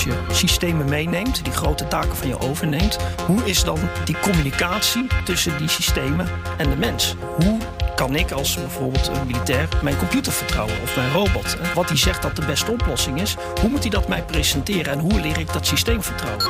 Als 0.00 0.08
je 0.08 0.34
systemen 0.34 0.88
meeneemt, 0.88 1.44
die 1.44 1.52
grote 1.52 1.88
taken 1.88 2.16
van 2.16 2.28
je 2.28 2.38
overneemt, 2.38 2.98
hoe 3.26 3.44
is 3.44 3.64
dan 3.64 3.78
die 4.04 4.18
communicatie 4.20 5.06
tussen 5.24 5.58
die 5.58 5.68
systemen 5.68 6.28
en 6.58 6.70
de 6.70 6.76
mens? 6.76 7.14
Hoe 7.36 7.58
kan 7.94 8.14
ik 8.14 8.30
als 8.30 8.54
bijvoorbeeld 8.54 9.06
een 9.06 9.26
militair 9.26 9.68
mijn 9.82 9.96
computer 9.96 10.32
vertrouwen 10.32 10.80
of 10.82 10.96
mijn 10.96 11.12
robot? 11.12 11.56
Wat 11.74 11.88
hij 11.88 11.96
zegt 11.96 12.22
dat 12.22 12.36
de 12.36 12.46
beste 12.46 12.70
oplossing 12.70 13.20
is, 13.20 13.36
hoe 13.60 13.70
moet 13.70 13.80
hij 13.80 13.90
dat 13.90 14.08
mij 14.08 14.22
presenteren 14.22 14.92
en 14.92 14.98
hoe 14.98 15.20
leer 15.20 15.38
ik 15.38 15.52
dat 15.52 15.66
systeem 15.66 16.02
vertrouwen? 16.02 16.46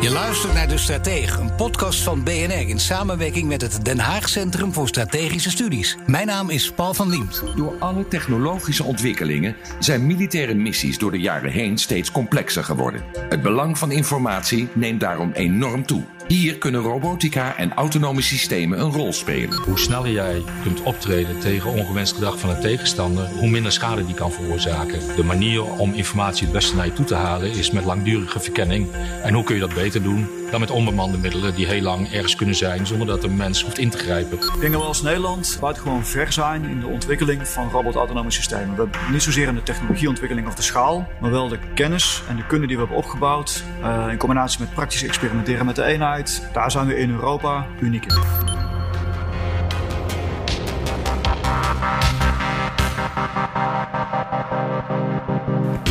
Je 0.00 0.10
luistert 0.10 0.54
naar 0.54 0.68
De 0.68 0.78
Stratege, 0.78 1.40
een 1.40 1.54
podcast 1.54 2.02
van 2.02 2.22
BNR 2.24 2.68
in 2.68 2.78
samenwerking 2.78 3.48
met 3.48 3.60
het 3.60 3.84
Den 3.84 3.98
Haag 3.98 4.28
Centrum 4.28 4.72
voor 4.72 4.88
Strategische 4.88 5.50
Studies. 5.50 5.96
Mijn 6.06 6.26
naam 6.26 6.50
is 6.50 6.72
Paul 6.72 6.94
van 6.94 7.08
Liemt. 7.08 7.42
Door 7.56 7.76
alle 7.78 8.08
technologische 8.08 8.84
ontwikkelingen 8.84 9.56
zijn 9.78 10.06
militaire 10.06 10.54
missies 10.54 10.98
door 10.98 11.10
de 11.10 11.20
jaren 11.20 11.50
heen 11.50 11.78
steeds 11.78 12.10
complexer 12.10 12.64
geworden. 12.64 13.04
Het 13.28 13.42
belang 13.42 13.78
van 13.78 13.90
informatie 13.90 14.68
neemt 14.74 15.00
daarom 15.00 15.32
enorm 15.32 15.86
toe. 15.86 16.04
Hier 16.28 16.58
kunnen 16.58 16.80
robotica 16.80 17.56
en 17.56 17.74
autonome 17.74 18.22
systemen 18.22 18.80
een 18.80 18.92
rol 18.92 19.12
spelen. 19.12 19.62
Hoe 19.62 19.78
sneller 19.78 20.10
jij 20.10 20.42
kunt 20.62 20.82
optreden 20.82 21.40
tegen 21.40 21.72
ongewenst 21.72 22.14
gedrag 22.14 22.38
van 22.38 22.50
een 22.50 22.60
tegenstander, 22.60 23.26
hoe 23.26 23.48
minder 23.48 23.72
schade 23.72 24.06
die 24.06 24.14
kan 24.14 24.32
veroorzaken. 24.32 25.16
De 25.16 25.24
manier 25.24 25.64
om 25.64 25.92
informatie 25.92 26.44
het 26.44 26.52
beste 26.52 26.76
naar 26.76 26.86
je 26.86 26.92
toe 26.92 27.04
te 27.04 27.14
halen 27.14 27.50
is 27.50 27.70
met 27.70 27.84
langdurige 27.84 28.40
verkenning. 28.40 28.88
En 29.22 29.34
hoe 29.34 29.44
kun 29.44 29.54
je 29.54 29.60
dat 29.60 29.74
beter 29.74 30.02
doen 30.02 30.37
dan 30.50 30.60
met 30.60 30.70
onbemande 30.70 31.18
middelen 31.18 31.54
die 31.54 31.66
heel 31.66 31.82
lang 31.82 32.12
ergens 32.12 32.34
kunnen 32.34 32.54
zijn 32.54 32.86
zonder 32.86 33.06
dat 33.06 33.24
een 33.24 33.36
mens 33.36 33.62
hoeft 33.62 33.78
in 33.78 33.90
te 33.90 33.98
grijpen. 33.98 34.38
Ik 34.38 34.60
denk 34.60 34.72
dat 34.72 34.80
we 34.80 34.88
als 34.88 35.02
Nederland 35.02 35.56
buitengewoon 35.60 36.04
ver 36.04 36.32
zijn 36.32 36.64
in 36.64 36.80
de 36.80 36.86
ontwikkeling 36.86 37.48
van 37.48 37.70
robotautonome 37.70 38.30
systemen. 38.30 38.74
We 38.74 38.82
hebben 38.82 39.00
niet 39.12 39.22
zozeer 39.22 39.48
in 39.48 39.54
de 39.54 39.62
technologieontwikkeling 39.62 40.46
of 40.46 40.54
de 40.54 40.62
schaal, 40.62 41.08
maar 41.20 41.30
wel 41.30 41.48
de 41.48 41.58
kennis 41.74 42.22
en 42.28 42.36
de 42.36 42.46
kunde 42.46 42.66
die 42.66 42.76
we 42.76 42.82
hebben 42.82 43.02
opgebouwd. 43.02 43.62
Uh, 43.82 44.06
in 44.10 44.18
combinatie 44.18 44.60
met 44.60 44.74
praktisch 44.74 45.02
experimenteren 45.02 45.66
met 45.66 45.76
de 45.76 45.84
eenheid. 45.84 46.48
Daar 46.52 46.70
zijn 46.70 46.86
we 46.86 46.98
in 46.98 47.10
Europa 47.10 47.66
uniek 47.80 48.04
in. 48.04 48.67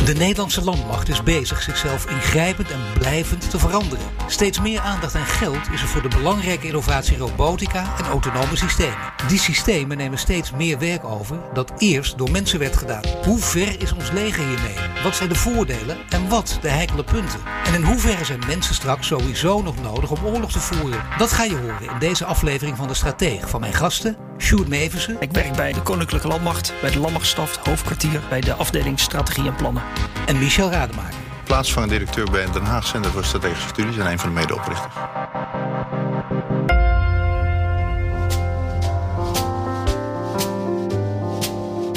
De 0.08 0.14
Nederlandse 0.14 0.64
landmacht 0.64 1.08
is 1.08 1.22
bezig 1.22 1.62
zichzelf 1.62 2.10
ingrijpend 2.10 2.70
en 2.70 2.80
blijvend 2.98 3.50
te 3.50 3.58
veranderen. 3.58 4.04
Steeds 4.26 4.60
meer 4.60 4.80
aandacht 4.80 5.14
en 5.14 5.26
geld 5.26 5.70
is 5.72 5.82
er 5.82 5.88
voor 5.88 6.02
de 6.02 6.08
belangrijke 6.08 6.66
innovatie 6.66 7.16
robotica 7.16 7.98
en 7.98 8.04
autonome 8.04 8.56
systemen. 8.56 9.12
Die 9.26 9.38
systemen 9.38 9.96
nemen 9.96 10.18
steeds 10.18 10.50
meer 10.50 10.78
werk 10.78 11.04
over 11.04 11.38
dat 11.54 11.72
eerst 11.78 12.18
door 12.18 12.30
mensen 12.30 12.58
werd 12.58 12.76
gedaan. 12.76 13.02
Hoe 13.24 13.38
ver 13.38 13.80
is 13.80 13.92
ons 13.92 14.10
leger 14.10 14.46
hiermee? 14.46 14.87
Wat 15.02 15.16
zijn 15.16 15.28
de 15.28 15.34
voordelen 15.34 15.96
en 16.08 16.28
wat 16.28 16.58
de 16.60 16.68
heikele 16.68 17.04
punten? 17.04 17.40
En 17.64 17.74
in 17.74 17.82
hoeverre 17.82 18.24
zijn 18.24 18.42
mensen 18.46 18.74
straks 18.74 19.06
sowieso 19.06 19.62
nog 19.62 19.82
nodig 19.82 20.10
om 20.10 20.24
oorlog 20.24 20.52
te 20.52 20.60
voeren? 20.60 21.02
Dat 21.18 21.32
ga 21.32 21.44
je 21.44 21.56
horen 21.56 21.82
in 21.82 21.98
deze 21.98 22.24
aflevering 22.24 22.76
van 22.76 22.88
De 22.88 22.94
Strateeg 22.94 23.48
van 23.48 23.60
mijn 23.60 23.74
gasten 23.74 24.16
Sjoerd 24.38 24.68
Meversen. 24.68 25.16
Ik 25.20 25.30
werk 25.32 25.52
bij 25.56 25.72
de 25.72 25.82
Koninklijke 25.82 26.28
Landmacht, 26.28 26.72
bij 26.80 26.90
de 26.90 26.98
Landmachtstaf, 26.98 27.56
hoofdkwartier, 27.56 28.20
bij 28.28 28.40
de 28.40 28.54
afdeling 28.54 29.00
Strategie 29.00 29.46
en 29.46 29.54
Plannen. 29.54 29.82
En 30.26 30.38
Michel 30.38 30.70
Rademaker. 30.70 31.18
Plaatsvangend 31.44 31.92
directeur 31.92 32.30
bij 32.30 32.42
het 32.42 32.52
Den 32.52 32.64
Haag 32.64 32.86
Center 32.86 33.10
voor 33.10 33.24
Strategische 33.24 33.68
Studies 33.68 33.96
en 33.96 34.06
een 34.06 34.18
van 34.18 34.28
de 34.28 34.34
medeoprichters. 34.34 34.94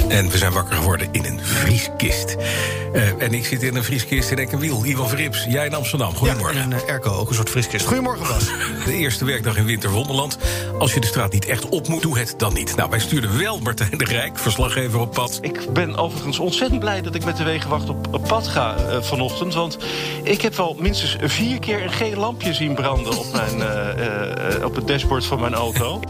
En 0.08 0.28
we 0.28 0.38
zijn 0.38 0.52
wakker 0.52 0.76
geworden 0.76 1.08
in 1.12 1.24
een 1.24 1.40
vrieskist. 1.40 2.36
Uh, 2.92 3.22
en 3.22 3.34
ik 3.34 3.46
zit 3.46 3.62
in 3.62 3.76
een 3.76 3.84
vrieskist 3.84 4.30
in 4.30 4.38
Ekkenwiel. 4.38 4.84
Ivan 4.84 5.08
Verrips, 5.08 5.44
jij 5.48 5.66
in 5.66 5.74
Amsterdam. 5.74 6.14
Goedemorgen. 6.14 6.56
Ja, 6.56 6.62
en 6.62 6.70
uh, 6.70 6.88
Erco, 6.88 7.10
ook 7.10 7.28
een 7.28 7.34
soort 7.34 7.50
vrieskist. 7.50 7.86
Goedemorgen, 7.86 8.26
Bas. 8.26 8.44
De 8.84 8.92
eerste 8.92 9.24
werkdag 9.24 9.56
in 9.56 9.64
Winterwonderland. 9.64 10.38
Als 10.78 10.94
je 10.94 11.00
de 11.00 11.06
straat 11.06 11.32
niet 11.32 11.46
echt 11.46 11.68
op 11.68 11.88
moet, 11.88 12.02
doe 12.02 12.18
het 12.18 12.34
dan 12.36 12.54
niet. 12.54 12.76
Nou, 12.76 12.90
wij 12.90 12.98
stuurden 12.98 13.38
wel 13.38 13.58
Martijn 13.58 13.98
de 13.98 14.04
Rijk, 14.04 14.38
verslaggever 14.38 15.00
op 15.00 15.12
pad. 15.12 15.38
Ik 15.40 15.72
ben 15.72 15.96
overigens 15.96 16.38
ontzettend 16.38 16.80
blij 16.80 17.02
dat 17.02 17.14
ik 17.14 17.24
met 17.24 17.36
de 17.36 17.44
wegenwacht 17.44 17.88
op, 17.88 18.14
op 18.14 18.28
pad 18.28 18.48
ga 18.48 18.76
uh, 18.78 19.02
vanochtend. 19.02 19.54
Want 19.54 19.78
ik 20.22 20.42
heb 20.42 20.56
wel 20.56 20.76
minstens 20.78 21.16
vier 21.20 21.58
keer 21.58 21.82
een 21.82 21.92
geel 21.92 22.16
lampje 22.16 22.54
zien 22.54 22.74
branden... 22.74 23.18
op, 23.18 23.32
mijn, 23.32 24.64
op 24.64 24.74
het 24.74 24.86
dashboard 24.86 25.26
van 25.26 25.40
mijn 25.40 25.54
auto. 25.54 26.00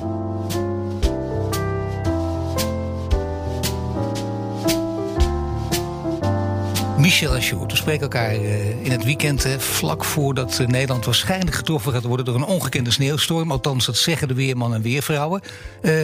Michel 7.03 7.41
Sjoerd, 7.41 7.71
we 7.71 7.77
spreken 7.77 8.03
elkaar 8.03 8.33
in 8.83 8.91
het 8.91 9.05
weekend 9.05 9.47
vlak 9.59 10.05
voordat 10.05 10.63
Nederland 10.67 11.05
waarschijnlijk 11.05 11.57
getroffen 11.57 11.93
gaat 11.93 12.05
worden 12.05 12.25
door 12.27 12.35
een 12.35 12.45
ongekende 12.45 12.91
sneeuwstorm. 12.91 13.51
Althans, 13.51 13.87
dat 13.87 13.97
zeggen 13.97 14.29
de 14.29 14.35
weerman 14.35 14.75
en 14.75 14.83
weervrouwen. 14.83 15.41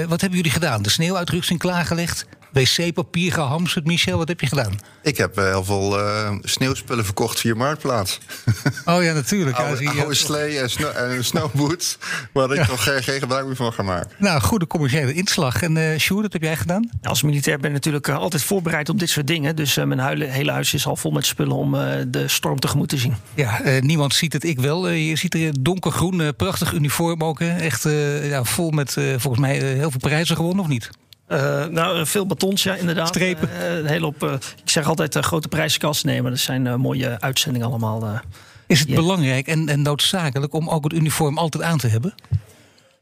Wat 0.08 0.20
hebben 0.20 0.38
jullie 0.38 0.50
gedaan? 0.50 0.82
De 0.82 0.90
sneeuwuitrusting 0.90 1.58
klaargelegd? 1.58 2.26
Wc-papier 2.52 3.32
gehamsterd. 3.32 3.86
Michel, 3.86 4.18
wat 4.18 4.28
heb 4.28 4.40
je 4.40 4.46
gedaan? 4.46 4.78
Ik 5.02 5.16
heb 5.16 5.38
uh, 5.38 5.44
heel 5.44 5.64
veel 5.64 5.98
uh, 5.98 6.30
sneeuwspullen 6.42 7.04
verkocht 7.04 7.40
via 7.40 7.54
Marktplaats. 7.54 8.18
Oh 8.84 9.02
ja, 9.02 9.12
natuurlijk. 9.12 9.56
oude, 9.56 9.82
ja, 9.82 9.90
oude 9.90 10.14
slee 10.14 10.58
en, 10.58 10.70
snow, 10.70 10.96
en 10.96 11.24
snowboots, 11.24 11.98
waar 12.32 12.52
ik 12.52 12.64
toch 12.64 12.82
geen, 12.82 13.02
geen 13.02 13.18
gebruik 13.18 13.46
meer 13.46 13.56
van 13.56 13.72
ga 13.72 13.82
maken. 13.82 14.10
Nou, 14.18 14.40
goede 14.40 14.66
commerciële 14.66 15.12
inslag. 15.12 15.62
En 15.62 15.76
uh, 15.76 15.98
Sjoerd, 15.98 16.22
wat 16.22 16.32
heb 16.32 16.42
jij 16.42 16.56
gedaan? 16.56 16.90
Als 17.02 17.22
militair 17.22 17.58
ben 17.58 17.66
ik 17.66 17.72
natuurlijk 17.72 18.08
altijd 18.08 18.42
voorbereid 18.42 18.88
op 18.88 18.98
dit 18.98 19.10
soort 19.10 19.26
dingen. 19.26 19.56
Dus 19.56 19.74
mijn 19.74 19.98
huile, 19.98 20.24
hele 20.24 20.50
huis 20.50 20.74
is 20.74 20.86
al 20.86 20.96
vol 20.96 21.10
met 21.10 21.26
spullen 21.26 21.56
om 21.56 21.72
de 22.08 22.24
storm 22.26 22.60
tegemoet 22.60 22.88
te 22.88 22.96
zien. 22.96 23.14
Ja, 23.34 23.60
niemand 23.80 24.14
ziet 24.14 24.32
het, 24.32 24.44
ik 24.44 24.60
wel. 24.60 24.88
je 24.88 25.16
ziet 25.16 25.34
er 25.34 25.62
donkergroen, 25.62 26.36
prachtig 26.36 26.72
uniform 26.72 27.22
ook. 27.22 27.40
Echt 27.40 27.82
ja, 28.22 28.44
vol 28.44 28.70
met 28.70 28.92
volgens 28.92 29.38
mij 29.38 29.58
heel 29.58 29.90
veel 29.90 30.00
prijzen 30.00 30.36
gewonnen, 30.36 30.64
of 30.64 30.70
niet? 30.70 30.90
Uh, 31.28 31.66
nou, 31.66 32.06
veel 32.06 32.26
batons, 32.26 32.62
ja, 32.62 32.74
inderdaad. 32.74 33.08
Strepen. 33.08 33.48
Uh, 33.48 33.76
een 33.76 33.86
hele 33.86 34.06
op, 34.06 34.22
uh, 34.22 34.32
ik 34.32 34.70
zeg 34.70 34.86
altijd 34.86 35.16
grote 35.16 35.48
prijzenkast 35.48 36.04
nemen. 36.04 36.30
Dat 36.30 36.40
zijn 36.40 36.80
mooie 36.80 37.20
uitzendingen 37.20 37.66
allemaal. 37.66 38.20
Is 38.66 38.78
het 38.78 38.88
yeah. 38.88 39.00
belangrijk 39.00 39.46
en, 39.46 39.68
en, 39.68 39.82
noodzakelijk 39.82 40.52
om 40.52 40.68
ook 40.68 40.84
het 40.84 40.92
uniform 40.92 41.38
altijd 41.38 41.62
aan 41.62 41.78
te 41.78 41.88
hebben? 41.88 42.14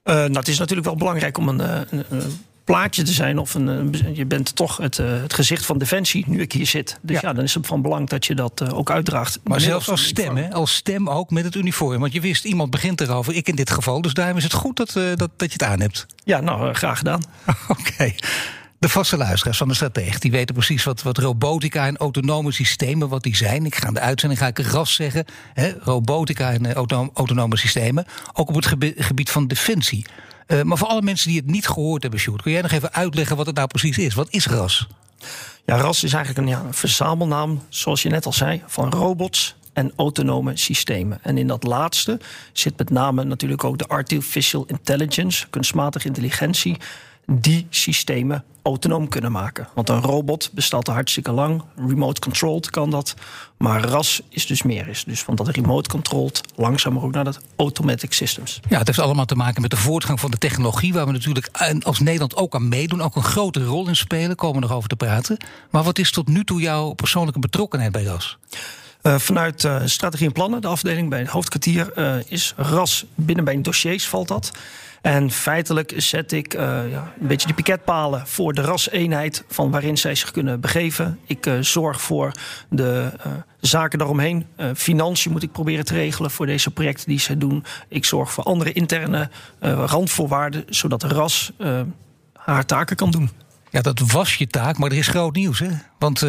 nou, 0.05 0.33
het 0.33 0.49
is 0.49 0.59
natuurlijk 0.59 0.87
wel 0.87 0.97
belangrijk 0.97 1.39
om 1.39 1.49
een, 1.49 1.61
een, 1.61 2.05
een 2.09 2.46
plaatje 2.67 3.03
te 3.03 3.13
zijn. 3.13 3.39
Of 3.39 3.55
een, 3.55 3.97
je 4.13 4.27
bent 4.27 4.57
toch 4.57 4.77
het, 4.77 4.97
het, 4.97 5.33
gezicht 5.33 5.67
van 5.67 5.79
Defensie 5.79 6.25
nu 6.29 6.41
ik 6.41 6.53
hier 6.53 6.67
zit. 6.67 6.99
Dus 7.03 7.21
ja, 7.21 7.29
ja 7.29 7.35
dan 7.35 7.45
is 7.45 7.55
het 7.55 7.67
van 7.67 7.83
belang 7.83 8.09
dat 8.09 8.27
je 8.27 8.35
dat 8.35 8.73
ook 8.73 8.91
uitdraagt. 8.91 9.41
Maar 9.45 9.61
zelfs 9.61 9.89
als 9.89 10.07
stem, 10.07 10.37
hè? 10.37 10.53
als 10.53 10.75
stem 10.75 11.11
ook 11.11 11.31
met 11.31 11.45
het 11.45 11.55
uniform. 11.55 12.01
Want 12.01 12.13
je 12.13 12.21
wist, 12.21 12.45
iemand 12.45 12.71
begint 12.71 13.01
erover. 13.01 13.35
Ik 13.35 13.49
in 13.49 13.57
dit 13.57 13.71
geval. 13.71 14.01
Dus 14.01 14.15
daarom 14.15 14.37
is 14.37 14.43
het 14.43 14.53
goed 14.53 14.77
dat, 14.77 14.93
dat, 14.93 15.19
dat 15.37 15.53
je 15.53 15.59
het 15.59 15.63
aan 15.63 15.81
hebt. 15.81 16.07
Ja, 16.25 16.41
nou, 16.41 16.75
graag 16.75 16.99
gedaan. 16.99 17.23
Oké. 17.69 17.81
Okay. 17.81 18.15
De 18.79 18.89
vaste 18.89 19.17
luisteraars 19.17 19.59
van 19.59 19.69
de 19.69 19.75
strategie 19.75 20.19
die 20.19 20.31
weten 20.31 20.55
precies 20.55 20.85
wat, 20.85 21.03
wat 21.03 21.19
robotica 21.19 21.87
en 21.87 21.97
autonome 21.97 22.53
systemen 22.53 23.09
wat 23.09 23.23
die 23.23 23.37
zijn. 23.37 23.67
Ik 23.67 23.75
ga 23.75 23.87
in 23.87 23.95
de 23.95 24.01
uitzending 24.01 24.41
ga 24.41 24.47
ik 24.47 24.59
ras 24.59 24.95
zeggen. 24.95 25.25
Hè, 25.55 25.73
robotica 25.81 26.53
en 26.53 26.75
autonome, 27.15 27.57
systemen. 27.57 28.05
Ook 28.33 28.49
op 28.49 28.55
het 28.55 28.67
gebied 28.97 29.31
van 29.31 29.47
defensie. 29.47 30.07
Uh, 30.47 30.63
maar 30.63 30.79
voor 30.79 30.89
alle 30.89 31.03
mensen 31.03 31.29
die 31.29 31.39
het 31.41 31.51
niet 31.51 31.69
gehoord 31.69 32.03
hebben, 32.03 32.21
Sjoerd, 32.21 32.43
kun 32.43 32.53
jij 32.53 32.63
nog 32.63 32.71
even 32.71 32.93
uitleggen 32.93 33.37
wat 33.37 33.47
het 33.47 33.55
nou 33.55 33.69
precies 33.69 33.99
is? 33.99 34.15
Wat 34.15 34.27
is 34.31 34.47
RAS? 34.47 34.87
Ja, 35.65 35.77
RAS 35.77 36.05
is 36.05 36.13
eigenlijk 36.13 36.47
een, 36.47 36.53
ja, 36.53 36.73
verzamelnaam, 36.73 37.63
zoals 37.69 38.03
je 38.03 38.09
net 38.09 38.27
al 38.27 38.33
zei, 38.33 38.63
van 38.67 38.91
robots 38.91 39.55
en 39.73 39.93
autonome 39.97 40.57
systemen. 40.57 41.19
En 41.23 41.39
in 41.39 41.47
dat 41.47 41.63
laatste 41.63 42.21
zit 42.53 42.79
met 42.79 42.91
name 42.91 43.25
natuurlijk 43.25 43.65
ook 43.65 43.79
de 43.79 43.87
artificial 43.87 44.65
intelligence, 44.67 45.47
kunstmatige 45.51 46.07
intelligentie. 46.07 46.77
die 47.27 47.67
systemen 47.71 48.45
autonoom 48.67 49.09
kunnen 49.09 49.33
maken. 49.33 49.69
Want 49.75 49.89
een 49.89 50.01
robot 50.01 50.51
bestaat 50.53 50.89
al 50.89 50.95
hartstikke 50.95 51.33
lang. 51.33 51.63
Remote 51.89 52.21
controlled 52.21 52.71
kan 52.71 52.91
dat. 52.91 53.15
Maar 53.57 53.85
RAS 53.85 54.21
is 54.29 54.47
dus 54.47 54.63
meer. 54.63 54.89
Is 54.89 55.05
dus 55.05 55.23
van 55.23 55.35
dat 55.35 55.49
remote 55.49 55.89
controlled 55.89 56.41
langzamer 56.57 57.03
ook 57.03 57.13
naar 57.13 57.25
dat 57.25 57.41
automatic 57.57 58.13
systems. 58.13 58.61
Ja, 58.69 58.79
het 58.79 58.87
heeft 58.87 58.99
allemaal 58.99 59.25
te 59.25 59.35
maken 59.35 59.63
met 59.63 59.71
de 59.71 59.77
voortgang 59.77 60.21
van 60.21 60.31
de 60.31 60.39
technologie... 60.39 60.93
waar 60.93 61.07
we 61.07 61.13
natuurlijk 61.13 61.49
als 61.83 62.01
Nederland 62.01 62.37
ook 62.37 62.55
aan 62.55 62.69
meedoen. 62.69 63.03
Ook 63.03 63.17
een 63.17 63.23
grote 63.23 63.65
rol 63.65 63.89
in 63.89 63.97
spelen, 63.97 64.37
komen 64.37 64.61
we 64.61 64.67
nog 64.67 64.77
over 64.77 64.89
te 64.89 64.97
praten. 64.97 65.37
Maar 65.71 65.83
wat 65.83 65.99
is 65.99 66.11
tot 66.11 66.29
nu 66.29 66.45
toe 66.45 66.61
jouw 66.61 66.93
persoonlijke 66.93 67.39
betrokkenheid 67.41 67.93
bij 67.93 68.05
RAS? 68.05 68.39
Uh, 69.03 69.19
vanuit 69.19 69.65
uh, 69.65 69.77
strategie 69.85 70.27
en 70.27 70.33
plannen, 70.33 70.61
de 70.61 70.67
afdeling 70.67 71.11
bij 71.11 71.19
het 71.19 71.29
hoofdkwartier, 71.29 71.93
uh, 71.99 72.15
is 72.29 72.55
RAS 72.57 73.05
binnen 73.15 73.45
bij 73.45 73.61
dossiers 73.61 74.09
valt 74.09 74.29
dat. 74.29 74.51
En 75.07 75.31
feitelijk 75.31 75.93
zet 75.97 76.33
ik 76.33 76.55
uh, 76.55 76.61
ja, 76.91 77.13
een 77.21 77.27
beetje 77.27 77.47
de 77.47 77.55
piketpalen 77.55 78.27
voor 78.27 78.53
de 78.53 78.61
raseenheid 78.61 79.45
van 79.49 79.71
waarin 79.71 79.99
zij 79.99 80.15
zich 80.15 80.31
kunnen 80.31 80.61
begeven. 80.61 81.19
Ik 81.27 81.47
uh, 81.47 81.55
zorg 81.61 82.01
voor 82.01 82.33
de 82.69 83.11
uh, 83.27 83.33
zaken 83.61 83.99
daaromheen. 83.99 84.47
financiën 84.75 85.33
moet 85.33 85.43
ik 85.43 85.53
proberen 85.53 85.85
te 85.85 85.95
regelen 85.95 86.31
voor 86.31 86.47
deze 86.47 86.71
projecten 86.71 87.09
die 87.09 87.21
zij 87.21 87.39
doen. 87.39 87.65
Ik 87.89 88.05
zorg 88.05 88.33
voor 88.33 88.45
andere 88.45 88.73
interne 88.73 89.31
randvoorwaarden, 89.61 90.65
zodat 90.69 91.01
de 91.01 91.09
ras 91.09 91.53
haar 92.33 92.67
taken 92.67 92.97
kan 92.97 93.11
doen. 93.11 93.31
Ja, 93.71 93.81
dat 93.81 94.01
was 94.01 94.35
je 94.35 94.47
taak, 94.47 94.79
maar 94.79 94.91
er 94.91 94.97
is 94.97 95.09
groot 95.09 95.35
nieuws, 95.35 95.59
hè? 95.59 95.71
Want 95.99 96.27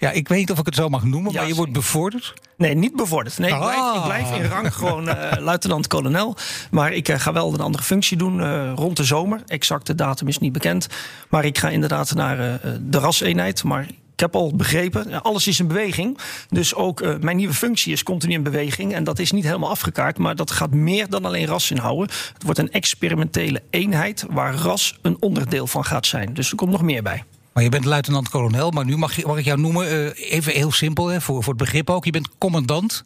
ja, 0.00 0.10
ik 0.10 0.28
weet 0.28 0.38
niet 0.38 0.50
of 0.50 0.58
ik 0.58 0.66
het 0.66 0.74
zo 0.74 0.88
mag 0.88 1.04
noemen, 1.04 1.32
ja, 1.32 1.38
maar 1.38 1.48
je 1.48 1.54
wordt 1.54 1.72
bevorderd. 1.72 2.34
Nee, 2.56 2.74
niet 2.74 2.96
bevorderd. 2.96 3.38
Nee, 3.38 3.50
ik, 3.50 3.58
blijf, 3.58 3.94
ik 3.94 4.02
blijf 4.04 4.36
in 4.36 4.44
rang 4.44 4.74
gewoon 4.74 5.08
uh, 5.08 5.32
luitenant-kolonel. 5.38 6.36
Maar 6.70 6.92
ik 6.92 7.08
uh, 7.08 7.18
ga 7.18 7.32
wel 7.32 7.54
een 7.54 7.60
andere 7.60 7.84
functie 7.84 8.16
doen 8.16 8.40
uh, 8.40 8.72
rond 8.74 8.96
de 8.96 9.04
zomer. 9.04 9.42
Exacte 9.46 9.94
datum 9.94 10.28
is 10.28 10.38
niet 10.38 10.52
bekend. 10.52 10.86
Maar 11.28 11.44
ik 11.44 11.58
ga 11.58 11.68
inderdaad 11.68 12.14
naar 12.14 12.60
de 12.80 12.98
raseenheid. 12.98 13.64
Maar 13.64 13.82
ik 14.12 14.20
heb 14.20 14.34
al 14.34 14.56
begrepen, 14.56 15.22
alles 15.22 15.46
is 15.46 15.60
in 15.60 15.66
beweging. 15.66 16.18
Dus 16.48 16.74
ook 16.74 17.20
mijn 17.20 17.36
nieuwe 17.36 17.54
functie 17.54 17.92
is 17.92 18.02
continu 18.02 18.32
in 18.32 18.42
beweging. 18.42 18.94
En 18.94 19.04
dat 19.04 19.18
is 19.18 19.32
niet 19.32 19.44
helemaal 19.44 19.70
afgekaart, 19.70 20.18
maar 20.18 20.36
dat 20.36 20.50
gaat 20.50 20.70
meer 20.70 21.08
dan 21.08 21.24
alleen 21.24 21.46
ras 21.46 21.70
inhouden. 21.70 22.08
Het 22.34 22.42
wordt 22.42 22.58
een 22.58 22.70
experimentele 22.70 23.62
eenheid 23.70 24.24
waar 24.30 24.54
ras 24.54 24.98
een 25.02 25.16
onderdeel 25.20 25.66
van 25.66 25.84
gaat 25.84 26.06
zijn. 26.06 26.34
Dus 26.34 26.50
er 26.50 26.56
komt 26.56 26.70
nog 26.70 26.82
meer 26.82 27.02
bij. 27.02 27.24
Maar 27.52 27.62
je 27.62 27.68
bent 27.68 27.84
luitenant-kolonel, 27.84 28.70
maar 28.70 28.84
nu 28.84 28.96
mag, 28.96 29.16
je, 29.16 29.26
mag 29.26 29.38
ik 29.38 29.44
jou 29.44 29.60
noemen, 29.60 29.92
uh, 29.92 30.32
even 30.32 30.52
heel 30.52 30.72
simpel 30.72 31.06
hè, 31.06 31.20
voor, 31.20 31.42
voor 31.42 31.52
het 31.52 31.62
begrip 31.62 31.90
ook. 31.90 32.04
Je 32.04 32.10
bent 32.10 32.28
commandant 32.38 33.02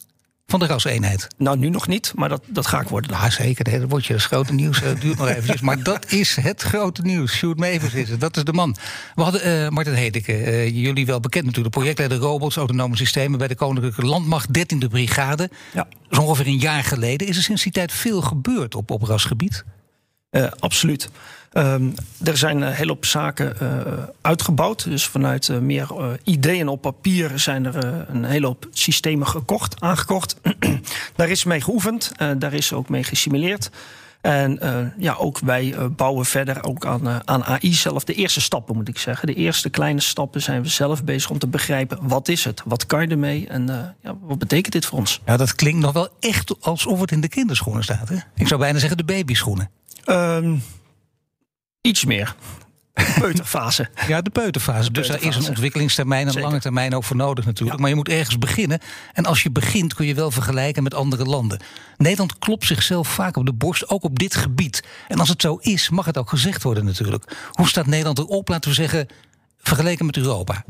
van 0.46 0.60
de 0.60 0.66
raseenheid. 0.66 1.28
Nou, 1.36 1.58
nu 1.58 1.68
nog 1.68 1.86
niet, 1.86 2.12
maar 2.14 2.28
dat, 2.28 2.42
dat 2.46 2.66
ga 2.66 2.80
ik 2.80 2.88
worden. 2.88 3.10
Ja, 3.10 3.30
zeker. 3.30 3.80
Dat 3.80 3.90
wordt 3.90 4.06
je 4.06 4.12
dat 4.12 4.22
grote 4.22 4.52
nieuws. 4.52 4.80
Het 4.80 5.00
duurt 5.00 5.18
nog 5.18 5.28
eventjes. 5.28 5.60
Maar 5.60 5.82
dat 5.82 6.12
is 6.12 6.36
het 6.36 6.62
grote 6.62 7.02
nieuws. 7.02 7.32
Shoot 7.32 7.58
Mavers 7.58 7.94
is 7.94 8.08
het. 8.08 8.20
Dat 8.20 8.36
is 8.36 8.44
de 8.44 8.52
man. 8.52 8.76
We 9.14 9.22
hadden 9.22 9.48
uh, 9.48 9.68
Martin 9.68 9.92
Hedeke, 9.92 10.32
uh, 10.32 10.68
jullie 10.68 11.06
wel 11.06 11.20
bekend 11.20 11.44
natuurlijk. 11.44 11.74
Projectleider 11.74 12.18
robots, 12.18 12.56
autonome 12.56 12.96
systemen 12.96 13.38
bij 13.38 13.48
de 13.48 13.54
Koninklijke 13.54 14.02
Landmacht, 14.02 14.48
13e 14.58 14.88
Brigade. 14.88 15.50
Ja. 15.72 15.86
Dat 16.08 16.10
is 16.10 16.18
ongeveer 16.18 16.46
een 16.46 16.58
jaar 16.58 16.84
geleden. 16.84 17.26
Is 17.26 17.36
er 17.36 17.42
sinds 17.42 17.62
die 17.62 17.72
tijd 17.72 17.92
veel 17.92 18.20
gebeurd 18.20 18.74
op, 18.74 18.90
op 18.90 19.02
rasgebied? 19.02 19.64
Uh, 20.34 20.46
absoluut. 20.58 21.10
Um, 21.52 21.94
er 22.24 22.36
zijn 22.36 22.60
een 22.60 22.72
hele 22.72 22.90
hoop 22.90 23.04
zaken 23.04 23.56
uh, 23.62 23.68
uitgebouwd. 24.20 24.84
Dus 24.84 25.06
vanuit 25.06 25.48
uh, 25.48 25.58
meer 25.58 25.88
ideeën 26.24 26.68
op 26.68 26.80
papier 26.80 27.38
zijn 27.38 27.64
er 27.66 28.06
een 28.08 28.24
hele 28.24 28.46
hoop 28.46 28.68
systemen 28.72 29.26
gekocht, 29.26 29.80
aangekocht. 29.80 30.36
daar 31.16 31.28
is 31.28 31.44
mee 31.44 31.60
geoefend, 31.60 32.12
daar 32.38 32.52
is 32.52 32.72
ook 32.72 32.88
mee 32.88 33.04
gesimuleerd. 33.04 33.70
En 34.20 34.58
ja, 34.98 35.14
ook 35.14 35.38
wij 35.38 35.74
bouwen 35.96 36.26
verder 36.26 36.64
ook 36.64 36.86
aan, 36.86 37.28
aan 37.28 37.44
AI 37.44 37.72
zelf. 37.72 38.04
De 38.04 38.14
eerste 38.14 38.40
stappen 38.40 38.76
moet 38.76 38.88
ik 38.88 38.98
zeggen. 38.98 39.26
De 39.26 39.34
eerste 39.34 39.70
kleine 39.70 40.00
stappen 40.00 40.42
zijn 40.42 40.62
we 40.62 40.68
zelf 40.68 41.04
bezig 41.04 41.30
om 41.30 41.38
te 41.38 41.48
begrijpen 41.48 41.98
wat 42.02 42.28
is 42.28 42.44
het? 42.44 42.62
Wat 42.64 42.86
kan 42.86 43.02
je 43.02 43.08
ermee? 43.08 43.48
En 43.48 43.94
ja, 44.02 44.16
wat 44.20 44.38
betekent 44.38 44.72
dit 44.72 44.86
voor 44.86 44.98
ons? 44.98 45.20
Ja, 45.26 45.36
dat 45.36 45.54
klinkt 45.54 45.80
nog 45.80 45.92
wel 45.92 46.08
echt 46.20 46.54
alsof 46.60 47.00
het 47.00 47.10
in 47.10 47.20
de 47.20 47.28
kinderschoenen 47.28 47.82
staat. 47.82 48.08
Hè? 48.08 48.16
Ik 48.34 48.48
zou 48.48 48.60
bijna 48.60 48.78
zeggen 48.78 48.96
de 48.96 49.04
babyschoenen. 49.04 49.70
Um, 50.06 50.62
Iets 51.80 52.04
meer. 52.04 52.34
Peuterfase. 53.20 53.88
Ja, 54.06 54.20
de 54.20 54.30
peuterfase. 54.30 54.90
Dus 54.90 55.08
daar 55.08 55.22
is 55.22 55.36
een 55.36 55.48
ontwikkelingstermijn 55.48 56.28
en 56.28 56.36
een 56.36 56.42
lange 56.42 56.60
termijn 56.60 56.94
ook 56.94 57.04
voor 57.04 57.16
nodig 57.16 57.44
natuurlijk. 57.44 57.76
Ja. 57.76 57.80
Maar 57.80 57.90
je 57.90 57.96
moet 57.96 58.08
ergens 58.08 58.38
beginnen. 58.38 58.78
En 59.12 59.26
als 59.26 59.42
je 59.42 59.50
begint 59.50 59.94
kun 59.94 60.06
je 60.06 60.14
wel 60.14 60.30
vergelijken 60.30 60.82
met 60.82 60.94
andere 60.94 61.24
landen. 61.24 61.60
Nederland 61.96 62.38
klopt 62.38 62.66
zichzelf 62.66 63.08
vaak 63.08 63.36
op 63.36 63.46
de 63.46 63.52
borst, 63.52 63.88
ook 63.88 64.02
op 64.02 64.18
dit 64.18 64.34
gebied. 64.34 64.82
En 65.08 65.18
als 65.18 65.28
het 65.28 65.40
zo 65.40 65.56
is, 65.60 65.90
mag 65.90 66.04
het 66.04 66.18
ook 66.18 66.28
gezegd 66.28 66.62
worden 66.62 66.84
natuurlijk. 66.84 67.36
Hoe 67.50 67.68
staat 67.68 67.86
Nederland 67.86 68.18
erop, 68.18 68.48
laten 68.48 68.68
we 68.70 68.76
zeggen, 68.76 69.06
vergeleken 69.58 70.06
met 70.06 70.16
Europa? 70.16 70.64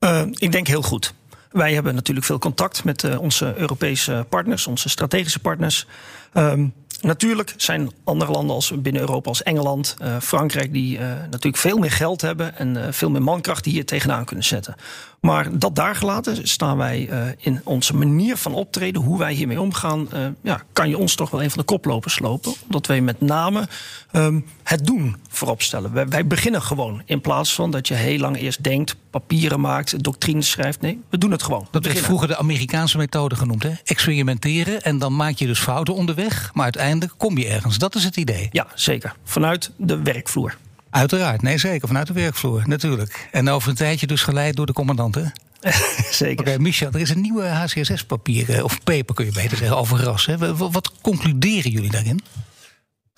Uh, 0.00 0.22
ik 0.30 0.52
denk 0.52 0.66
heel 0.66 0.82
goed. 0.82 1.14
Wij 1.50 1.74
hebben 1.74 1.94
natuurlijk 1.94 2.26
veel 2.26 2.38
contact 2.38 2.84
met 2.84 3.02
uh, 3.02 3.20
onze 3.20 3.54
Europese 3.56 4.26
partners, 4.28 4.66
onze 4.66 4.88
strategische 4.88 5.38
partners. 5.38 5.86
Um, 6.34 6.72
Natuurlijk 7.02 7.54
zijn 7.56 7.90
andere 8.04 8.30
landen 8.30 8.54
als 8.54 8.72
binnen 8.78 9.02
Europa 9.02 9.28
als 9.28 9.42
Engeland, 9.42 9.96
uh, 10.02 10.16
Frankrijk, 10.20 10.72
die 10.72 10.98
uh, 10.98 11.06
natuurlijk 11.06 11.56
veel 11.56 11.78
meer 11.78 11.90
geld 11.90 12.20
hebben 12.20 12.56
en 12.56 12.76
uh, 12.76 12.82
veel 12.90 13.10
meer 13.10 13.22
mankracht 13.22 13.64
die 13.64 13.72
hier 13.72 13.86
tegenaan 13.86 14.24
kunnen 14.24 14.44
zetten. 14.44 14.74
Maar 15.20 15.58
dat 15.58 15.76
daar 15.76 15.96
gelaten 15.96 16.48
staan 16.48 16.76
wij 16.76 17.08
in 17.38 17.60
onze 17.64 17.96
manier 17.96 18.36
van 18.36 18.54
optreden, 18.54 19.02
hoe 19.02 19.18
wij 19.18 19.32
hiermee 19.32 19.60
omgaan, 19.60 20.08
ja, 20.42 20.62
kan 20.72 20.88
je 20.88 20.98
ons 20.98 21.14
toch 21.14 21.30
wel 21.30 21.42
een 21.42 21.50
van 21.50 21.58
de 21.58 21.64
koplopers 21.64 22.18
lopen. 22.18 22.54
Omdat 22.62 22.86
wij 22.86 23.00
met 23.00 23.20
name 23.20 23.68
um, 24.12 24.44
het 24.62 24.86
doen 24.86 25.16
voorop 25.28 25.62
stellen. 25.62 25.92
Wij, 25.92 26.08
wij, 26.08 26.26
beginnen 26.26 26.62
gewoon 26.62 27.02
in 27.04 27.20
plaats 27.20 27.54
van 27.54 27.70
dat 27.70 27.88
je 27.88 27.94
heel 27.94 28.18
lang 28.18 28.38
eerst 28.38 28.64
denkt, 28.64 28.96
papieren 29.10 29.60
maakt, 29.60 30.04
doctrines 30.04 30.50
schrijft. 30.50 30.80
Nee, 30.80 31.00
we 31.10 31.18
doen 31.18 31.30
het 31.30 31.42
gewoon. 31.42 31.66
Dat 31.70 31.84
werd 31.84 31.98
vroeger 31.98 32.28
de 32.28 32.36
Amerikaanse 32.36 32.96
methode 32.96 33.36
genoemd, 33.36 33.62
hè? 33.62 33.72
Experimenteren 33.84 34.82
en 34.82 34.98
dan 34.98 35.16
maak 35.16 35.36
je 35.36 35.46
dus 35.46 35.60
fouten 35.60 35.94
onderweg, 35.94 36.50
maar 36.54 36.64
uiteindelijk 36.64 36.91
kom 37.16 37.38
je 37.38 37.46
ergens. 37.48 37.78
Dat 37.78 37.94
is 37.94 38.04
het 38.04 38.16
idee. 38.16 38.48
Ja, 38.50 38.66
zeker. 38.74 39.14
Vanuit 39.24 39.70
de 39.76 40.02
werkvloer. 40.02 40.56
Uiteraard, 40.90 41.42
nee 41.42 41.58
zeker. 41.58 41.88
Vanuit 41.88 42.06
de 42.06 42.12
werkvloer, 42.12 42.62
natuurlijk. 42.66 43.28
En 43.30 43.48
over 43.48 43.68
een 43.68 43.74
tijdje 43.74 44.06
dus 44.06 44.22
geleid 44.22 44.56
door 44.56 44.66
de 44.66 44.72
commandanten. 44.72 45.32
zeker. 46.10 46.40
Oké, 46.40 46.40
okay, 46.40 46.56
Michel, 46.56 46.90
er 46.92 47.00
is 47.00 47.10
een 47.10 47.20
nieuwe 47.20 47.44
HCSS-papier, 47.44 48.64
of 48.64 48.82
paper 48.82 49.14
kun 49.14 49.24
je 49.24 49.32
beter 49.32 49.56
zeggen, 49.56 49.76
over 49.76 49.98
ras. 50.02 50.26
Hè. 50.26 50.56
Wat 50.56 50.92
concluderen 51.00 51.70
jullie 51.70 51.90
daarin? 51.90 52.20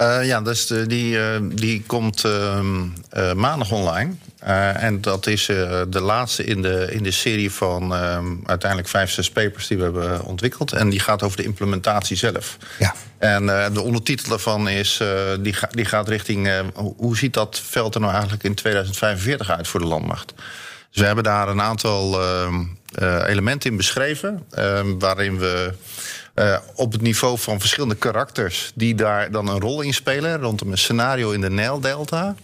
Uh, 0.03 0.27
ja, 0.27 0.41
dus 0.41 0.67
de, 0.67 0.87
die, 0.87 1.17
uh, 1.17 1.37
die 1.41 1.83
komt 1.87 2.25
uh, 2.25 2.61
maandag 3.35 3.71
online. 3.71 4.15
en 4.39 5.01
dat 5.01 5.27
is 5.27 5.47
de 5.89 6.01
laatste 6.01 6.45
in 6.45 6.63
de, 6.63 6.89
in 6.91 7.03
de 7.03 7.11
serie 7.11 7.53
van 7.53 7.95
ehm, 7.95 8.27
uiteindelijk 8.45 8.91
vijf, 8.91 9.11
zes 9.11 9.31
papers 9.31 9.67
die 9.67 9.77
we 9.77 9.83
hebben 9.83 10.25
ontwikkeld. 10.25 10.73
En 10.73 10.89
die 10.89 11.01
gaat 11.01 11.23
over 11.23 11.37
de 11.37 11.43
implementatie 11.43 12.17
zelf. 12.17 12.57
Ja. 12.79 12.95
En 13.19 13.47
de 13.47 13.81
ondertitel 13.81 14.29
daarvan 14.29 14.69
is, 14.69 15.01
die, 15.41 15.53
ga, 15.53 15.69
die 15.71 15.85
gaat 15.85 16.09
richting... 16.09 16.51
hoe 16.97 17.17
ziet 17.17 17.35
dat 17.35 17.63
veld 17.69 17.95
er 17.95 18.01
nou 18.01 18.13
eigenlijk 18.13 18.43
in 18.43 18.55
2045 18.55 19.51
uit 19.51 19.69
voor 19.69 19.81
de 19.81 19.87
landmacht? 19.87 20.35
Dus 20.91 21.01
we 21.01 21.07
hebben 21.07 21.25
daar 21.25 21.49
een 21.49 21.61
aantal 21.61 22.21
ehm, 22.23 22.65
elementen 23.27 23.71
in 23.71 23.77
beschreven... 23.77 24.45
Ehm, 24.51 24.99
waarin 24.99 25.39
we... 25.39 25.75
Uh, 26.35 26.59
op 26.75 26.93
het 26.93 27.01
niveau 27.01 27.39
van 27.39 27.61
verschillende 27.61 27.95
karakters 27.95 28.73
die 28.75 28.95
daar 28.95 29.31
dan 29.31 29.49
een 29.49 29.61
rol 29.61 29.81
in 29.81 29.95
spelen 29.95 30.41
rondom 30.41 30.71
een 30.71 30.79
scenario 30.79 31.31
in 31.31 31.41
de 31.41 31.51
Nijldelta. 31.51 32.35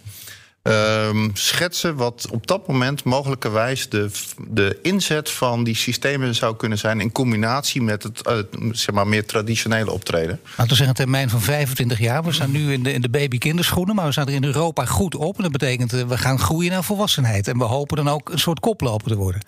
Um, 0.62 1.30
schetsen 1.34 1.96
wat 1.96 2.26
op 2.30 2.46
dat 2.46 2.66
moment 2.66 3.04
mogelijkerwijs 3.04 3.88
de, 3.88 4.10
de 4.48 4.78
inzet 4.82 5.30
van 5.30 5.64
die 5.64 5.76
systemen 5.76 6.34
zou 6.34 6.56
kunnen 6.56 6.78
zijn 6.78 7.00
in 7.00 7.12
combinatie 7.12 7.82
met 7.82 8.02
het 8.02 8.28
uh, 8.28 8.34
zeg 8.72 8.94
maar 8.94 9.06
meer 9.06 9.26
traditionele 9.26 9.90
optreden. 9.90 10.40
Laten 10.44 10.68
we 10.68 10.68
zeggen 10.68 10.88
een 10.88 10.94
termijn 10.94 11.30
van 11.30 11.40
25 11.40 11.98
jaar. 11.98 12.24
We 12.24 12.32
staan 12.32 12.50
nu 12.50 12.72
in 12.72 12.82
de, 12.82 12.92
in 12.92 13.00
de 13.00 13.08
baby-kinderschoenen, 13.08 13.94
maar 13.94 14.06
we 14.06 14.12
staan 14.12 14.26
er 14.26 14.34
in 14.34 14.44
Europa 14.44 14.84
goed 14.84 15.14
op. 15.14 15.36
En 15.36 15.42
dat 15.42 15.52
betekent 15.52 15.94
uh, 15.94 16.02
we 16.02 16.18
gaan 16.18 16.38
groeien 16.38 16.70
naar 16.70 16.84
volwassenheid. 16.84 17.48
En 17.48 17.58
we 17.58 17.64
hopen 17.64 17.96
dan 17.96 18.08
ook 18.08 18.28
een 18.30 18.38
soort 18.38 18.60
koploper 18.60 19.08
te 19.08 19.16
worden. 19.16 19.40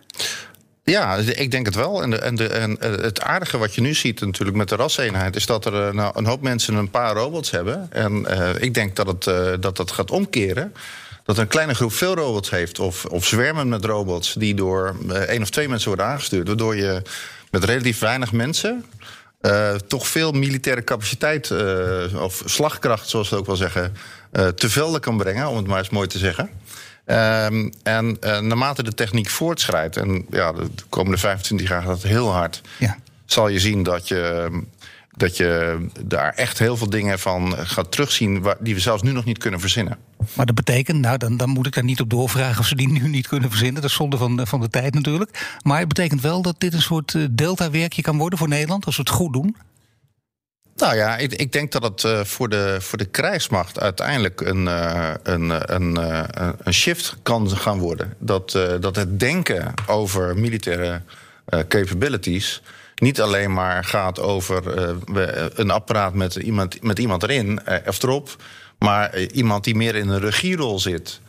Ja, 0.85 1.17
ik 1.17 1.51
denk 1.51 1.67
het 1.67 1.75
wel. 1.75 2.03
En, 2.03 2.23
en, 2.23 2.35
de, 2.35 2.47
en 2.47 2.77
het 2.81 3.21
aardige 3.21 3.59
wat 3.59 3.75
je 3.75 3.81
nu 3.81 3.95
ziet 3.95 4.21
natuurlijk 4.21 4.57
met 4.57 4.69
de 4.69 4.77
raseenheid... 4.77 5.37
is 5.37 5.47
dat 5.47 5.65
er 5.65 5.95
nou, 5.95 6.19
een 6.19 6.27
hoop 6.27 6.43
mensen 6.43 6.75
een 6.75 6.91
paar 6.91 7.15
robots 7.15 7.51
hebben. 7.51 7.87
En 7.91 8.27
uh, 8.29 8.51
ik 8.59 8.75
denk 8.75 8.97
dat 8.97 9.07
het, 9.07 9.25
dat 9.63 9.77
dat 9.77 9.91
gaat 9.91 10.11
omkeren. 10.11 10.75
Dat 11.25 11.39
een 11.39 11.47
kleine 11.47 11.75
groep 11.75 11.93
veel 11.93 12.15
robots 12.15 12.51
heeft 12.51 12.79
of, 12.79 13.05
of 13.05 13.27
zwermen 13.27 13.69
met 13.69 13.85
robots... 13.85 14.35
die 14.35 14.55
door 14.55 14.97
één 15.27 15.43
of 15.43 15.51
twee 15.51 15.69
mensen 15.69 15.89
worden 15.89 16.07
aangestuurd. 16.07 16.47
Waardoor 16.47 16.77
je 16.77 17.03
met 17.51 17.65
relatief 17.65 17.99
weinig 17.99 18.33
mensen... 18.33 18.85
toch 19.87 20.07
veel 20.07 20.33
militaire 20.33 20.85
capaciteit 20.85 21.51
of 22.15 22.43
slagkracht, 22.45 23.09
zoals 23.09 23.29
we 23.29 23.37
ook 23.37 23.47
wel 23.47 23.57
zeggen... 23.57 23.97
te 24.55 24.71
velden 24.71 25.01
kan 25.01 25.17
brengen, 25.17 25.49
om 25.49 25.57
het 25.57 25.67
maar 25.67 25.79
eens 25.79 25.91
mooi 25.91 26.09
te 26.09 26.19
zeggen... 26.19 26.51
Um, 27.07 27.73
en 27.83 28.17
uh, 28.21 28.39
naarmate 28.39 28.83
de 28.83 28.95
techniek 28.95 29.29
voortschrijdt, 29.29 29.97
en 29.97 30.27
ja, 30.31 30.53
de 30.53 30.69
komende 30.89 31.19
25 31.19 31.69
jaar 31.69 31.83
gaat 31.83 32.03
het 32.03 32.11
heel 32.11 32.33
hard, 32.33 32.61
ja. 32.79 32.97
zal 33.25 33.49
je 33.49 33.61
zien 33.61 33.83
dat 33.83 34.09
je 34.09 34.51
dat 35.17 35.37
je 35.37 35.79
daar 36.01 36.33
echt 36.35 36.59
heel 36.59 36.77
veel 36.77 36.91
dingen 36.91 37.19
van 37.19 37.55
gaat 37.57 37.91
terugzien 37.91 38.41
waar, 38.41 38.57
die 38.61 38.75
we 38.75 38.81
zelfs 38.81 39.03
nu 39.03 39.13
nog 39.13 39.25
niet 39.25 39.39
kunnen 39.39 39.61
verzinnen. 39.61 39.99
Maar 40.35 40.47
dat 40.47 40.55
betekent, 40.55 41.01
nou 41.01 41.19
dan, 41.19 41.37
dan 41.37 41.49
moet 41.49 41.67
ik 41.67 41.75
daar 41.75 41.85
niet 41.85 42.01
op 42.01 42.11
doorvragen 42.11 42.61
of 42.61 42.67
ze 42.67 42.75
die 42.75 42.89
nu 42.89 43.09
niet 43.09 43.29
kunnen 43.29 43.49
verzinnen. 43.49 43.83
Dat 43.83 43.91
is 43.91 43.97
zonde 43.97 44.17
van, 44.17 44.47
van 44.47 44.61
de 44.61 44.69
tijd 44.69 44.95
natuurlijk. 44.95 45.59
Maar 45.63 45.79
het 45.79 45.89
betekent 45.89 46.21
wel 46.21 46.43
dat 46.43 46.55
dit 46.59 46.75
een 46.75 46.83
soort 46.83 47.15
uh, 47.15 47.27
delta-werkje 47.31 48.03
kan 48.03 48.19
worden 48.19 48.39
voor 48.39 48.49
Nederland 48.49 48.87
als 48.87 48.97
we 48.97 49.03
het 49.03 49.11
goed 49.11 49.33
doen. 49.33 49.57
Nou 50.77 50.97
ja, 50.97 51.17
ik, 51.17 51.33
ik 51.33 51.53
denk 51.53 51.73
dat 51.73 51.83
het 51.83 52.03
uh, 52.03 52.25
voor, 52.25 52.49
de, 52.49 52.77
voor 52.81 52.99
de 52.99 53.05
krijgsmacht 53.05 53.81
uiteindelijk 53.81 54.41
een, 54.41 54.65
uh, 54.65 55.11
een, 55.23 55.75
een, 55.75 55.97
een 56.67 56.75
shift 56.75 57.17
kan 57.23 57.51
gaan 57.51 57.79
worden. 57.79 58.15
Dat, 58.19 58.51
dat 58.81 58.97
het 58.97 59.21
denken 59.21 59.75
over 59.87 60.39
militaire 60.39 61.03
capabilities 61.69 62.63
niet 62.95 63.21
alleen 63.21 63.53
maar 63.53 63.85
gaat 63.85 64.21
over 64.21 64.63
een 65.61 65.71
apparaat 65.71 66.15
met 66.15 66.35
iemand, 66.35 66.83
met 66.83 66.99
iemand 66.99 67.23
erin 67.23 67.61
of 67.87 68.03
erop, 68.03 68.37
maar 68.79 69.19
iemand 69.19 69.65
die 69.65 69.75
meer 69.75 69.95
in 69.95 70.09
een 70.09 70.21
regierol 70.21 70.81
zit 70.81 71.21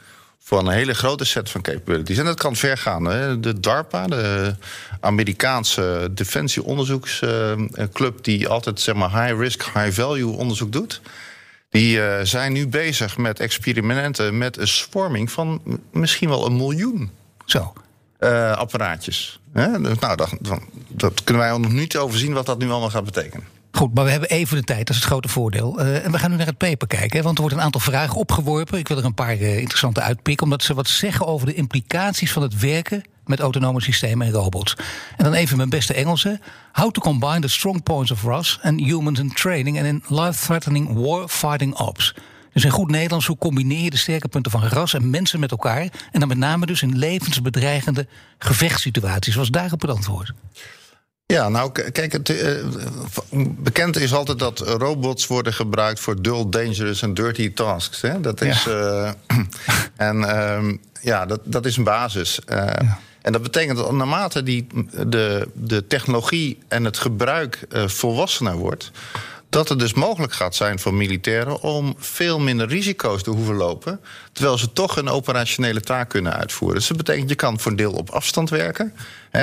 van 0.44 0.68
een 0.68 0.74
hele 0.74 0.94
grote 0.94 1.26
set 1.26 1.50
van 1.50 1.62
capabilities. 1.62 2.18
En 2.18 2.26
dat 2.26 2.40
kan 2.40 2.56
ver 2.56 2.78
gaan. 2.78 3.06
Hè. 3.06 3.40
De 3.40 3.60
DARPA, 3.60 4.08
de 4.08 4.56
Amerikaanse 5.00 6.10
defensieonderzoeksclub... 6.12 8.24
die 8.24 8.48
altijd 8.48 8.80
zeg 8.80 8.96
maar, 8.96 9.24
high-risk, 9.24 9.64
high-value 9.64 10.32
onderzoek 10.32 10.72
doet... 10.72 11.02
die 11.70 11.98
uh, 11.98 12.20
zijn 12.24 12.54
nu 12.54 12.68
bezig 12.68 13.18
met 13.18 13.40
experimenten 13.40 14.38
met 14.38 14.58
een 14.58 14.68
swarming 14.68 15.32
van 15.32 15.62
misschien 15.92 16.30
wel 16.30 16.46
een 16.46 16.56
miljoen. 16.56 17.12
Zo. 17.46 17.74
Uh, 18.20 18.52
apparaatjes. 18.52 19.40
Hè? 19.54 19.80
Nou, 19.80 20.16
dat, 20.16 20.30
dat 20.88 21.24
kunnen 21.24 21.44
wij 21.44 21.58
nog 21.58 21.72
niet 21.72 21.98
overzien 21.98 22.34
wat 22.34 22.46
dat 22.46 22.58
nu 22.58 22.70
allemaal 22.70 22.90
gaat 22.90 23.06
betekenen. 23.06 23.48
Goed, 23.75 23.94
maar 23.94 24.03
we 24.03 24.12
hebben 24.12 24.30
even 24.30 24.58
de 24.58 24.63
tijd, 24.63 24.88
dat 24.88 24.89
is 24.89 24.96
het 24.96 25.12
grote 25.12 25.27
voordeel. 25.27 25.80
Uh, 25.80 26.06
en 26.06 26.12
we 26.12 26.20
gaan 26.20 26.30
nu 26.30 26.38
naar 26.38 26.46
het 26.46 26.58
paper 26.58 26.88
kijken, 26.88 27.24
want 27.24 27.36
er 27.36 27.42
wordt 27.42 27.58
een 27.58 27.63
aantal 27.63 27.82
vragen 27.82 28.15
opgeworpen. 28.15 28.80
Ik 28.80 28.88
wil 28.88 28.98
er 28.98 29.06
een 29.06 29.13
paar 29.13 29.38
uh, 29.38 29.58
interessante 29.58 30.01
uitpikken, 30.01 30.44
omdat 30.44 30.63
ze 30.63 30.74
wat 30.74 30.88
zeggen 30.88 31.27
over 31.27 31.48
de 31.48 31.53
implicaties 31.53 32.32
van 32.32 32.42
het 32.42 32.60
werken 32.60 33.03
met 33.25 33.39
autonome 33.39 33.82
systemen 33.82 34.27
en 34.27 34.34
robots. 34.34 34.75
En 35.18 35.24
dan 35.24 35.34
even 35.34 35.58
mijn 35.58 35.70
beste 35.70 35.94
Engelse. 35.94 36.39
How 36.72 36.92
to 36.92 37.01
combine 37.01 37.39
the 37.39 37.48
strong 37.48 37.84
points 37.84 38.12
of 38.12 38.24
RAS 38.24 38.60
and 38.62 38.80
humans 38.80 39.20
in 39.20 39.34
training 39.34 39.77
and 39.77 39.86
in 39.86 40.03
life-threatening 40.08 40.94
war-fighting 40.94 41.75
ops. 41.75 42.15
Dus 42.53 42.63
in 42.63 42.72
goed 42.72 42.89
Nederlands, 42.89 43.25
hoe 43.25 43.38
combineer 43.38 43.84
je 43.84 43.89
de 43.89 43.98
sterke 43.98 44.27
punten 44.27 44.51
van 44.51 44.63
ras 44.63 44.94
en 44.94 45.10
mensen 45.10 45.39
met 45.39 45.51
elkaar? 45.51 45.82
En 46.12 46.20
dan 46.20 46.27
met 46.27 46.38
name 46.38 46.65
dus 46.65 46.82
in 46.82 46.98
levensbedreigende 46.98 48.08
gevechtssituaties. 48.38 49.36
Was 49.36 49.50
daarop 49.50 49.82
het 49.82 49.92
antwoord? 49.92 50.34
Ja, 51.34 51.50
nou 51.50 51.72
kijk, 51.92 52.12
het, 52.12 52.30
uh, 52.30 52.66
bekend 53.58 53.98
is 53.98 54.13
altijd 54.13 54.40
dat 54.40 54.60
robots 54.60 55.28
worden 55.28 55.54
gebruikt 55.54 56.00
voor 56.00 56.22
dull, 56.22 56.50
dangerous 56.50 57.02
en 57.02 57.13
dirty 57.13 57.54
tasks. 57.54 58.02
Hè? 58.02 58.22
Dat 58.22 58.42
is. 58.42 58.63
Ja. 58.63 59.16
Uh, 59.32 59.38
en 60.10 60.18
uh, 60.18 60.74
ja, 61.02 61.25
dat, 61.25 61.40
dat 61.44 61.66
is 61.66 61.78
een 61.78 61.84
basis. 61.84 62.40
Ja. 62.46 63.00
En 63.22 63.32
dat 63.32 63.42
betekent 63.42 63.78
dat 63.78 63.92
naarmate 63.92 64.44
die, 64.44 64.68
de, 65.08 65.48
de 65.54 65.88
technologie 65.88 66.60
en 66.68 66.84
het 66.86 66.98
gebruik 66.98 67.68
volwassener 67.70 68.56
wordt 68.56 68.92
dat 69.54 69.70
het 69.70 69.80
dus 69.80 69.94
mogelijk 69.94 70.34
gaat 70.34 70.56
zijn 70.56 70.80
voor 70.80 70.94
militairen 70.94 71.62
om 71.62 71.96
veel 71.98 72.40
minder 72.40 72.68
risico's 72.68 73.24
te 73.24 73.30
hoeven 73.30 73.56
lopen, 73.56 74.00
terwijl 74.32 74.58
ze 74.58 74.74
toch 74.74 74.98
een 74.98 75.10
operationele 75.10 75.82
taak 75.82 76.10
kunnen 76.10 76.34
uitvoeren. 76.34 76.78
Dus 76.78 76.88
dat 76.88 76.98
betekent 76.98 77.30
je 77.30 77.36
kan 77.36 77.60
voor 77.60 77.72
een 77.72 77.78
deel 77.78 77.92
op 77.92 78.10
afstand 78.10 78.50
werken. 78.50 78.94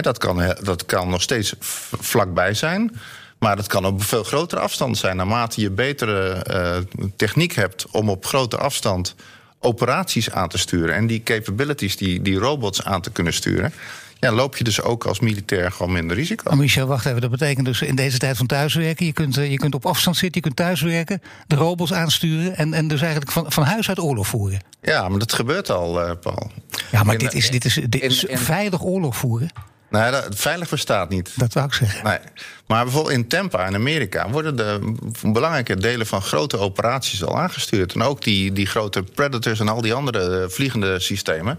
dat, 0.01 0.19
kan, 0.19 0.55
dat 0.63 0.87
kan 0.87 1.09
nog 1.09 1.23
steeds 1.23 1.55
vlakbij 2.01 2.55
zijn. 2.55 2.97
Maar 3.39 3.57
dat 3.57 3.67
kan 3.67 3.87
op 3.87 4.03
veel 4.03 4.25
grotere 4.25 4.61
afstand 4.61 4.99
zijn. 4.99 5.17
Naarmate 5.17 5.61
je 5.61 5.71
betere 5.71 6.47
uh, 6.51 7.07
techniek 7.17 7.53
hebt 7.53 7.87
om 7.91 8.09
op 8.09 8.27
grote 8.27 8.57
afstand 8.57 9.15
operaties 9.59 10.31
aan 10.31 10.49
te 10.49 10.59
sturen. 10.59 10.95
En 10.95 11.07
die 11.07 11.23
capabilities, 11.23 11.97
die, 11.97 12.23
die 12.23 12.39
robots 12.39 12.85
aan 12.85 13.01
te 13.01 13.11
kunnen 13.11 13.33
sturen 13.33 13.73
ja, 14.21 14.33
loop 14.33 14.57
je 14.57 14.65
dus 14.65 14.83
ook 14.83 15.05
als 15.05 15.21
militair 15.21 15.73
gewoon 15.73 15.93
minder 15.93 16.17
risico. 16.17 16.45
Maar 16.49 16.57
Michel, 16.59 16.87
wacht 16.87 17.07
even. 17.07 17.21
Dat 17.21 17.31
betekent 17.31 17.67
dus 17.67 17.83
in 17.83 17.95
deze 17.95 18.19
tijd 18.19 18.37
van 18.37 18.47
thuiswerken... 18.47 19.07
je 19.07 19.13
kunt, 19.13 19.37
eh, 19.37 19.51
je 19.51 19.57
kunt 19.57 19.75
op 19.75 19.87
afstand 19.87 20.17
zitten, 20.17 20.41
je 20.41 20.47
kunt 20.47 20.57
thuiswerken... 20.57 21.23
de 21.47 21.57
robots 21.57 21.93
aansturen 21.93 22.57
en, 22.57 22.75
en 22.75 22.89
dus 22.89 23.01
eigenlijk 23.01 23.33
van, 23.33 23.53
van 23.53 23.63
huis 23.63 23.89
uit 23.89 23.99
oorlog 23.99 24.27
voeren. 24.27 24.61
Ja, 24.83 25.09
maar 25.09 25.19
dat 25.19 25.33
gebeurt 25.33 25.71
al, 25.71 26.07
uh, 26.07 26.11
Paul. 26.21 26.51
Ja, 26.91 27.03
maar 27.03 27.19
dit 27.19 27.35
is, 27.35 27.51
dit 27.51 27.65
is, 27.65 27.75
dit 27.89 28.03
is 28.03 28.25
veilig 28.29 28.83
oorlog 28.83 29.17
voeren. 29.17 29.51
Nee, 29.91 30.11
dat, 30.11 30.27
veilig 30.31 30.69
bestaat 30.69 31.09
niet. 31.09 31.33
Dat 31.37 31.53
wou 31.53 31.67
ik 31.67 31.73
zeggen. 31.73 32.05
Nee. 32.05 32.19
Maar 32.67 32.85
bijvoorbeeld 32.85 33.15
in 33.15 33.29
Tampa 33.29 33.67
in 33.67 33.75
Amerika 33.75 34.31
worden 34.31 34.57
de 34.57 34.95
belangrijke 35.23 35.77
delen 35.77 36.07
van 36.07 36.23
grote 36.23 36.59
operaties 36.59 37.25
al 37.25 37.39
aangestuurd. 37.39 37.95
En 37.95 38.03
ook 38.03 38.23
die, 38.23 38.53
die 38.53 38.67
grote 38.67 39.03
Predators 39.03 39.61
en 39.61 39.69
al 39.69 39.81
die 39.81 39.95
andere 39.95 40.43
eh, 40.43 40.49
vliegende 40.49 41.01
systemen. 41.01 41.59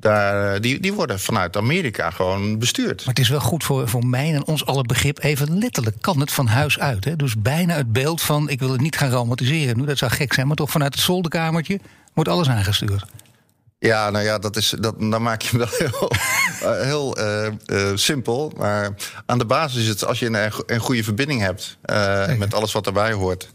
Daar, 0.00 0.54
eh, 0.54 0.60
die, 0.60 0.80
die 0.80 0.92
worden 0.92 1.20
vanuit 1.20 1.56
Amerika 1.56 2.10
gewoon 2.10 2.58
bestuurd. 2.58 2.98
Maar 2.98 3.14
het 3.14 3.18
is 3.18 3.28
wel 3.28 3.40
goed 3.40 3.64
voor, 3.64 3.88
voor 3.88 4.06
mij 4.06 4.34
en 4.34 4.46
ons 4.46 4.66
alle 4.66 4.82
begrip. 4.82 5.22
Even 5.22 5.58
letterlijk 5.58 5.96
kan 6.00 6.20
het 6.20 6.32
van 6.32 6.46
huis 6.46 6.78
uit. 6.78 7.04
Hè? 7.04 7.16
Dus 7.16 7.36
bijna 7.36 7.74
het 7.74 7.92
beeld 7.92 8.22
van, 8.22 8.48
ik 8.48 8.58
wil 8.58 8.70
het 8.70 8.80
niet 8.80 8.96
gaan 8.96 9.10
romantiseren. 9.10 9.78
Nu, 9.78 9.84
dat 9.84 9.98
zou 9.98 10.10
gek 10.10 10.32
zijn, 10.32 10.46
maar 10.46 10.56
toch 10.56 10.70
vanuit 10.70 10.94
het 10.94 11.02
zolderkamertje 11.02 11.80
wordt 12.14 12.30
alles 12.30 12.48
aangestuurd. 12.48 13.04
Ja, 13.78 14.10
nou 14.10 14.24
ja, 14.24 14.38
dat 14.38 14.56
is, 14.56 14.74
dat, 14.80 14.94
dan 14.98 15.22
maak 15.22 15.42
je 15.42 15.48
hem 15.48 15.58
wel 15.58 15.68
heel, 15.88 16.10
eh, 16.60 16.82
heel 16.82 17.18
uh, 17.18 17.46
uh, 17.66 17.90
simpel. 17.94 18.52
Maar 18.56 18.94
aan 19.26 19.38
de 19.38 19.46
basis 19.46 19.82
is 19.82 19.88
het, 19.88 20.04
als 20.04 20.18
je 20.18 20.26
een, 20.26 20.52
een 20.66 20.80
goede 20.80 21.04
verbinding 21.04 21.40
hebt... 21.40 21.78
met 22.38 22.54
alles 22.54 22.72
wat 22.72 22.86
erbij 22.86 23.12
hoort 23.12 23.50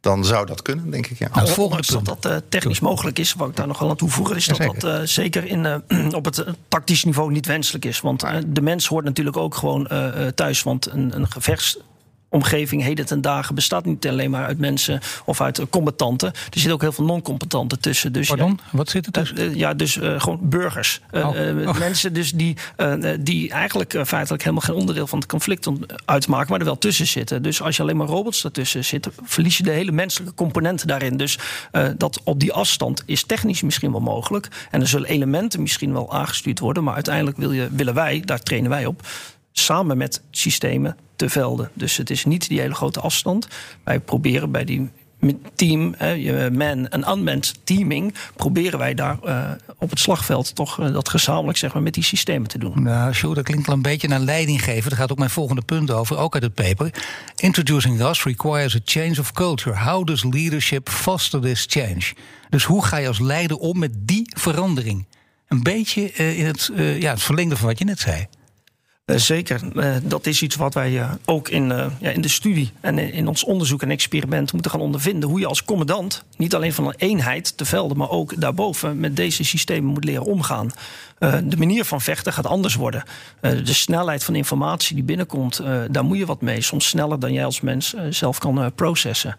dan 0.00 0.24
zou 0.24 0.46
dat 0.46 0.62
kunnen, 0.62 0.90
denk 0.90 1.06
ik. 1.06 1.18
Ja. 1.18 1.28
Nou, 1.28 1.40
het 1.40 1.50
volgende 1.50 1.82
punt. 1.92 2.06
dat 2.06 2.22
dat 2.22 2.32
uh, 2.32 2.38
technisch 2.48 2.80
mogelijk 2.80 3.18
is, 3.18 3.32
wat 3.32 3.48
ik 3.48 3.56
daar 3.56 3.66
nog 3.66 3.78
wel 3.78 3.90
aan 3.90 3.96
toevoegen, 3.96 4.36
is 4.36 4.46
dat 4.46 4.56
dat 4.56 4.84
uh, 4.84 5.00
zeker 5.02 5.44
in, 5.44 5.82
uh, 5.88 6.12
op 6.20 6.24
het 6.24 6.44
tactisch 6.68 7.04
niveau 7.04 7.32
niet 7.32 7.46
wenselijk 7.46 7.84
is. 7.84 8.00
Want 8.00 8.24
de 8.46 8.60
mens 8.60 8.86
hoort 8.86 9.04
natuurlijk 9.04 9.36
ook 9.36 9.54
gewoon 9.54 9.88
thuis. 10.34 10.62
Want 10.62 10.90
een, 10.90 11.16
een 11.16 11.30
gevechts 11.30 11.78
omgeving 12.28 12.82
heden 12.82 13.06
ten 13.06 13.20
dagen 13.20 13.54
bestaat 13.54 13.84
niet 13.84 14.08
alleen 14.08 14.30
maar 14.30 14.46
uit 14.46 14.58
mensen 14.58 15.00
of 15.24 15.40
uit 15.40 15.62
combatanten. 15.70 16.28
Er 16.28 16.48
zitten 16.50 16.72
ook 16.72 16.80
heel 16.80 16.92
veel 16.92 17.04
non-combatanten 17.04 17.80
tussen. 17.80 18.12
Dus 18.12 18.28
Pardon? 18.28 18.58
Ja, 18.62 18.76
Wat 18.76 18.88
zit 18.88 19.06
er 19.06 19.12
tussen? 19.12 19.38
Uh, 19.38 19.54
ja, 19.54 19.74
dus 19.74 19.96
uh, 19.96 20.20
gewoon 20.20 20.38
burgers. 20.42 21.00
Uh, 21.12 21.28
oh. 21.28 21.66
oh. 21.66 21.78
Mensen 21.78 22.12
dus 22.12 22.32
die, 22.32 22.56
die 23.20 23.50
eigenlijk 23.50 24.00
feitelijk 24.06 24.42
helemaal 24.42 24.64
geen 24.64 24.74
onderdeel 24.74 25.06
van 25.06 25.18
het 25.18 25.28
conflict 25.28 25.68
uitmaken, 26.04 26.50
maar 26.50 26.58
er 26.58 26.64
wel 26.64 26.78
tussen 26.78 27.06
zitten. 27.06 27.42
Dus 27.42 27.62
als 27.62 27.76
je 27.76 27.82
alleen 27.82 27.96
maar 27.96 28.06
robots 28.06 28.44
ertussen 28.44 28.84
zit, 28.84 29.08
verlies 29.22 29.56
je 29.56 29.62
de 29.62 29.70
hele 29.70 29.92
menselijke 29.92 30.34
componenten 30.34 30.86
daarin. 30.86 31.16
Dus 31.16 31.38
dat 31.96 32.20
op 32.24 32.40
die 32.40 32.52
afstand 32.52 33.02
is 33.06 33.22
technisch 33.22 33.62
misschien 33.62 33.90
wel 33.90 34.00
mogelijk. 34.00 34.48
En 34.70 34.80
er 34.80 34.88
zullen 34.88 35.08
elementen 35.08 35.62
misschien 35.62 35.92
wel 35.92 36.12
aangestuurd 36.12 36.58
worden, 36.58 36.84
maar 36.84 36.94
uiteindelijk 36.94 37.36
wil 37.36 37.52
je, 37.52 37.68
willen 37.70 37.94
wij, 37.94 38.22
daar 38.24 38.40
trainen 38.40 38.70
wij 38.70 38.86
op, 38.86 39.06
samen 39.52 39.96
met 39.96 40.22
systemen 40.30 40.96
te 41.18 41.28
velden. 41.28 41.70
Dus 41.74 41.96
het 41.96 42.10
is 42.10 42.24
niet 42.24 42.48
die 42.48 42.60
hele 42.60 42.74
grote 42.74 43.00
afstand. 43.00 43.48
Wij 43.84 44.00
proberen 44.00 44.50
bij 44.50 44.64
die 44.64 44.90
team, 45.54 45.94
man 46.52 46.88
en 46.88 47.10
unmanned 47.10 47.54
teaming, 47.64 48.14
proberen 48.36 48.78
wij 48.78 48.94
daar 48.94 49.18
uh, 49.24 49.50
op 49.78 49.90
het 49.90 49.98
slagveld 49.98 50.54
toch 50.54 50.80
uh, 50.80 50.92
dat 50.92 51.08
gezamenlijk 51.08 51.58
zeg 51.58 51.72
maar, 51.72 51.82
met 51.82 51.94
die 51.94 52.02
systemen 52.02 52.48
te 52.48 52.58
doen. 52.58 52.82
Nou, 52.82 53.34
dat 53.34 53.44
klinkt 53.44 53.66
wel 53.66 53.76
een 53.76 53.82
beetje 53.82 54.08
naar 54.08 54.20
leiding 54.20 54.64
geven. 54.64 54.90
Daar 54.90 54.98
gaat 54.98 55.10
ook 55.10 55.18
mijn 55.18 55.30
volgende 55.30 55.62
punt 55.62 55.90
over, 55.90 56.18
ook 56.18 56.34
uit 56.34 56.42
het 56.42 56.54
paper. 56.54 56.94
Introducing 57.36 58.00
us 58.00 58.22
requires 58.22 58.74
a 58.74 58.80
change 58.84 59.20
of 59.20 59.32
culture. 59.32 59.76
How 59.76 60.06
does 60.06 60.24
leadership 60.24 60.88
foster 60.88 61.40
this 61.40 61.66
change? 61.68 62.12
Dus 62.48 62.64
hoe 62.64 62.84
ga 62.84 62.96
je 62.96 63.08
als 63.08 63.18
leider 63.18 63.56
om 63.56 63.78
met 63.78 63.92
die 63.98 64.32
verandering? 64.36 65.06
Een 65.48 65.62
beetje 65.62 66.12
uh, 66.16 66.38
in 66.38 66.46
het, 66.46 66.70
ja, 66.76 67.10
het 67.10 67.22
verlengde 67.22 67.56
van 67.56 67.66
wat 67.66 67.78
je 67.78 67.84
net 67.84 67.98
zei. 67.98 68.26
Uh, 69.08 69.16
zeker. 69.16 69.60
Uh, 69.74 69.94
dat 70.02 70.26
is 70.26 70.42
iets 70.42 70.56
wat 70.56 70.74
wij 70.74 70.90
uh, 70.90 71.10
ook 71.24 71.48
in, 71.48 71.66
ja, 72.00 72.10
in 72.10 72.20
de 72.20 72.28
studie 72.28 72.72
en 72.80 72.98
in 72.98 73.28
ons 73.28 73.44
onderzoek 73.44 73.82
en 73.82 73.90
experiment 73.90 74.52
moeten 74.52 74.70
gaan 74.70 74.80
ondervinden. 74.80 75.28
Hoe 75.28 75.40
je 75.40 75.46
als 75.46 75.64
commandant, 75.64 76.24
niet 76.36 76.54
alleen 76.54 76.72
van 76.72 76.86
een 76.86 76.94
eenheid 76.96 77.56
te 77.56 77.64
velden, 77.64 77.96
maar 77.96 78.10
ook 78.10 78.40
daarboven 78.40 79.00
met 79.00 79.16
deze 79.16 79.44
systemen 79.44 79.92
moet 79.92 80.04
leren 80.04 80.24
omgaan. 80.24 80.70
de 81.44 81.56
manier 81.56 81.84
van 81.84 82.00
vechten 82.00 82.32
gaat 82.32 82.46
anders 82.46 82.74
worden. 82.74 83.02
de 83.40 83.72
snelheid 83.72 84.24
van 84.24 84.34
informatie 84.34 84.94
die 84.94 85.04
binnenkomt, 85.04 85.62
daar 85.90 86.04
moet 86.04 86.18
je 86.18 86.26
wat 86.26 86.40
mee. 86.40 86.60
Soms 86.60 86.88
sneller 86.88 87.20
dan 87.20 87.32
jij 87.32 87.44
als 87.44 87.60
mens 87.60 87.94
zelf 88.10 88.38
kan 88.38 88.72
processen. 88.74 89.36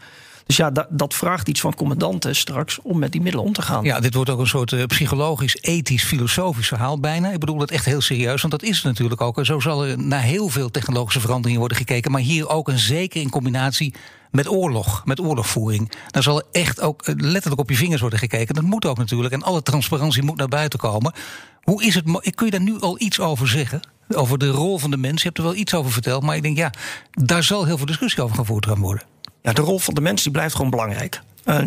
Dus 0.49 0.57
ja, 0.57 0.71
dat, 0.89 1.13
vraagt 1.13 1.47
iets 1.47 1.59
van 1.59 1.75
commandanten 1.75 2.35
straks 2.35 2.79
om 2.81 2.99
met 2.99 3.11
die 3.11 3.21
middelen 3.21 3.45
om 3.45 3.53
te 3.53 3.61
gaan. 3.61 3.83
Ja, 3.83 3.99
dit 3.99 4.13
wordt 4.13 4.29
ook 4.29 4.39
een 4.39 4.47
soort 4.47 4.71
uh, 4.71 4.85
psychologisch, 4.85 5.57
ethisch, 5.61 6.03
filosofisch 6.03 6.67
verhaal 6.67 6.99
bijna. 6.99 7.31
Ik 7.31 7.39
bedoel 7.39 7.57
dat 7.57 7.71
echt 7.71 7.85
heel 7.85 8.01
serieus, 8.01 8.41
want 8.41 8.53
dat 8.53 8.63
is 8.63 8.75
het 8.75 8.85
natuurlijk 8.85 9.21
ook. 9.21 9.45
Zo 9.45 9.59
zal 9.59 9.85
er 9.85 9.97
naar 9.97 10.21
heel 10.21 10.49
veel 10.49 10.71
technologische 10.71 11.19
veranderingen 11.19 11.59
worden 11.59 11.77
gekeken. 11.77 12.11
Maar 12.11 12.21
hier 12.21 12.49
ook 12.49 12.67
een 12.67 12.79
zeker 12.79 13.21
in 13.21 13.29
combinatie 13.29 13.93
met 14.31 14.49
oorlog, 14.49 15.05
met 15.05 15.19
oorlogvoering. 15.19 15.91
Daar 16.07 16.23
zal 16.23 16.43
echt 16.51 16.81
ook 16.81 17.01
eh, 17.01 17.15
letterlijk 17.17 17.61
op 17.61 17.69
je 17.69 17.75
vingers 17.75 18.01
worden 18.01 18.19
gekeken. 18.19 18.55
Dat 18.55 18.63
moet 18.63 18.85
ook 18.85 18.97
natuurlijk. 18.97 19.33
En 19.33 19.43
alle 19.43 19.61
transparantie 19.61 20.23
moet 20.23 20.37
naar 20.37 20.47
buiten 20.47 20.79
komen. 20.79 21.13
Hoe 21.61 21.83
is 21.83 21.95
het? 21.95 22.35
Kun 22.35 22.45
je 22.45 22.51
daar 22.51 22.61
nu 22.61 22.79
al 22.79 22.99
iets 22.99 23.19
over 23.19 23.47
zeggen? 23.47 23.81
over 24.15 24.37
de 24.37 24.49
rol 24.49 24.77
van 24.77 24.91
de 24.91 24.97
mens. 24.97 25.21
Je 25.21 25.27
hebt 25.27 25.37
er 25.37 25.43
wel 25.43 25.55
iets 25.55 25.73
over 25.73 25.91
verteld, 25.91 26.23
maar 26.23 26.35
ik 26.35 26.41
denk 26.41 26.57
ja, 26.57 26.71
daar 27.11 27.43
zal 27.43 27.65
heel 27.65 27.77
veel 27.77 27.85
discussie 27.85 28.23
over 28.23 28.35
gevoerd 28.35 28.65
gaan 28.65 28.79
worden. 28.79 29.03
Ja, 29.41 29.53
de 29.53 29.61
rol 29.61 29.79
van 29.79 29.93
de 29.93 30.01
mens 30.01 30.23
die 30.23 30.31
blijft 30.31 30.55
gewoon 30.55 30.71
belangrijk. 30.71 31.21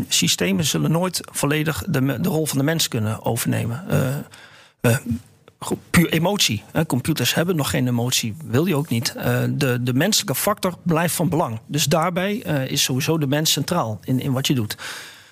Systemen 0.09 0.65
zullen 0.65 0.91
nooit 0.91 1.21
volledig 1.33 1.85
de, 1.89 2.21
de 2.21 2.29
rol 2.29 2.47
van 2.47 2.59
de 2.59 2.65
mens 2.65 2.89
kunnen 2.89 3.25
overnemen. 3.25 3.85
Uh, 4.85 4.97
puur 5.91 6.13
emotie. 6.13 6.63
Computers 6.87 7.35
hebben 7.35 7.57
nog 7.57 7.71
geen 7.71 7.89
emotie, 7.89 8.35
wil 8.45 8.67
je 8.67 8.77
ook 8.77 8.89
niet. 8.89 9.13
de, 9.51 9.79
de 9.81 9.95
menselijke 9.95 10.35
factor 10.35 10.75
blijft 10.83 11.15
van 11.15 11.29
belang. 11.29 11.61
Dus 11.67 11.85
daarbij 11.85 12.37
is 12.67 12.83
sowieso 12.83 13.19
de 13.19 13.27
mens 13.27 13.53
centraal 13.53 14.01
in, 14.05 14.21
in 14.21 14.33
wat 14.33 14.47
je 14.47 14.55
doet. 14.55 14.77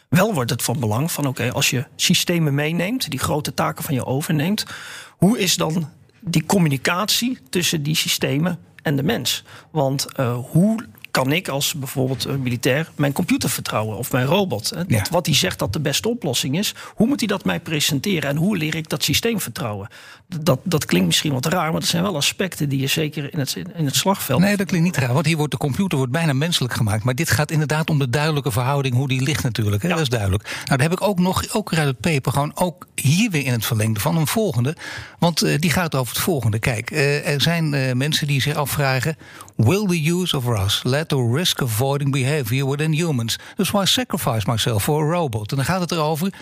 Wel 0.09 0.35
wordt 0.35 0.51
het 0.51 0.63
van 0.63 0.81
belang 0.81 1.13
van 1.13 1.27
oké, 1.27 1.53
als 1.53 1.71
je 1.71 1.87
systemen 1.97 2.55
meeneemt, 2.55 3.11
die 3.11 3.19
grote 3.19 3.55
taken 3.55 3.85
van 3.85 3.95
je 3.95 4.05
overneemt, 4.05 4.65
hoe 5.09 5.39
is 5.39 5.57
dan 5.57 5.89
die 6.21 6.47
communicatie 6.47 7.39
tussen 7.51 7.83
die 7.83 7.97
systemen 7.97 8.59
en 8.83 8.97
de 8.97 9.03
mens? 9.03 9.45
Want 9.71 10.07
hoe 10.51 10.85
kan 11.11 11.33
ik 11.33 11.49
als 11.49 11.75
bijvoorbeeld 11.75 12.25
een 12.25 12.43
militair 12.43 12.91
mijn 12.95 13.13
computer 13.13 13.51
vertrouwen 13.51 13.97
of 13.97 14.13
mijn 14.13 14.27
robot? 14.27 14.73
Ja. 14.87 15.05
Wat 15.11 15.27
hij 15.27 15.35
zegt 15.35 15.59
dat 15.59 15.73
de 15.73 15.81
beste 15.81 16.09
oplossing 16.09 16.59
is, 16.59 16.75
hoe 16.95 17.07
moet 17.07 17.19
hij 17.21 17.29
dat 17.29 17.45
mij 17.45 17.61
presenteren 17.61 18.31
en 18.31 18.37
hoe 18.37 18.57
leer 18.57 18.75
ik 18.75 18.89
dat 18.89 19.05
systeem 19.05 19.41
vertrouwen? 19.41 19.89
Dat, 20.41 20.61
dat 20.63 20.85
klinkt 20.85 21.07
misschien 21.07 21.33
wat 21.33 21.47
raar, 21.47 21.71
maar 21.71 21.81
dat 21.81 21.89
zijn 21.89 22.03
wel 22.03 22.17
aspecten 22.17 22.69
die 22.69 22.81
je 22.81 22.87
zeker 22.87 23.33
in 23.33 23.39
het, 23.39 23.57
in 23.75 23.85
het 23.85 23.97
slagveld. 23.97 24.41
Nee, 24.41 24.57
dat 24.57 24.67
klinkt 24.67 24.87
niet 24.87 24.97
raar, 24.97 25.13
want 25.13 25.27
hier 25.27 25.37
wordt 25.37 25.53
de 25.53 25.59
computer 25.59 25.99
wordt 25.99 26.13
bijna 26.13 26.33
menselijk 26.33 26.75
gemaakt. 26.75 27.05
Maar 27.05 27.15
dit 27.15 27.31
gaat 27.31 27.51
inderdaad 27.51 27.91
om 27.91 27.99
de 27.99 28.11
duidelijke 28.11 28.51
verhouding, 28.51 28.95
hoe 28.95 29.09
die 29.09 29.23
ligt 29.23 29.43
natuurlijk. 29.43 29.83
Hè? 29.83 29.89
Dat 29.89 30.01
is 30.01 30.09
duidelijk. 30.09 30.43
Nou, 30.43 30.65
daar 30.65 30.81
heb 30.81 30.93
ik 30.93 31.03
ook 31.03 31.19
nog, 31.19 31.55
ook 31.55 31.75
uit 31.75 31.87
het 31.87 32.01
paper, 32.01 32.33
gewoon 32.33 32.53
ook 32.55 32.87
hier 32.95 33.31
weer 33.31 33.45
in 33.45 33.53
het 33.53 33.65
verlengde 33.65 34.01
van 34.01 34.17
een 34.17 34.27
volgende. 34.27 34.77
Want 35.19 35.45
uh, 35.45 35.59
die 35.59 35.71
gaat 35.71 35.95
over 35.95 36.15
het 36.15 36.23
volgende. 36.23 36.59
Kijk, 36.59 36.91
uh, 36.91 37.29
er 37.29 37.41
zijn 37.41 37.73
uh, 37.73 37.93
mensen 37.93 38.27
die 38.27 38.41
zich 38.41 38.55
afvragen: 38.55 39.17
Will 39.61 39.87
the 39.87 40.13
use 40.13 40.37
of 40.37 40.47
Rust 40.47 40.85
lead 40.85 41.09
to 41.09 41.35
risk 41.35 41.63
avoiding 41.63 42.11
behavior 42.11 42.67
within 42.67 42.93
humans? 42.93 43.39
Dus 43.57 43.71
why 43.71 43.85
sacrifice 43.85 44.51
myself 44.51 44.83
for 44.83 45.03
a 45.03 45.11
robot? 45.11 45.51
En 45.51 45.57
dan 45.57 45.65
gaat 45.65 45.81
het 45.81 45.93
erover. 45.93 46.33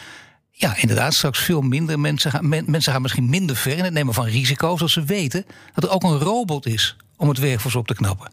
Ja, 0.51 0.77
inderdaad, 0.77 1.15
straks 1.15 1.39
veel 1.39 1.61
minder 1.61 2.01
mensen 2.01 2.31
gaan, 2.31 2.49
mensen 2.49 2.93
gaan 2.93 3.03
misschien 3.03 3.29
minder 3.29 3.57
ver 3.57 3.77
in 3.77 3.85
het 3.85 3.93
nemen 3.93 4.15
van 4.15 4.25
risico's 4.25 4.83
als 4.83 4.93
ze 4.93 5.05
weten 5.05 5.47
dat 5.75 5.85
er 5.85 5.91
ook 5.91 6.03
een 6.03 6.19
robot 6.19 6.67
is 6.67 6.97
om 7.17 7.29
het 7.29 7.39
werk 7.39 7.61
voor 7.61 7.71
ze 7.71 7.79
op 7.79 7.87
te 7.87 7.95
knappen. 7.95 8.31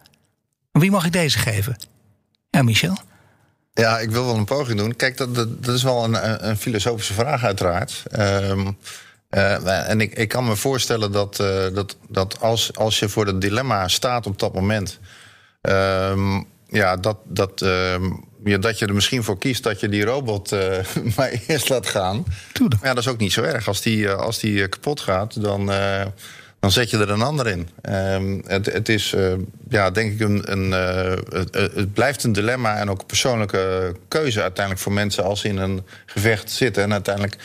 Wie 0.72 0.92
mag 0.92 1.06
ik 1.06 1.12
deze 1.12 1.38
geven? 1.38 1.76
Ja, 2.50 2.62
Michel? 2.62 2.98
Ja, 3.74 4.00
ik 4.00 4.10
wil 4.10 4.26
wel 4.26 4.36
een 4.36 4.46
poging 4.46 4.80
doen. 4.80 4.96
Kijk, 4.96 5.18
dat, 5.18 5.36
dat, 5.36 5.76
is 5.76 5.84
wel 5.84 6.04
een, 6.04 6.48
een, 6.48 6.58
filosofische 6.58 7.14
vraag, 7.14 7.44
uiteraard. 7.44 8.04
Um, 8.20 8.78
uh, 9.36 9.90
en 9.90 10.02
ik, 10.02 10.14
ik 10.14 10.28
kan 10.28 10.46
me 10.46 10.56
voorstellen 10.56 11.12
dat, 11.12 11.40
uh, 11.42 11.64
dat, 11.74 11.98
dat 12.10 12.42
als, 12.42 12.76
als 12.76 13.00
je 13.00 13.10
voor 13.10 13.26
het 13.26 13.42
dilemma 13.42 13.88
staat 13.88 14.28
op 14.28 14.40
dat 14.40 14.54
moment. 14.54 15.00
Um, 15.62 16.48
ja, 16.68 16.98
dat, 16.98 17.18
dat, 17.24 17.62
uh, 17.62 17.96
ja, 18.44 18.58
dat 18.58 18.80
je 18.80 18.86
er 18.86 18.94
misschien 18.94 19.24
voor 19.24 19.38
kiest 19.38 19.64
dat 19.64 19.80
je 19.80 19.90
die 19.90 20.06
robot 20.06 20.54
uh, 20.54 20.60
maar 21.16 21.32
eerst 21.48 21.70
laat 21.70 21.88
gaan. 21.88 22.26
Tuurlijk. 22.52 22.84
Ja, 22.84 22.94
dat 22.94 23.04
is 23.04 23.08
ook 23.10 23.18
niet 23.18 23.34
zo 23.34 23.42
erg. 23.42 23.68
Als 23.68 23.82
die, 23.82 24.10
als 24.10 24.40
die 24.40 24.68
kapot 24.68 25.00
gaat, 25.00 25.42
dan, 25.42 25.66
dan 26.60 26.72
zet 26.72 26.90
je 26.90 26.98
er 26.98 27.10
een 27.10 27.22
ander 27.22 27.48
in. 27.48 27.70
Um, 27.90 28.44
het, 28.48 28.66
het 28.66 28.90
is, 28.90 29.16
ja, 29.70 29.92
denk 29.92 30.14
ik, 30.14 30.20
een, 30.20 30.52
een, 30.52 30.72
het, 31.30 31.54
het, 31.54 31.94
blijft 31.94 32.24
een 32.24 32.34
dilemma 32.34 32.78
en 32.78 32.90
ook 32.90 33.00
een 33.00 33.06
persoonlijke 33.06 33.96
keuze 34.08 34.42
uiteindelijk 34.42 34.84
voor 34.84 34.94
mensen 34.94 35.24
als 35.24 35.42
ze 35.42 35.48
in 35.48 35.58
een 35.58 35.86
gevecht 36.06 36.52
zitten. 36.52 36.84
En 36.84 36.92
uiteindelijk 36.92 37.38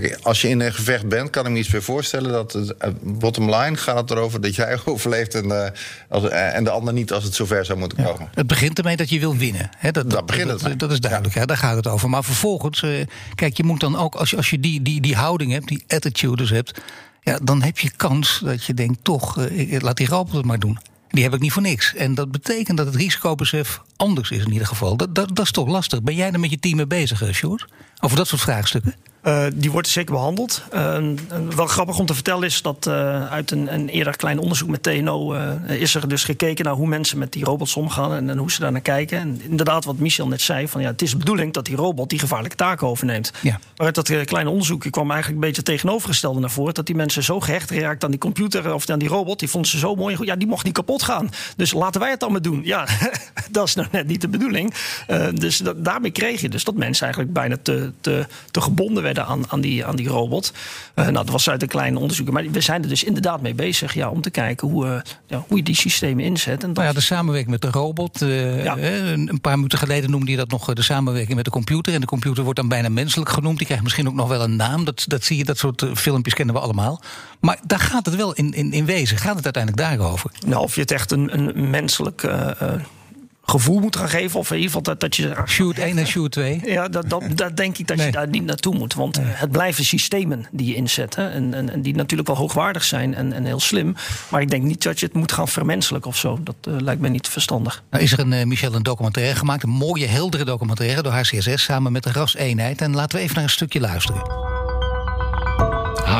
Kijk, 0.00 0.18
als 0.22 0.40
je 0.40 0.48
in 0.48 0.60
een 0.60 0.74
gevecht 0.74 1.08
bent, 1.08 1.30
kan 1.30 1.46
ik 1.46 1.52
me 1.52 1.58
iets 1.58 1.72
meer 1.72 1.82
voorstellen 1.82 2.32
dat 2.32 2.52
het 2.52 2.76
eh, 2.76 2.90
bottom 3.02 3.54
line 3.54 3.76
gaat 3.76 3.96
het 3.96 4.10
erover 4.10 4.40
dat 4.40 4.54
jij 4.54 4.78
overleeft 4.84 5.34
en, 5.34 5.44
uh, 5.46 5.66
als, 6.08 6.24
uh, 6.24 6.56
en 6.56 6.64
de 6.64 6.70
ander 6.70 6.94
niet 6.94 7.12
als 7.12 7.24
het 7.24 7.34
zover 7.34 7.64
zou 7.64 7.78
moeten 7.78 8.04
komen. 8.04 8.20
Ja, 8.20 8.30
het 8.34 8.46
begint 8.46 8.78
ermee 8.78 8.96
dat 8.96 9.10
je 9.10 9.18
wil 9.18 9.36
winnen. 9.36 9.70
Hè? 9.76 9.90
Dat, 9.90 10.10
dat, 10.10 10.26
begint 10.26 10.50
het. 10.50 10.60
Dat, 10.60 10.78
dat, 10.78 10.92
is 10.92 11.00
duidelijk, 11.00 11.34
ja. 11.34 11.46
daar 11.46 11.56
gaat 11.56 11.76
het 11.76 11.86
over. 11.86 12.10
Maar 12.10 12.24
vervolgens, 12.24 12.82
uh, 12.82 13.06
kijk, 13.34 13.56
je 13.56 13.64
moet 13.64 13.80
dan 13.80 13.96
ook, 13.96 14.14
als 14.14 14.30
je, 14.30 14.36
als 14.36 14.50
je 14.50 14.60
die, 14.60 14.82
die, 14.82 15.00
die 15.00 15.14
houding 15.14 15.52
hebt, 15.52 15.68
die 15.68 15.84
attitudes 15.88 16.50
hebt, 16.50 16.80
ja, 17.20 17.38
dan 17.42 17.62
heb 17.62 17.78
je 17.78 17.90
kans 17.96 18.40
dat 18.44 18.64
je 18.64 18.74
denkt, 18.74 18.98
toch, 19.02 19.36
laat 19.78 19.96
die 19.96 20.08
robot 20.08 20.34
het 20.34 20.44
maar 20.44 20.58
doen. 20.58 20.78
Die 21.08 21.22
heb 21.22 21.34
ik 21.34 21.40
niet 21.40 21.52
voor 21.52 21.62
niks. 21.62 21.94
En 21.94 22.14
dat 22.14 22.30
betekent 22.30 22.76
dat 22.76 22.86
het 22.86 22.96
risicobesef 22.96 23.80
anders 23.96 24.30
is 24.30 24.44
in 24.44 24.52
ieder 24.52 24.66
geval. 24.66 24.96
Dat, 24.96 25.14
dat, 25.14 25.36
dat 25.36 25.44
is 25.44 25.50
toch 25.50 25.68
lastig. 25.68 26.02
Ben 26.02 26.14
jij 26.14 26.32
er 26.32 26.40
met 26.40 26.50
je 26.50 26.58
team 26.58 26.76
mee 26.76 26.86
bezig, 26.86 27.34
Sjoerd? 27.34 27.66
Over 28.00 28.16
dat 28.16 28.26
soort 28.26 28.40
vraagstukken? 28.40 28.94
Uh, 29.26 29.44
die 29.54 29.70
wordt 29.70 29.88
zeker 29.88 30.14
behandeld. 30.14 30.62
Uh, 30.74 30.98
wel 31.56 31.66
grappig 31.66 31.98
om 31.98 32.06
te 32.06 32.14
vertellen 32.14 32.44
is 32.44 32.62
dat 32.62 32.86
uh, 32.88 33.26
uit 33.26 33.50
een, 33.50 33.74
een, 33.74 33.88
eerder 33.88 34.16
klein 34.16 34.38
onderzoek 34.38 34.68
met 34.68 34.82
TNO 34.82 35.32
is 35.66 35.94
er 35.94 36.08
dus 36.08 36.24
gekeken 36.24 36.64
naar 36.64 36.74
hoe 36.74 36.86
mensen 36.86 37.18
met 37.18 37.32
die 37.32 37.44
robots 37.44 37.76
omgaan 37.76 38.12
en, 38.12 38.30
en, 38.30 38.38
hoe 38.38 38.52
ze 38.52 38.60
daar 38.60 38.72
naar 38.72 38.80
kijken. 38.80 39.18
En 39.18 39.40
inderdaad, 39.48 39.84
wat 39.84 39.98
Michel 39.98 40.28
net 40.28 40.40
zei, 40.40 40.68
van 40.68 40.80
ja, 40.80 40.90
het 40.90 41.02
is 41.02 41.10
de 41.10 41.16
bedoeling 41.16 41.52
dat 41.52 41.64
die 41.64 41.76
robot 41.76 42.10
die 42.10 42.18
gevaarlijke 42.18 42.56
taken 42.56 42.86
overneemt. 42.86 43.32
Ja. 43.40 43.58
Maar 43.76 43.86
uit 43.86 43.94
dat 43.94 44.24
kleine 44.24 44.50
onderzoek 44.50 44.90
kwam 44.90 45.10
eigenlijk 45.10 45.42
een 45.42 45.48
beetje 45.48 45.62
tegenovergestelde 45.62 46.40
naar 46.40 46.50
voren. 46.50 46.74
Dat 46.74 46.86
die 46.86 46.94
mensen 46.94 47.22
zo 47.22 47.40
gehecht 47.40 47.70
raakt 47.70 48.04
aan 48.04 48.10
die 48.10 48.20
computer 48.20 48.74
of 48.74 48.90
aan 48.90 48.98
die 48.98 49.08
robot, 49.08 49.38
die 49.38 49.48
vonden 49.50 49.70
ze 49.70 49.78
zo 49.78 49.94
mooi. 49.94 50.16
Ja, 50.20 50.36
die 50.36 50.48
mocht 50.48 50.64
niet 50.64 50.74
kapot 50.74 51.02
gaan. 51.02 51.30
Dus 51.56 51.72
laten 51.72 52.00
wij 52.00 52.10
het 52.10 52.20
dan 52.20 52.32
maar 52.32 52.42
doen. 52.42 52.60
Ja, 52.64 52.86
dat 53.50 53.68
is 53.68 53.74
nou 53.74 53.88
net 53.90 54.06
niet 54.06 54.20
de 54.20 54.28
bedoeling. 54.28 54.74
dus 55.34 55.58
dat, 55.58 55.84
daarmee 55.84 56.10
kreeg 56.10 56.40
je 56.40 56.48
dus 56.48 56.64
dat 56.64 56.74
mensen 56.74 57.02
eigenlijk 57.04 57.34
bijna 57.34 57.56
te, 57.62 57.92
te, 58.00 58.26
te 58.50 58.60
gebonden 58.60 59.02
werden 59.02 59.13
aan, 59.20 59.50
aan, 59.50 59.60
die, 59.60 59.86
aan 59.86 59.96
die 59.96 60.08
robot. 60.08 60.52
Uh, 60.94 61.04
nou, 61.04 61.12
dat 61.12 61.28
was 61.28 61.50
uit 61.50 61.62
een 61.62 61.68
klein 61.68 61.96
onderzoek. 61.96 62.30
Maar 62.30 62.50
we 62.50 62.60
zijn 62.60 62.82
er 62.82 62.88
dus 62.88 63.04
inderdaad 63.04 63.40
mee 63.40 63.54
bezig 63.54 63.94
ja, 63.94 64.10
om 64.10 64.20
te 64.20 64.30
kijken 64.30 64.68
hoe, 64.68 64.86
uh, 64.86 64.96
ja, 65.26 65.44
hoe 65.48 65.56
je 65.56 65.62
die 65.62 65.76
systemen 65.76 66.24
inzet. 66.24 66.62
En 66.62 66.72
nou 66.72 66.86
ja, 66.86 66.92
de 66.92 67.00
samenwerking 67.00 67.50
met 67.50 67.62
de 67.62 67.70
robot. 67.70 68.22
Uh, 68.22 68.64
ja. 68.64 68.78
Een 68.78 69.40
paar 69.40 69.56
minuten 69.56 69.78
geleden 69.78 70.10
noemde 70.10 70.30
je 70.30 70.36
dat 70.36 70.50
nog 70.50 70.72
de 70.72 70.82
samenwerking 70.82 71.34
met 71.36 71.44
de 71.44 71.50
computer. 71.50 71.94
En 71.94 72.00
de 72.00 72.06
computer 72.06 72.44
wordt 72.44 72.58
dan 72.58 72.68
bijna 72.68 72.88
menselijk 72.88 73.30
genoemd. 73.30 73.56
Die 73.56 73.66
krijgt 73.66 73.84
misschien 73.84 74.08
ook 74.08 74.14
nog 74.14 74.28
wel 74.28 74.42
een 74.42 74.56
naam. 74.56 74.84
Dat, 74.84 75.04
dat 75.06 75.24
zie 75.24 75.36
je, 75.36 75.44
dat 75.44 75.58
soort 75.58 75.86
filmpjes 75.94 76.34
kennen 76.34 76.54
we 76.54 76.60
allemaal. 76.60 77.00
Maar 77.40 77.58
daar 77.66 77.80
gaat 77.80 78.06
het 78.06 78.16
wel 78.16 78.32
in, 78.32 78.52
in, 78.52 78.72
in 78.72 78.84
wezen. 78.84 79.16
Gaat 79.16 79.36
het 79.36 79.44
uiteindelijk 79.44 79.82
daarover? 79.82 80.30
Nou, 80.46 80.62
of 80.62 80.74
je 80.74 80.80
het 80.80 80.90
echt 80.90 81.10
een, 81.10 81.34
een 81.34 81.70
menselijk 81.70 82.22
gevoel 83.44 83.80
moet 83.80 83.96
gaan 83.96 84.08
geven. 84.08 84.38
Of 84.40 84.50
in 84.50 84.56
ieder 84.56 84.70
geval 84.70 84.82
dat, 84.82 85.00
dat 85.00 85.16
je. 85.16 85.34
Shoot 85.46 85.78
1 85.78 85.98
en 85.98 86.06
shoot 86.06 86.32
2. 86.32 86.60
Ja, 86.64 86.88
dat, 86.88 87.10
dat, 87.10 87.22
dat 87.34 87.56
denk 87.56 87.78
ik 87.78 87.86
dat 87.86 87.96
nee. 87.96 88.06
je 88.06 88.12
daar 88.12 88.28
niet 88.28 88.44
naartoe 88.44 88.74
moet. 88.74 88.94
Want 88.94 89.16
nee. 89.16 89.26
het 89.26 89.50
blijven 89.50 89.84
systemen 89.84 90.46
die 90.50 90.66
je 90.66 90.74
inzet. 90.74 91.16
Hè, 91.16 91.28
en, 91.28 91.54
en, 91.54 91.72
en, 91.72 91.82
die 91.82 91.94
natuurlijk 91.94 92.28
wel 92.28 92.38
hoogwaardig 92.38 92.84
zijn 92.84 93.14
en, 93.14 93.32
en 93.32 93.44
heel 93.44 93.60
slim. 93.60 93.94
Maar 94.28 94.40
ik 94.40 94.50
denk 94.50 94.62
niet 94.62 94.82
dat 94.82 95.00
je 95.00 95.06
het 95.06 95.14
moet 95.14 95.32
gaan 95.32 95.48
vermenselijken 95.48 96.10
of 96.10 96.16
zo. 96.16 96.38
Dat 96.42 96.56
uh, 96.68 96.74
lijkt 96.78 97.00
mij 97.00 97.10
niet 97.10 97.28
verstandig. 97.28 97.82
Nou 97.90 98.02
is 98.02 98.12
er 98.12 98.18
een, 98.18 98.32
uh, 98.32 98.44
Michel 98.44 98.74
een 98.74 98.82
documentaire 98.82 99.34
gemaakt. 99.34 99.62
Een 99.62 99.68
mooie, 99.68 100.06
heldere 100.06 100.44
documentaire 100.44 101.02
door 101.02 101.12
HCSS 101.12 101.62
samen 101.62 101.92
met 101.92 102.02
de 102.02 102.12
raseenheid. 102.12 102.80
En 102.80 102.94
laten 102.94 103.18
we 103.18 103.22
even 103.22 103.34
naar 103.34 103.44
een 103.44 103.50
stukje 103.50 103.80
luisteren. 103.80 104.53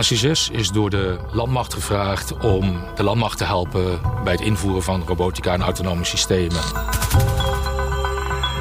HCSS 0.04 0.50
is 0.50 0.70
door 0.70 0.90
de 0.90 1.18
landmacht 1.32 1.74
gevraagd 1.74 2.38
om 2.38 2.80
de 2.94 3.02
landmacht 3.02 3.38
te 3.38 3.44
helpen 3.44 4.00
bij 4.24 4.32
het 4.32 4.42
invoeren 4.42 4.82
van 4.82 5.02
robotica 5.06 5.52
en 5.52 5.62
autonome 5.62 6.04
systemen. 6.04 6.60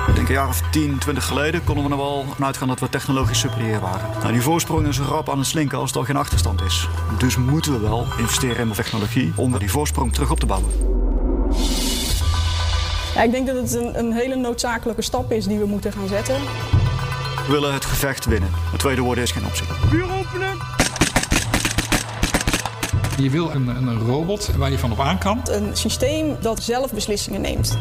Ik 0.07 0.15
denk 0.15 0.27
een 0.27 0.33
jaar 0.33 0.47
of 0.47 0.61
10, 0.71 0.97
20 0.97 1.25
geleden 1.25 1.63
konden 1.63 1.83
we 1.83 1.91
er 1.91 1.97
wel 1.97 2.25
uitgaan 2.39 2.67
dat 2.67 2.79
we 2.79 2.89
technologisch 2.89 3.39
superieur 3.39 3.79
waren. 3.79 4.09
Nou, 4.19 4.31
die 4.31 4.41
voorsprong 4.41 4.87
is 4.87 4.99
rap 4.99 5.29
aan 5.29 5.37
het 5.37 5.47
slinken 5.47 5.77
als 5.77 5.91
er 5.91 5.97
al 5.97 6.03
geen 6.03 6.15
achterstand 6.15 6.61
is. 6.61 6.87
Dus 7.17 7.37
moeten 7.37 7.71
we 7.71 7.79
wel 7.79 8.05
investeren 8.17 8.57
in 8.57 8.67
de 8.67 8.75
technologie 8.75 9.33
om 9.35 9.57
die 9.57 9.71
voorsprong 9.71 10.13
terug 10.13 10.31
op 10.31 10.39
te 10.39 10.45
bouwen. 10.45 10.71
Ja, 13.15 13.21
ik 13.21 13.31
denk 13.31 13.47
dat 13.47 13.55
het 13.55 13.73
een, 13.73 13.99
een 13.99 14.13
hele 14.13 14.35
noodzakelijke 14.35 15.01
stap 15.01 15.31
is 15.31 15.45
die 15.45 15.57
we 15.59 15.65
moeten 15.65 15.91
gaan 15.91 16.07
zetten. 16.07 16.35
We 17.45 17.51
willen 17.51 17.73
het 17.73 17.85
gevecht 17.85 18.25
winnen. 18.25 18.49
Het 18.71 18.79
tweede 18.79 19.01
woord 19.01 19.17
is 19.17 19.31
geen 19.31 19.45
optie. 19.45 19.65
Vuur 19.89 20.11
openen! 20.11 20.72
Je 23.17 23.29
wil 23.29 23.51
een, 23.51 23.67
een 23.67 23.99
robot 23.99 24.49
waar 24.57 24.71
je 24.71 24.79
van 24.79 24.91
op 24.91 24.99
aan 24.99 25.17
kan. 25.17 25.41
Een 25.43 25.77
systeem 25.77 26.37
dat 26.41 26.63
zelf 26.63 26.93
beslissingen 26.93 27.41
neemt. 27.41 27.77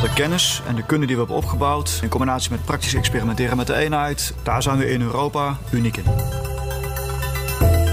De 0.00 0.12
kennis 0.14 0.62
en 0.66 0.74
de 0.74 0.82
kunde 0.82 1.06
die 1.06 1.14
we 1.14 1.20
hebben 1.20 1.42
opgebouwd, 1.42 1.98
in 2.02 2.08
combinatie 2.08 2.50
met 2.50 2.64
praktisch 2.64 2.94
experimenteren 2.94 3.56
met 3.56 3.66
de 3.66 3.74
eenheid, 3.74 4.34
daar 4.42 4.62
zijn 4.62 4.78
we 4.78 4.90
in 4.90 5.00
Europa 5.00 5.58
uniek 5.70 5.96
in. 5.96 6.04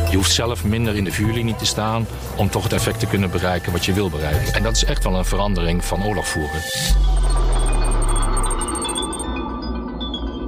Je 0.10 0.20
hoeft 0.20 0.32
zelf 0.32 0.64
minder 0.64 0.96
in 0.96 1.04
de 1.04 1.12
vuurlinie 1.12 1.56
te 1.56 1.66
staan 1.66 2.06
om 2.36 2.50
toch 2.50 2.64
het 2.64 2.74
effect 2.74 3.00
te 3.00 3.08
kunnen 3.08 3.32
bereiken 3.32 3.72
wat 3.72 3.86
je 3.86 3.94
wil 3.94 4.10
bereiken. 4.10 4.54
En 4.54 4.64
dat 4.64 4.76
is 4.76 4.84
echt 4.84 5.04
wel 5.04 5.16
een 5.16 5.26
verandering 5.26 5.86
van 5.86 6.06
oorlog 6.06 6.28
voeren. 6.28 6.62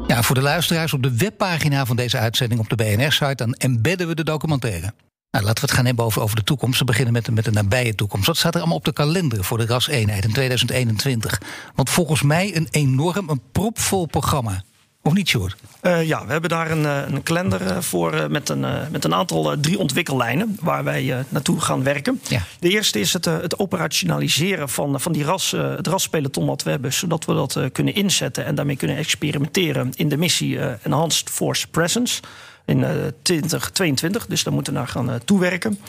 Ja, 0.08 0.22
voor 0.22 0.36
de 0.36 0.42
luisteraars 0.42 0.94
op 0.94 1.04
de 1.04 1.18
webpagina 1.18 1.86
van 1.86 1.96
deze 1.96 2.18
uitzending 2.18 2.60
op 2.60 2.70
de 2.70 2.76
BNR-site, 2.76 3.36
dan 3.36 3.54
embedden 3.54 4.08
we 4.08 4.16
de 4.16 4.24
documentaire. 4.24 4.94
Nou, 5.36 5.48
laten 5.48 5.64
we 5.64 5.68
het 5.68 5.78
gaan 5.78 5.86
hebben 5.86 6.06
over, 6.06 6.22
over 6.22 6.36
de 6.36 6.44
toekomst. 6.44 6.80
We 6.80 6.86
beginnen 6.86 7.14
met, 7.14 7.30
met 7.30 7.46
de 7.46 7.52
nabije 7.52 7.96
toekomst. 7.96 8.28
Wat 8.28 8.38
staat 8.38 8.54
er 8.54 8.60
allemaal 8.60 8.78
op 8.78 8.86
de 8.86 8.94
kalender 8.94 9.44
voor 9.44 9.58
de 9.58 9.66
raseenheid 9.66 10.24
in 10.24 10.34
2021? 10.34 11.42
Want 11.76 11.90
volgens 11.90 12.22
mij 12.22 12.56
een 12.56 12.68
enorm, 12.72 13.30
een 13.30 13.42
propvol 13.52 14.06
programma. 14.06 14.64
Of 15.02 15.14
niet, 15.14 15.28
Sjoerd? 15.28 15.56
Uh, 15.82 16.08
ja, 16.08 16.26
we 16.26 16.32
hebben 16.32 16.50
daar 16.50 16.72
een, 16.72 16.84
uh, 16.84 17.02
een 17.08 17.24
kalender 17.24 17.62
uh, 17.62 17.78
voor 17.78 18.32
met, 18.32 18.50
een, 18.50 18.66
met 18.92 19.04
een 19.04 19.14
aantal 19.14 19.60
drie 19.60 19.80
ontwikkellijnen 19.80 20.58
waar 20.62 20.84
wij 20.84 21.26
naartoe 21.30 21.62
gaan 21.62 21.84
werken. 21.84 22.22
Ja. 22.28 22.42
De 22.60 22.70
eerste 22.70 23.00
is 23.00 23.14
het, 23.14 23.26
het 23.26 23.60
operationaliseren 23.60 24.70
van, 24.70 25.02
van 25.02 25.12
die 25.12 25.24
ras, 25.24 25.52
het 25.52 25.88
raspeloton 25.88 26.46
wat 26.46 26.64
we 26.64 26.70
hebben, 26.70 26.94
zodat 26.94 27.26
we 27.26 27.34
dat 27.34 27.60
kunnen 27.72 27.94
inzetten 27.94 28.46
en 28.46 28.56
daarmee 28.56 28.78
kunnen 28.78 28.98
experimenteren 28.98 29.92
in 29.96 30.10
de 30.10 30.18
missie 30.18 30.60
Enhanced 30.84 31.30
Force 31.30 31.68
Presence 31.68 32.22
in 32.66 32.86
2022. 33.22 34.28
Dus 34.28 34.44
daar 34.44 34.54
moeten 34.54 34.74
we 34.74 34.80
naar 34.80 34.88
gaan 34.88 35.20
toewerken. 35.26 35.80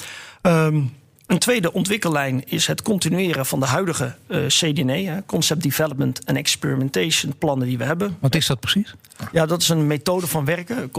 Um, 0.43 0.93
een 1.27 1.39
tweede 1.39 1.73
ontwikkellijn 1.73 2.43
is 2.49 2.67
het 2.67 2.83
continueren 2.83 3.47
van 3.47 3.61
de 3.61 3.67
huidige 3.67 4.15
uh, 4.29 4.47
CDNE, 4.47 5.23
Concept 5.27 5.63
Development 5.63 6.27
and 6.27 6.37
Experimentation 6.37 7.35
plannen 7.39 7.67
die 7.69 7.79
we 7.79 7.85
hebben. 7.85 8.17
Wat 8.21 8.35
is 8.35 8.47
dat 8.47 8.61
precies? 8.61 8.95
Ja, 9.33 9.47
dat 9.47 9.63
is 9.63 9.69
een 9.69 9.87
methode 9.87 10.27
van 10.27 10.45
werken. 10.45 10.91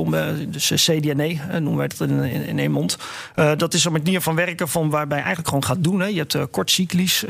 Dus 0.52 0.72
CDNE 0.86 1.38
noemen 1.52 1.76
wij 1.76 1.86
het 1.86 2.00
in, 2.00 2.24
in, 2.24 2.46
in 2.46 2.60
één 2.60 2.72
mond. 2.72 2.98
Uh, 3.36 3.52
dat 3.58 3.74
is 3.74 3.86
een 3.86 3.92
manier 3.92 4.22
van 4.22 4.36
werken 4.36 4.68
van 4.68 4.90
waarbij 4.90 5.18
je 5.18 5.24
eigenlijk 5.24 5.48
gewoon 5.48 5.64
gaat 5.64 5.84
doen. 5.84 6.00
Hè. 6.00 6.08
Je 6.08 6.26
hebt 6.28 6.50
kortcyclisch. 6.52 7.26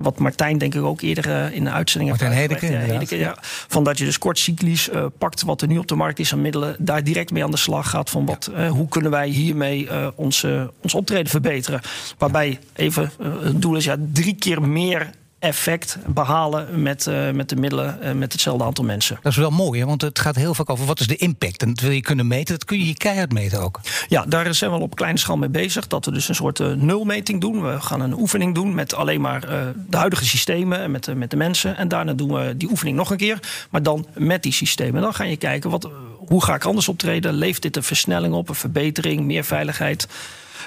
Wat 0.00 0.18
Martijn 0.18 0.58
denk 0.58 0.74
ik 0.74 0.82
ook 0.82 1.00
eerder 1.00 1.26
uh, 1.26 1.52
in 1.52 1.64
de 1.64 1.70
uitzending 1.70 2.10
Martijn 2.10 2.32
heeft 2.32 2.60
Hedeke, 2.60 2.72
ja, 2.72 2.92
Hedeke, 2.92 3.16
ja. 3.16 3.36
Van 3.42 3.84
dat 3.84 3.98
je 3.98 4.04
dus 4.04 4.18
kortcyclisch 4.18 4.88
uh, 4.88 5.06
pakt 5.18 5.42
wat 5.42 5.62
er 5.62 5.68
nu 5.68 5.78
op 5.78 5.86
de 5.86 5.94
markt 5.94 6.18
is 6.18 6.32
aan 6.32 6.40
middelen. 6.40 6.76
Daar 6.78 7.04
direct 7.04 7.30
mee 7.30 7.44
aan 7.44 7.50
de 7.50 7.56
slag 7.56 7.90
gaat 7.90 8.10
van 8.10 8.26
wat, 8.26 8.50
uh, 8.54 8.70
hoe 8.70 8.88
kunnen 8.88 9.10
wij 9.10 9.28
hiermee 9.28 9.88
ons, 10.14 10.46
ons 10.82 10.94
optreden 10.94 11.30
verbeteren. 11.30 11.80
Waarbij 12.18 12.58
even 12.74 13.10
het 13.42 13.62
doel 13.62 13.76
is 13.76 13.84
ja, 13.84 13.96
drie 14.12 14.34
keer 14.34 14.62
meer 14.62 15.10
effect 15.40 15.98
behalen 16.06 16.82
met, 16.82 17.06
uh, 17.06 17.30
met 17.30 17.48
de 17.48 17.56
middelen, 17.56 17.98
uh, 18.02 18.12
met 18.12 18.32
hetzelfde 18.32 18.64
aantal 18.64 18.84
mensen. 18.84 19.18
Dat 19.22 19.32
is 19.32 19.38
wel 19.38 19.50
mooi, 19.50 19.80
hè? 19.80 19.86
want 19.86 20.02
het 20.02 20.18
gaat 20.18 20.36
heel 20.36 20.54
vaak 20.54 20.70
over 20.70 20.86
wat 20.86 21.00
is 21.00 21.06
de 21.06 21.16
impact. 21.16 21.62
En 21.62 21.68
dat 21.68 21.80
wil 21.80 21.90
je 21.90 22.00
kunnen 22.00 22.26
meten, 22.26 22.54
dat 22.54 22.64
kun 22.64 22.84
je 22.84 22.96
keihard 22.96 23.32
meten 23.32 23.60
ook. 23.60 23.80
Ja, 24.08 24.24
daar 24.26 24.54
zijn 24.54 24.70
we 24.70 24.76
al 24.76 24.82
op 24.82 24.96
kleine 24.96 25.18
schaal 25.18 25.36
mee 25.36 25.48
bezig. 25.48 25.86
Dat 25.86 26.04
we 26.04 26.12
dus 26.12 26.28
een 26.28 26.34
soort 26.34 26.58
uh, 26.58 26.72
nulmeting 26.72 27.40
doen. 27.40 27.62
We 27.62 27.80
gaan 27.80 28.00
een 28.00 28.18
oefening 28.18 28.54
doen 28.54 28.74
met 28.74 28.94
alleen 28.94 29.20
maar 29.20 29.40
de 29.88 29.96
huidige 29.96 30.24
systemen 30.24 30.80
en 30.80 30.90
met, 30.90 31.14
met 31.16 31.30
de 31.30 31.36
mensen. 31.36 31.76
En 31.76 31.88
daarna 31.88 32.12
doen 32.12 32.32
we 32.32 32.56
die 32.56 32.70
oefening 32.70 32.96
nog 32.96 33.10
een 33.10 33.16
keer. 33.16 33.38
Maar 33.70 33.82
dan 33.82 34.06
met 34.14 34.42
die 34.42 34.52
systemen. 34.52 35.02
Dan 35.02 35.14
ga 35.14 35.24
je 35.24 35.36
kijken, 35.36 35.70
wat, 35.70 35.90
hoe 36.16 36.44
ga 36.44 36.54
ik 36.54 36.64
anders 36.64 36.88
optreden? 36.88 37.32
Leeft 37.32 37.62
dit 37.62 37.76
een 37.76 37.82
versnelling 37.82 38.34
op, 38.34 38.48
een 38.48 38.54
verbetering, 38.54 39.24
meer 39.24 39.44
veiligheid? 39.44 40.08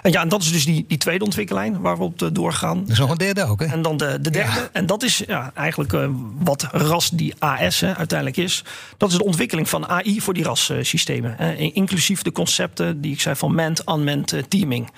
En 0.02 0.12
ja, 0.12 0.22
en 0.22 0.30
dat 0.30 0.42
is 0.42 0.52
dus 0.52 0.66
die, 0.66 0.86
die 0.88 0.98
tweede 0.98 1.24
ontwikkelijn 1.24 1.82
waar 1.82 1.98
we 1.98 2.04
op 2.04 2.30
doorgaan. 2.34 2.80
Dat 2.80 2.90
is 2.90 3.00
nog 3.00 3.10
een 3.10 3.18
derde 3.18 3.44
ook, 3.44 3.60
hè? 3.60 3.66
En 3.66 3.82
dan 3.82 3.98
de, 3.98 4.18
de 4.22 4.30
derde. 4.30 4.60
Ja. 4.60 4.70
En 4.72 4.86
dat 4.86 5.04
is 5.04 5.24
ja, 5.28 5.52
eigenlijk 5.56 5.94
uh, 5.94 6.08
wat 6.40 6.68
RAS 6.72 7.10
die 7.10 7.34
AS 7.40 7.80
hè, 7.80 7.96
uiteindelijk 7.96 8.38
is. 8.38 8.64
Dat 8.98 9.12
is 9.12 9.18
de 9.18 9.24
ontwikkeling 9.24 9.70
van 9.70 9.88
AI 9.88 10.22
voor 10.22 10.34
die 10.34 10.44
RAS-systemen. 10.44 11.38
Uh, 11.40 11.76
inclusief 11.76 12.22
de 12.22 12.32
concepten 12.32 13.02
die 13.02 13.12
ik 13.12 13.22
zei 13.22 13.36
van 13.36 13.56
manned-unmanned 13.56 14.32
uh, 14.32 14.44
teaming. 14.48 14.92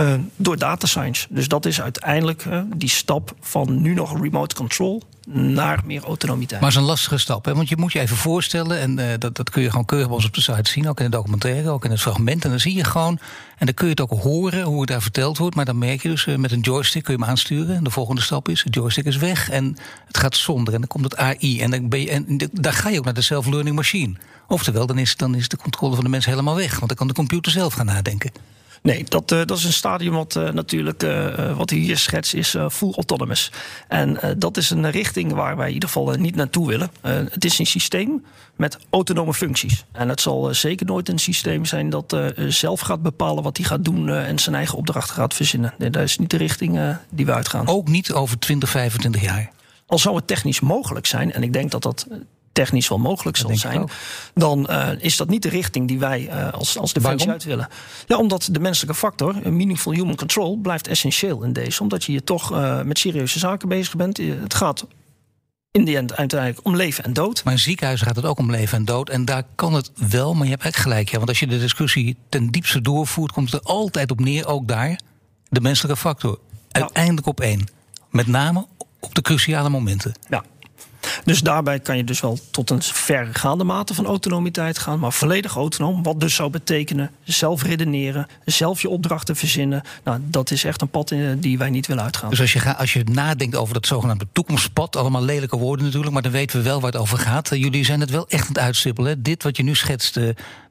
Uh, 0.00 0.14
door 0.36 0.58
data 0.58 0.86
science. 0.86 1.26
Dus 1.30 1.48
dat 1.48 1.66
is 1.66 1.80
uiteindelijk 1.80 2.44
uh, 2.44 2.60
die 2.76 2.88
stap 2.88 3.34
van 3.40 3.82
nu 3.82 3.94
nog 3.94 4.20
remote 4.20 4.54
control 4.54 5.02
naar 5.28 5.80
meer 5.84 6.04
autonomiteit. 6.04 6.60
Maar 6.60 6.70
het 6.70 6.78
is 6.78 6.84
een 6.84 6.88
lastige 6.88 7.18
stap, 7.18 7.44
hè? 7.44 7.54
want 7.54 7.68
je 7.68 7.76
moet 7.76 7.92
je 7.92 8.00
even 8.00 8.16
voorstellen... 8.16 8.78
en 8.78 8.98
uh, 8.98 9.06
dat, 9.18 9.36
dat 9.36 9.50
kun 9.50 9.62
je 9.62 9.70
gewoon 9.70 9.84
keurig 9.84 10.08
ons 10.08 10.24
op 10.24 10.34
de 10.34 10.40
site 10.40 10.70
zien... 10.70 10.88
ook 10.88 10.98
in 10.98 11.04
de 11.04 11.16
documentaire, 11.16 11.70
ook 11.70 11.84
in 11.84 11.90
het 11.90 12.00
fragment. 12.00 12.44
En 12.44 12.50
dan 12.50 12.60
zie 12.60 12.74
je 12.74 12.84
gewoon, 12.84 13.18
en 13.58 13.66
dan 13.66 13.74
kun 13.74 13.84
je 13.84 13.90
het 13.90 14.00
ook 14.00 14.20
horen 14.22 14.62
hoe 14.62 14.80
het 14.80 14.88
daar 14.88 15.02
verteld 15.02 15.38
wordt... 15.38 15.56
maar 15.56 15.64
dan 15.64 15.78
merk 15.78 16.02
je 16.02 16.08
dus, 16.08 16.24
met 16.24 16.52
een 16.52 16.60
joystick 16.60 17.04
kun 17.04 17.14
je 17.14 17.20
hem 17.20 17.30
aansturen... 17.30 17.76
en 17.76 17.84
de 17.84 17.90
volgende 17.90 18.20
stap 18.20 18.48
is, 18.48 18.62
de 18.62 18.70
joystick 18.70 19.04
is 19.04 19.16
weg 19.16 19.50
en 19.50 19.76
het 20.06 20.18
gaat 20.18 20.36
zonder... 20.36 20.74
en 20.74 20.80
dan 20.80 20.88
komt 20.88 21.04
het 21.04 21.16
AI 21.16 21.60
en, 21.60 21.70
dan 21.70 21.88
ben 21.88 22.00
je, 22.00 22.10
en 22.10 22.50
daar 22.52 22.72
ga 22.72 22.88
je 22.88 22.98
ook 22.98 23.04
naar 23.04 23.14
de 23.14 23.22
self-learning 23.22 23.76
machine. 23.76 24.14
Oftewel, 24.48 24.86
dan 24.86 24.98
is, 24.98 25.16
dan 25.16 25.34
is 25.34 25.48
de 25.48 25.56
controle 25.56 25.94
van 25.94 26.04
de 26.04 26.10
mens 26.10 26.26
helemaal 26.26 26.56
weg... 26.56 26.74
want 26.74 26.88
dan 26.88 26.96
kan 26.96 27.06
de 27.06 27.14
computer 27.14 27.52
zelf 27.52 27.74
gaan 27.74 27.86
nadenken. 27.86 28.30
Nee, 28.82 29.04
dat, 29.04 29.32
uh, 29.32 29.38
dat 29.44 29.58
is 29.58 29.64
een 29.64 29.72
stadium 29.72 30.12
wat 30.12 30.34
uh, 30.36 30.50
natuurlijk, 30.50 31.02
uh, 31.02 31.56
wat 31.56 31.70
hier 31.70 31.98
schets, 31.98 32.34
is 32.34 32.56
full 32.70 32.92
autonomous. 32.92 33.52
En 33.88 34.18
dat 34.38 34.56
is 34.56 34.70
een 34.70 34.90
richting 34.90 35.32
waar 35.32 35.56
wij 35.56 35.68
in 35.68 35.74
ieder 35.74 35.88
geval 35.88 36.14
niet 36.14 36.34
naartoe 36.34 36.66
willen. 36.66 36.90
het 37.02 37.44
is 37.44 37.58
een 37.58 37.66
systeem 37.66 38.24
met 38.56 38.78
autonome 38.90 39.34
functies. 39.34 39.84
En 39.92 40.08
het 40.08 40.20
zal 40.20 40.54
zeker 40.54 40.86
nooit 40.86 41.08
een 41.08 41.18
systeem 41.18 41.64
zijn 41.64 41.90
dat 41.90 42.16
zelf 42.48 42.80
gaat 42.80 43.02
bepalen 43.02 43.42
wat 43.42 43.56
hij 43.56 43.66
gaat 43.66 43.84
doen 43.84 44.08
en 44.08 44.38
zijn 44.38 44.54
eigen 44.54 44.78
opdracht 44.78 45.10
gaat 45.10 45.34
verzinnen. 45.34 45.74
Nee, 45.78 45.90
dat 45.90 46.02
is 46.02 46.18
niet 46.18 46.30
de 46.30 46.36
richting 46.36 46.96
die 47.10 47.26
we 47.26 47.32
uitgaan. 47.32 47.66
Ook 47.66 47.88
niet 47.88 48.12
over 48.12 48.38
20, 48.38 48.68
25 48.68 49.22
jaar. 49.22 49.50
Al 49.86 49.98
zou 49.98 50.16
het 50.16 50.26
technisch 50.26 50.60
mogelijk 50.60 51.06
zijn, 51.06 51.32
en 51.32 51.42
ik 51.42 51.52
denk 51.52 51.70
dat 51.70 51.82
dat 51.82 52.06
technisch 52.56 52.88
wel 52.88 52.98
mogelijk 52.98 53.36
zal 53.36 53.56
zijn, 53.56 53.88
dan 54.34 54.66
uh, 54.70 54.88
is 54.98 55.16
dat 55.16 55.28
niet 55.28 55.42
de 55.42 55.48
richting 55.48 55.88
die 55.88 55.98
wij 55.98 56.28
uh, 56.28 56.52
als, 56.52 56.78
als 56.78 56.92
defensie 56.92 57.30
uit 57.30 57.44
willen. 57.44 57.68
Ja, 58.06 58.16
omdat 58.16 58.48
de 58.52 58.60
menselijke 58.60 58.96
factor, 58.96 59.36
een 59.42 59.56
meaningful 59.56 59.92
human 59.92 60.16
control, 60.16 60.56
blijft 60.56 60.88
essentieel 60.88 61.42
in 61.42 61.52
deze. 61.52 61.82
Omdat 61.82 62.04
je 62.04 62.12
hier 62.12 62.24
toch 62.24 62.52
uh, 62.52 62.82
met 62.82 62.98
serieuze 62.98 63.38
zaken 63.38 63.68
bezig 63.68 63.96
bent. 63.96 64.16
Het 64.16 64.54
gaat 64.54 64.86
in 65.70 65.84
die 65.84 65.96
end 65.96 66.16
uiteindelijk 66.16 66.66
om 66.66 66.76
leven 66.76 67.04
en 67.04 67.12
dood. 67.12 67.44
Maar 67.44 67.52
in 67.52 67.58
ziekenhuizen 67.58 68.06
gaat 68.06 68.16
het 68.16 68.24
ook 68.24 68.38
om 68.38 68.50
leven 68.50 68.78
en 68.78 68.84
dood. 68.84 69.08
En 69.08 69.24
daar 69.24 69.42
kan 69.54 69.74
het 69.74 69.90
wel, 70.08 70.34
maar 70.34 70.44
je 70.44 70.50
hebt 70.52 70.64
echt 70.64 70.76
gelijk. 70.76 71.08
Ja, 71.08 71.16
want 71.16 71.28
als 71.28 71.40
je 71.40 71.46
de 71.46 71.58
discussie 71.58 72.16
ten 72.28 72.50
diepste 72.50 72.80
doorvoert, 72.80 73.32
komt 73.32 73.50
het 73.50 73.60
er 73.60 73.68
altijd 73.68 74.10
op 74.10 74.20
neer, 74.20 74.46
ook 74.46 74.68
daar, 74.68 75.00
de 75.48 75.60
menselijke 75.60 76.00
factor. 76.00 76.38
Uiteindelijk 76.70 77.26
op 77.26 77.40
één. 77.40 77.64
Met 78.10 78.26
name 78.26 78.66
op 79.00 79.14
de 79.14 79.22
cruciale 79.22 79.68
momenten. 79.68 80.14
Ja, 80.28 80.44
dus 81.24 81.40
daarbij 81.40 81.80
kan 81.80 81.96
je 81.96 82.04
dus 82.04 82.20
wel 82.20 82.38
tot 82.50 82.70
een 82.70 82.82
vergaande 82.82 83.64
mate 83.64 83.94
van 83.94 84.06
autonomiteit 84.06 84.78
gaan, 84.78 84.98
maar 84.98 85.12
volledig 85.12 85.54
autonoom. 85.54 86.02
Wat 86.02 86.20
dus 86.20 86.34
zou 86.34 86.50
betekenen 86.50 87.10
zelf 87.24 87.62
redeneren, 87.62 88.26
zelf 88.44 88.82
je 88.82 88.88
opdrachten 88.88 89.36
verzinnen. 89.36 89.82
Nou, 90.04 90.20
dat 90.22 90.50
is 90.50 90.64
echt 90.64 90.80
een 90.82 90.88
pad 90.88 91.12
die 91.38 91.58
wij 91.58 91.70
niet 91.70 91.86
willen 91.86 92.04
uitgaan. 92.04 92.30
Dus 92.30 92.40
als 92.40 92.52
je, 92.52 92.58
gaat, 92.58 92.78
als 92.78 92.92
je 92.92 93.04
nadenkt 93.04 93.56
over 93.56 93.74
dat 93.74 93.86
zogenaamde 93.86 94.26
toekomstpad, 94.32 94.96
allemaal 94.96 95.22
lelijke 95.22 95.56
woorden 95.56 95.84
natuurlijk, 95.84 96.12
maar 96.12 96.22
dan 96.22 96.32
weten 96.32 96.58
we 96.58 96.64
wel 96.64 96.80
waar 96.80 96.92
het 96.92 97.00
over 97.00 97.18
gaat. 97.18 97.48
Jullie 97.52 97.84
zijn 97.84 98.00
het 98.00 98.10
wel 98.10 98.28
echt 98.28 98.42
aan 98.42 98.48
het 98.48 98.58
uitstippelen. 98.58 99.22
Dit 99.22 99.42
wat 99.42 99.56
je 99.56 99.62
nu 99.62 99.74
schetst, 99.74 100.18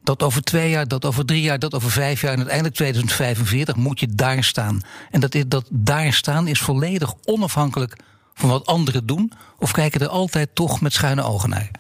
dat 0.04 0.24
over 0.24 0.44
twee 0.44 0.70
jaar, 0.70 0.88
dat 0.88 1.06
over 1.06 1.26
drie 1.26 1.42
jaar, 1.42 1.60
dat 1.60 1.74
over 1.74 1.92
vijf 1.92 2.22
jaar 2.22 2.32
en 2.32 2.38
uiteindelijk 2.38 2.76
2045 2.76 3.76
moet 3.76 4.00
je 4.00 4.08
daar 4.08 4.44
staan. 4.44 4.82
En 5.12 5.20
dat, 5.20 5.36
dat 5.48 5.66
daar 5.70 6.14
staan 6.14 6.48
is 6.48 6.60
volledig 6.60 7.14
onafhankelijk 7.24 7.96
van 8.36 8.50
wat 8.50 8.66
anderen 8.66 9.06
doen? 9.06 9.32
Of 9.60 9.72
kijken 9.72 10.02
er 10.02 10.08
altijd 10.08 10.50
toch 10.54 10.82
met 10.82 10.94
schuine 10.94 11.24
ogen 11.24 11.50
naar? 11.50 11.72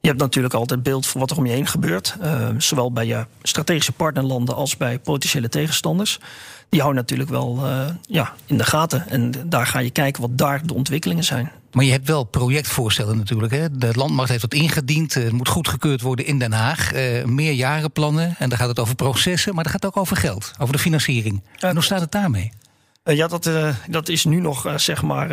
Je 0.00 0.08
hebt 0.08 0.20
natuurlijk 0.20 0.54
altijd 0.54 0.82
beeld 0.82 1.06
van 1.06 1.20
wat 1.20 1.30
er 1.30 1.36
om 1.36 1.46
je 1.46 1.52
heen 1.52 1.66
gebeurt. 1.66 2.16
Uh, 2.22 2.48
zowel 2.58 2.92
bij 2.92 3.06
je 3.06 3.26
strategische 3.42 3.92
partnerlanden 3.92 4.54
als 4.54 4.76
bij 4.76 4.98
potentiële 4.98 5.48
tegenstanders. 5.48 6.18
Die 6.68 6.80
houden 6.80 7.02
natuurlijk 7.02 7.30
wel 7.30 7.58
uh, 7.66 7.86
ja, 8.08 8.32
in 8.46 8.58
de 8.58 8.64
gaten. 8.64 9.08
En 9.08 9.32
daar 9.46 9.66
ga 9.66 9.78
je 9.78 9.90
kijken 9.90 10.22
wat 10.22 10.38
daar 10.38 10.66
de 10.66 10.74
ontwikkelingen 10.74 11.24
zijn. 11.24 11.50
Maar 11.72 11.84
je 11.84 11.90
hebt 11.90 12.06
wel 12.06 12.24
projectvoorstellen 12.24 13.16
natuurlijk. 13.16 13.52
Hè? 13.52 13.76
De 13.78 13.90
landmacht 13.92 14.28
heeft 14.28 14.40
dat 14.40 14.54
ingediend. 14.54 15.14
Het 15.14 15.32
moet 15.32 15.48
goedgekeurd 15.48 16.00
worden 16.00 16.26
in 16.26 16.38
Den 16.38 16.52
Haag. 16.52 16.94
Uh, 16.94 17.24
meerjarenplannen. 17.24 18.34
En 18.38 18.48
dan 18.48 18.58
gaat 18.58 18.68
het 18.68 18.78
over 18.78 18.94
processen. 18.94 19.54
Maar 19.54 19.62
dan 19.62 19.72
gaat 19.72 19.82
het 19.82 19.94
ook 19.94 20.02
over 20.02 20.16
geld. 20.16 20.52
Over 20.58 20.74
de 20.74 20.80
financiering. 20.80 21.42
En 21.58 21.72
hoe 21.72 21.82
staat 21.84 22.00
het 22.00 22.12
daarmee? 22.12 22.52
Uh, 23.04 23.16
ja, 23.16 23.26
dat, 23.26 23.46
uh, 23.46 23.68
dat 23.88 24.08
is 24.08 24.24
nu 24.24 24.40
nog 24.40 24.66
uh, 24.66 24.78
zeg 24.78 25.02
maar 25.02 25.30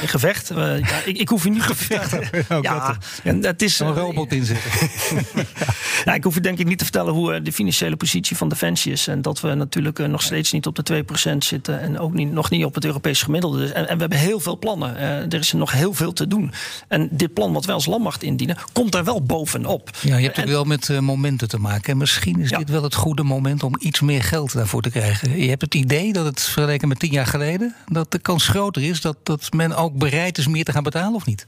in 0.00 0.08
gevecht. 0.08 0.48
ja, 0.56 1.00
ik, 1.04 1.18
ik 1.18 1.28
hoef 1.28 1.44
je 1.44 1.50
niet 1.50 1.66
te 1.66 1.74
vertellen. 1.84 2.62
ja, 2.62 2.96
en 3.22 3.44
het 3.44 3.62
is 3.62 3.78
een 3.78 3.94
robot 3.94 4.32
inzetten. 4.32 4.70
ja, 6.04 6.14
ik 6.14 6.24
hoef 6.24 6.34
je 6.34 6.40
denk 6.40 6.58
ik 6.58 6.66
niet 6.66 6.78
te 6.78 6.84
vertellen 6.84 7.12
hoe 7.12 7.42
de 7.42 7.52
financiële 7.52 7.96
positie 7.96 8.36
van 8.36 8.48
Defensie 8.48 8.92
is. 8.92 9.06
En 9.06 9.22
dat 9.22 9.40
we 9.40 9.54
natuurlijk 9.54 9.98
nog 9.98 10.22
steeds 10.22 10.52
niet 10.52 10.66
op 10.66 10.86
de 10.86 11.04
2% 11.32 11.36
zitten. 11.38 11.80
En 11.80 11.98
ook 11.98 12.12
niet, 12.12 12.32
nog 12.32 12.50
niet 12.50 12.64
op 12.64 12.74
het 12.74 12.84
Europese 12.84 13.24
gemiddelde. 13.24 13.58
Dus, 13.58 13.72
en, 13.72 13.88
en 13.88 13.94
we 13.94 14.00
hebben 14.00 14.18
heel 14.18 14.40
veel 14.40 14.58
plannen. 14.58 14.96
er 14.96 15.34
is 15.34 15.52
nog 15.52 15.72
heel 15.72 15.92
veel 15.92 16.12
te 16.12 16.28
doen. 16.28 16.52
En 16.88 17.08
dit 17.12 17.34
plan 17.34 17.52
wat 17.52 17.64
wij 17.64 17.74
als 17.74 17.86
landmacht 17.86 18.22
indienen, 18.22 18.56
komt 18.72 18.92
daar 18.92 19.04
wel 19.04 19.22
bovenop. 19.22 19.90
Ja, 20.02 20.16
je 20.16 20.24
hebt 20.24 20.38
ook 20.38 20.46
wel 20.46 20.64
met 20.64 21.00
momenten 21.00 21.48
te 21.48 21.58
maken. 21.58 21.92
En 21.92 21.98
misschien 21.98 22.40
is 22.40 22.50
ja. 22.50 22.58
dit 22.58 22.70
wel 22.70 22.82
het 22.82 22.94
goede 22.94 23.22
moment 23.22 23.62
om 23.62 23.74
iets 23.78 24.00
meer 24.00 24.22
geld 24.22 24.52
daarvoor 24.52 24.82
te 24.82 24.90
krijgen. 24.90 25.40
Je 25.40 25.48
hebt 25.48 25.62
het 25.62 25.74
idee 25.74 26.12
dat 26.12 26.24
het 26.24 26.40
vergeleken 26.40 26.88
met 26.88 27.04
tien 27.06 27.14
jaar 27.14 27.26
geleden, 27.26 27.74
dat 27.86 28.10
de 28.10 28.18
kans 28.18 28.48
groter 28.48 28.82
is 28.82 29.00
dat, 29.00 29.16
dat 29.22 29.52
men 29.52 29.76
ook 29.76 29.98
bereid 29.98 30.38
is 30.38 30.46
meer 30.46 30.64
te 30.64 30.72
gaan 30.72 30.82
betalen 30.82 31.14
of 31.14 31.26
niet? 31.26 31.46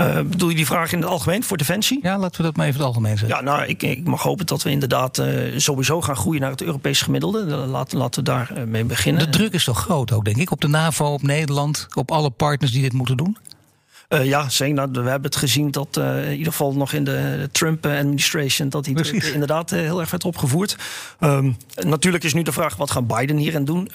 Uh, 0.00 0.20
bedoel 0.20 0.48
je 0.48 0.54
die 0.54 0.66
vraag 0.66 0.92
in 0.92 0.98
het 0.98 1.08
algemeen 1.08 1.44
voor 1.44 1.56
Defensie? 1.56 1.98
Ja, 2.02 2.18
laten 2.18 2.36
we 2.36 2.42
dat 2.42 2.56
maar 2.56 2.66
even 2.66 2.78
het 2.78 2.86
algemeen 2.88 3.18
zeggen. 3.18 3.38
Ja, 3.38 3.44
nou, 3.44 3.64
ik, 3.64 3.82
ik 3.82 4.04
mag 4.04 4.22
hopen 4.22 4.46
dat 4.46 4.62
we 4.62 4.70
inderdaad 4.70 5.18
uh, 5.18 5.58
sowieso 5.58 6.00
gaan 6.00 6.16
groeien 6.16 6.40
naar 6.40 6.50
het 6.50 6.62
Europese 6.62 7.04
gemiddelde. 7.04 7.44
Laten, 7.44 7.98
laten 7.98 8.24
we 8.24 8.30
daar 8.30 8.52
uh, 8.56 8.64
mee 8.64 8.84
beginnen. 8.84 9.24
De 9.24 9.30
druk 9.30 9.52
is 9.52 9.64
toch 9.64 9.78
groot 9.78 10.12
ook, 10.12 10.24
denk 10.24 10.36
ik, 10.36 10.50
op 10.50 10.60
de 10.60 10.68
NAVO, 10.68 11.12
op 11.12 11.22
Nederland, 11.22 11.86
op 11.94 12.10
alle 12.10 12.30
partners 12.30 12.72
die 12.72 12.82
dit 12.82 12.92
moeten 12.92 13.16
doen? 13.16 13.36
Uh, 14.12 14.24
ja, 14.24 14.48
zeker. 14.48 14.74
Nou, 14.74 14.90
we 14.90 14.98
hebben 14.98 15.30
het 15.30 15.36
gezien 15.36 15.70
dat 15.70 15.96
uh, 15.98 16.24
in 16.24 16.36
ieder 16.36 16.52
geval 16.52 16.74
nog 16.74 16.92
in 16.92 17.04
de 17.04 17.48
Trump-administration... 17.52 18.68
dat 18.68 18.86
hij 18.86 18.94
inderdaad 19.32 19.72
uh, 19.72 19.80
heel 19.80 20.00
erg 20.00 20.10
werd 20.10 20.24
opgevoerd. 20.24 20.76
Um, 21.20 21.56
natuurlijk 21.86 22.24
is 22.24 22.34
nu 22.34 22.42
de 22.42 22.52
vraag, 22.52 22.76
wat 22.76 22.90
gaat 22.90 23.06
Biden 23.06 23.36
hierin 23.36 23.64
doen? 23.64 23.90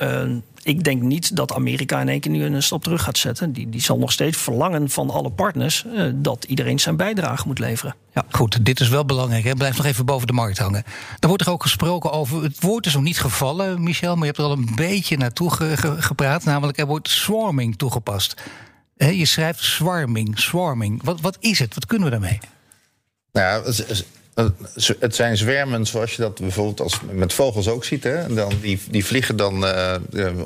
ik 0.64 0.84
denk 0.84 1.02
niet 1.02 1.36
dat 1.36 1.54
Amerika 1.54 2.02
in 2.02 2.10
één 2.10 2.20
keer 2.20 2.32
nu 2.32 2.44
een 2.44 2.64
stap 2.64 2.84
terug 2.84 3.04
gaat 3.04 3.18
zetten. 3.18 3.54
Die, 3.54 3.70
die 3.70 3.82
zal 3.82 3.98
nog 3.98 4.12
steeds 4.12 4.38
verlangen 4.38 4.90
van 4.90 5.10
alle 5.10 5.30
partners... 5.30 5.86
dat 6.14 6.44
iedereen 6.44 6.80
zijn 6.80 6.96
bijdrage 6.96 7.48
moet 7.48 7.60
leveren. 7.60 7.96
Ja, 8.14 8.26
goed, 8.30 8.66
dit 8.66 8.80
is 8.80 8.90
wel 8.90 9.06
belangrijk. 9.06 9.44
Hè? 9.44 9.54
Blijf 9.54 9.78
nog 9.78 9.86
even 9.86 10.06
boven 10.06 10.28
de 10.28 10.34
markt 10.34 10.58
hangen. 10.58 10.84
Er 11.20 11.28
wordt 11.28 11.46
er 11.46 11.52
ook 11.52 11.62
gesproken 11.62 12.12
over... 12.12 12.44
Het 12.44 12.62
woord 12.62 12.86
is 12.86 12.94
nog 12.94 13.04
niet 13.04 13.20
gevallen, 13.20 13.84
Michel... 13.84 14.16
maar 14.16 14.26
je 14.26 14.32
hebt 14.32 14.38
er 14.38 14.44
al 14.46 14.52
een 14.52 14.76
beetje 14.76 15.18
naartoe 15.18 15.52
gepraat. 16.00 16.44
Namelijk, 16.44 16.78
er 16.78 16.86
wordt 16.86 17.10
swarming 17.10 17.78
toegepast 17.78 18.36
je 18.98 19.26
schrijft 19.26 19.64
swarming, 19.64 20.40
swarming. 20.40 21.04
Wat, 21.04 21.22
wat 21.22 21.38
is 21.40 21.60
het? 21.60 21.74
Wat 21.74 21.86
kunnen 21.86 22.06
we 22.06 22.12
daarmee? 22.12 22.40
Nou, 23.32 23.74
het, 25.00 25.16
zijn 25.16 25.38
zwermen 25.38 25.86
zoals 25.86 26.16
je 26.16 26.22
dat 26.22 26.40
bijvoorbeeld 26.40 26.82
als, 26.82 27.00
met 27.12 27.34
vogels 27.34 27.68
ook 27.68 27.86
ziet. 27.86 28.04
Hè? 28.04 28.34
Dan, 28.34 28.54
die, 28.62 28.80
die 28.90 29.06
vliegen 29.06 29.36
dan 29.36 29.64
uh, 29.64 29.96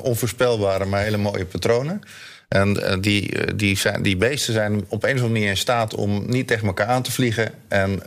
onvoorspelbare, 0.02 0.84
maar 0.84 1.02
hele 1.02 1.16
mooie 1.16 1.44
patronen. 1.44 2.00
En 2.48 2.78
uh, 2.78 2.94
die, 3.00 3.54
die, 3.54 3.76
zijn, 3.76 4.02
die 4.02 4.16
beesten 4.16 4.52
zijn 4.52 4.84
op 4.88 5.02
een 5.02 5.10
of 5.10 5.16
andere 5.16 5.28
manier 5.28 5.48
in 5.48 5.56
staat 5.56 5.94
om 5.94 6.30
niet 6.30 6.46
tegen 6.46 6.66
elkaar 6.66 6.86
aan 6.86 7.02
te 7.02 7.12
vliegen. 7.12 7.52
En 7.68 8.02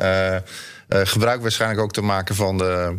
gebruik 0.87 1.41
waarschijnlijk 1.41 1.81
ook 1.81 1.93
te 1.93 2.01
maken 2.01 2.35
van 2.35 2.57
de 2.57 2.95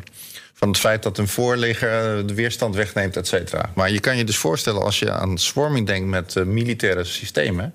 van 0.58 0.68
het 0.68 0.78
feit 0.78 1.02
dat 1.02 1.18
een 1.18 1.28
voorligger 1.28 2.26
de 2.26 2.34
weerstand 2.34 2.74
wegneemt, 2.74 3.16
et 3.16 3.26
cetera. 3.26 3.70
Maar 3.74 3.90
je 3.90 4.00
kan 4.00 4.16
je 4.16 4.24
dus 4.24 4.36
voorstellen 4.36 4.82
als 4.82 4.98
je 4.98 5.10
aan 5.10 5.38
swarming 5.38 5.86
denkt 5.86 6.08
met 6.08 6.34
uh, 6.34 6.44
militaire 6.44 7.04
systemen. 7.04 7.74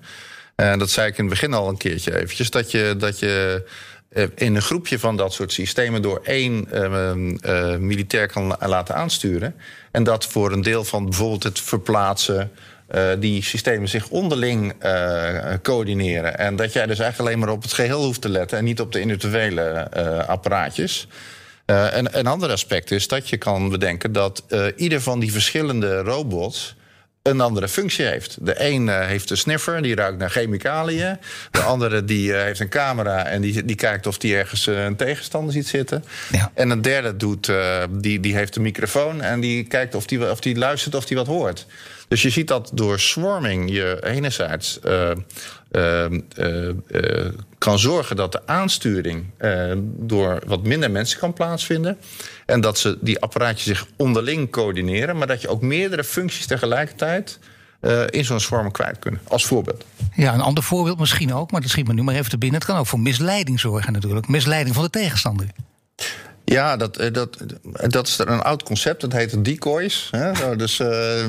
En 0.54 0.78
dat 0.78 0.90
zei 0.90 1.08
ik 1.08 1.18
in 1.18 1.24
het 1.24 1.32
begin 1.32 1.54
al 1.54 1.68
een 1.68 1.76
keertje 1.76 2.16
eventjes. 2.16 2.50
Dat 2.50 2.70
je, 2.70 2.94
dat 2.98 3.18
je 3.18 3.64
in 4.34 4.54
een 4.54 4.62
groepje 4.62 4.98
van 4.98 5.16
dat 5.16 5.32
soort 5.32 5.52
systemen 5.52 6.02
door 6.02 6.20
één 6.24 6.68
uh, 6.72 7.76
militair 7.76 8.26
kan 8.26 8.56
laten 8.60 8.94
aansturen. 8.94 9.54
En 9.90 10.04
dat 10.04 10.26
voor 10.26 10.52
een 10.52 10.62
deel 10.62 10.84
van 10.84 11.04
bijvoorbeeld 11.04 11.42
het 11.42 11.60
verplaatsen. 11.60 12.50
die 13.18 13.42
systemen 13.42 13.88
zich 13.88 14.08
onderling 14.08 14.74
coördineren. 15.62 16.38
En 16.38 16.56
dat 16.56 16.72
jij 16.72 16.86
dus 16.86 16.98
eigenlijk 16.98 17.28
alleen 17.28 17.44
maar 17.46 17.54
op 17.54 17.62
het 17.62 17.72
geheel 17.72 18.04
hoeft 18.04 18.20
te 18.20 18.28
letten 18.28 18.58
en 18.58 18.64
niet 18.64 18.80
op 18.80 18.92
de 18.92 19.00
individuele 19.00 19.90
apparaatjes. 20.26 21.08
En 21.72 22.18
een 22.18 22.26
ander 22.26 22.50
aspect 22.50 22.90
is 22.90 23.08
dat 23.08 23.28
je 23.28 23.36
kan 23.36 23.68
bedenken 23.68 24.12
dat 24.12 24.44
uh, 24.48 24.66
ieder 24.76 25.00
van 25.00 25.20
die 25.20 25.32
verschillende 25.32 26.00
robots 26.00 26.74
een 27.22 27.40
andere 27.40 27.68
functie 27.68 28.04
heeft. 28.04 28.36
De 28.40 28.54
een 28.64 28.86
uh, 28.86 29.06
heeft 29.06 29.30
een 29.30 29.36
sniffer, 29.36 29.82
die 29.82 29.94
ruikt 29.94 30.18
naar 30.18 30.30
chemicaliën. 30.30 31.18
De 31.50 31.60
andere 31.72 32.04
die 32.04 32.32
heeft 32.32 32.60
een 32.60 32.68
camera 32.68 33.26
en 33.26 33.40
die, 33.40 33.64
die 33.64 33.76
kijkt 33.76 34.06
of 34.06 34.18
die 34.18 34.36
ergens 34.36 34.66
een 34.66 34.96
tegenstander 34.96 35.52
ziet 35.52 35.66
zitten. 35.66 36.04
Ja. 36.32 36.50
En 36.54 36.70
een 36.70 36.82
derde 36.82 37.16
doet, 37.16 37.52
die, 37.90 38.20
die 38.20 38.34
heeft 38.34 38.56
een 38.56 38.62
microfoon 38.62 39.20
en 39.20 39.40
die 39.40 39.64
kijkt 39.64 39.94
of 39.94 40.06
die, 40.06 40.30
of 40.30 40.40
die 40.40 40.56
luistert 40.56 40.94
of 40.94 41.04
die 41.04 41.16
wat 41.16 41.26
hoort. 41.26 41.66
Dus 42.08 42.22
je 42.22 42.30
ziet 42.30 42.48
dat 42.48 42.70
door 42.74 43.00
swarming 43.00 43.70
je 43.70 43.98
enerzijds 44.04 44.78
uh, 44.84 45.10
uh, 45.70 47.26
kan 47.58 47.78
zorgen 47.78 48.16
dat 48.16 48.32
de 48.32 48.40
aansturing 48.46 49.24
door 49.84 50.42
wat 50.46 50.62
minder 50.62 50.90
mensen 50.90 51.18
kan 51.18 51.32
plaatsvinden. 51.32 51.98
En 52.46 52.60
dat 52.60 52.78
ze 52.78 52.98
die 53.00 53.20
apparaatjes 53.20 53.64
zich 53.64 53.86
onderling 53.96 54.50
coördineren, 54.50 55.16
maar 55.16 55.26
dat 55.26 55.40
je 55.40 55.48
ook 55.48 55.62
meerdere 55.62 56.04
functies 56.04 56.46
tegelijkertijd 56.46 57.38
in 58.10 58.24
zo'n 58.24 58.40
swarm 58.40 58.70
kwijt 58.70 58.98
kunnen. 58.98 59.20
Als 59.28 59.46
voorbeeld. 59.46 59.84
Ja, 60.14 60.34
een 60.34 60.40
ander 60.40 60.62
voorbeeld 60.62 60.98
misschien 60.98 61.34
ook, 61.34 61.50
maar 61.50 61.60
dat 61.60 61.70
schiet 61.70 61.86
me 61.86 61.92
nu 61.92 62.02
maar 62.02 62.14
even 62.14 62.30
te 62.30 62.38
binnen. 62.38 62.58
Het 62.58 62.68
kan 62.68 62.78
ook 62.78 62.86
voor 62.86 63.00
misleiding 63.00 63.60
zorgen 63.60 63.92
natuurlijk. 63.92 64.28
Misleiding 64.28 64.74
van 64.74 64.84
de 64.84 64.90
tegenstander. 64.90 65.46
Ja, 66.44 66.76
dat, 66.76 67.08
dat, 67.12 67.38
dat 67.86 68.06
is 68.06 68.18
een 68.18 68.42
oud 68.42 68.62
concept. 68.62 69.00
Dat 69.00 69.12
heet 69.12 69.44
decoys. 69.44 70.08
Hè? 70.10 70.56
Dus 70.56 70.76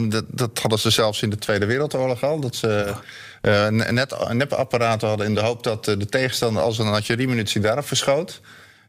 dat, 0.09 0.25
dat 0.27 0.59
hadden 0.59 0.79
ze 0.79 0.89
zelfs 0.89 1.21
in 1.21 1.29
de 1.29 1.37
Tweede 1.37 1.65
Wereldoorlog 1.65 2.23
al. 2.23 2.39
Dat 2.39 2.55
ze 2.55 2.93
uh, 3.41 3.67
net, 3.67 4.15
net 4.31 4.53
apparaten 4.53 5.07
hadden 5.07 5.25
in 5.27 5.35
de 5.35 5.41
hoop 5.41 5.63
dat 5.63 5.85
de 5.85 6.05
tegenstander 6.05 6.61
als 6.61 6.79
een 6.79 6.87
artilleriemunitie 6.87 7.61
daarop 7.61 7.87
verschoot. 7.87 8.41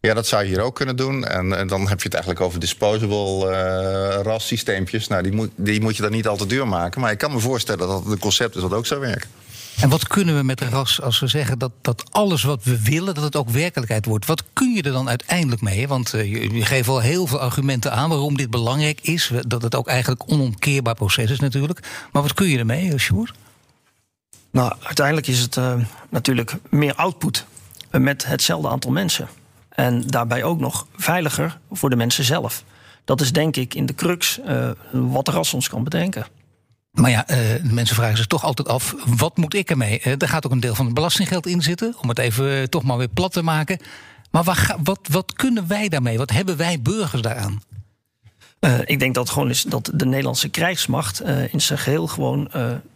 Ja, 0.05 0.15
dat 0.15 0.27
zou 0.27 0.43
je 0.43 0.49
hier 0.49 0.61
ook 0.61 0.75
kunnen 0.75 0.97
doen. 0.97 1.25
En, 1.25 1.59
en, 1.59 1.67
dan 1.67 1.89
heb 1.89 1.99
je 1.99 2.05
het 2.05 2.15
eigenlijk 2.15 2.45
over 2.45 2.61
disposable 2.61 3.51
uh, 3.51 4.23
RAS-systeempjes. 4.23 5.09
Nou, 5.09 5.23
die 5.23 5.33
moet, 5.33 5.51
die 5.57 5.81
moet 5.81 5.97
je 5.97 6.03
dan 6.03 6.11
niet 6.11 6.29
al 6.29 6.37
te 6.37 6.47
duur 6.47 6.69
maken. 6.69 7.01
Maar 7.01 7.11
ik 7.11 7.19
kan 7.19 7.33
me 7.33 7.39
voorstellen 7.39 7.89
dat 7.89 8.03
het 8.03 8.13
een 8.13 8.19
concept 8.19 8.57
is 8.57 8.63
dat 8.63 8.73
ook 8.73 8.87
zou 8.87 9.01
werken. 9.01 9.31
En 9.81 9.89
wat 9.89 10.07
kunnen 10.07 10.37
we 10.37 10.43
met 10.43 10.61
RAS 10.61 11.01
als 11.01 11.21
we 11.21 11.27
zeggen 11.27 11.59
dat, 11.59 11.71
dat 11.81 12.05
alles 12.11 12.43
wat 12.43 12.65
we 12.65 12.83
willen, 12.83 13.15
dat 13.15 13.25
het 13.25 13.37
ook 13.37 13.49
werkelijkheid 13.49 14.05
wordt? 14.05 14.27
Wat 14.27 14.43
kun 14.53 14.75
je 14.75 14.83
er 14.83 14.93
dan 14.93 15.09
uiteindelijk 15.09 15.63
mee? 15.63 15.89
Want 15.89 16.15
uh, 16.15 16.33
je, 16.33 16.55
je, 16.55 16.65
geeft 16.65 16.89
al 16.89 17.01
heel 17.01 17.27
veel 17.27 17.41
argumenten 17.41 17.93
aan 17.93 18.09
waarom 18.09 18.37
dit 18.37 18.51
belangrijk 18.51 19.01
is. 19.03 19.31
Dat 19.41 19.63
het 19.63 19.75
ook 19.75 19.87
eigenlijk 19.89 20.23
onomkeerbaar 20.27 20.95
proces 20.95 21.31
is 21.31 21.41
natuurlijk. 21.41 21.81
Maar 22.13 22.23
wat 22.23 22.35
kun 22.35 22.49
je 22.49 22.59
ermee, 22.59 22.99
Sjoerd? 22.99 23.33
Nou, 24.51 24.75
uiteindelijk 24.83 25.27
is 25.27 25.39
het 25.39 25.57
uh, 25.57 25.75
natuurlijk 26.09 26.57
meer 26.71 26.95
output 26.95 27.45
met 27.91 28.27
hetzelfde 28.27 28.69
aantal 28.69 28.91
mensen. 28.91 29.29
En 29.75 30.03
daarbij 30.07 30.43
ook 30.43 30.61
nog 30.61 30.87
veiliger 30.97 31.59
voor 31.71 31.91
de 31.91 31.97
mensen 31.97 32.25
zelf. 32.25 32.65
Dat 33.05 33.21
is 33.21 33.33
denk 33.33 33.57
ik 33.57 33.75
in 33.75 33.87
de 33.87 33.95
crux 33.95 34.39
uh, 34.49 34.71
wat 34.93 35.29
RAS 35.29 35.55
ons 35.55 35.69
kan 35.69 35.85
bedenken. 35.85 36.27
Maar 36.91 37.11
ja, 37.11 37.31
uh, 37.31 37.63
mensen 37.63 37.97
vragen 37.97 38.17
zich 38.17 38.27
toch 38.27 38.45
altijd 38.45 38.69
af: 38.69 38.95
wat 39.07 39.37
moet 39.37 39.55
ik 39.55 39.71
ermee? 39.71 40.01
Uh, 40.05 40.13
er 40.19 40.29
gaat 40.29 40.47
ook 40.47 40.53
een 40.53 40.61
deel 40.61 40.75
van 40.75 40.85
het 40.85 40.95
belastinggeld 40.95 41.47
in 41.47 41.63
zitten, 41.63 41.95
om 42.01 42.09
het 42.09 42.19
even 42.19 42.71
toch 42.71 42.83
maar 42.83 42.97
weer 42.97 43.09
plat 43.09 43.33
te 43.33 43.43
maken. 43.43 43.79
Maar 44.31 44.77
wat, 44.83 45.01
wat 45.11 45.33
kunnen 45.33 45.67
wij 45.67 45.89
daarmee? 45.89 46.19
Wat 46.19 46.31
hebben 46.31 46.57
wij 46.57 46.83
burgers 46.83 47.23
daaraan? 47.23 47.63
Uh, 48.65 48.75
ik 48.85 48.99
denk 48.99 49.15
dat 49.15 49.31
gewoon 49.31 49.51
is 49.51 49.63
dat 49.63 49.91
de 49.95 50.07
Nederlandse 50.07 50.49
krijgsmacht 50.49 51.23
in 51.51 51.61
zijn 51.61 51.79
geheel 51.79 52.07
gewoon 52.07 52.51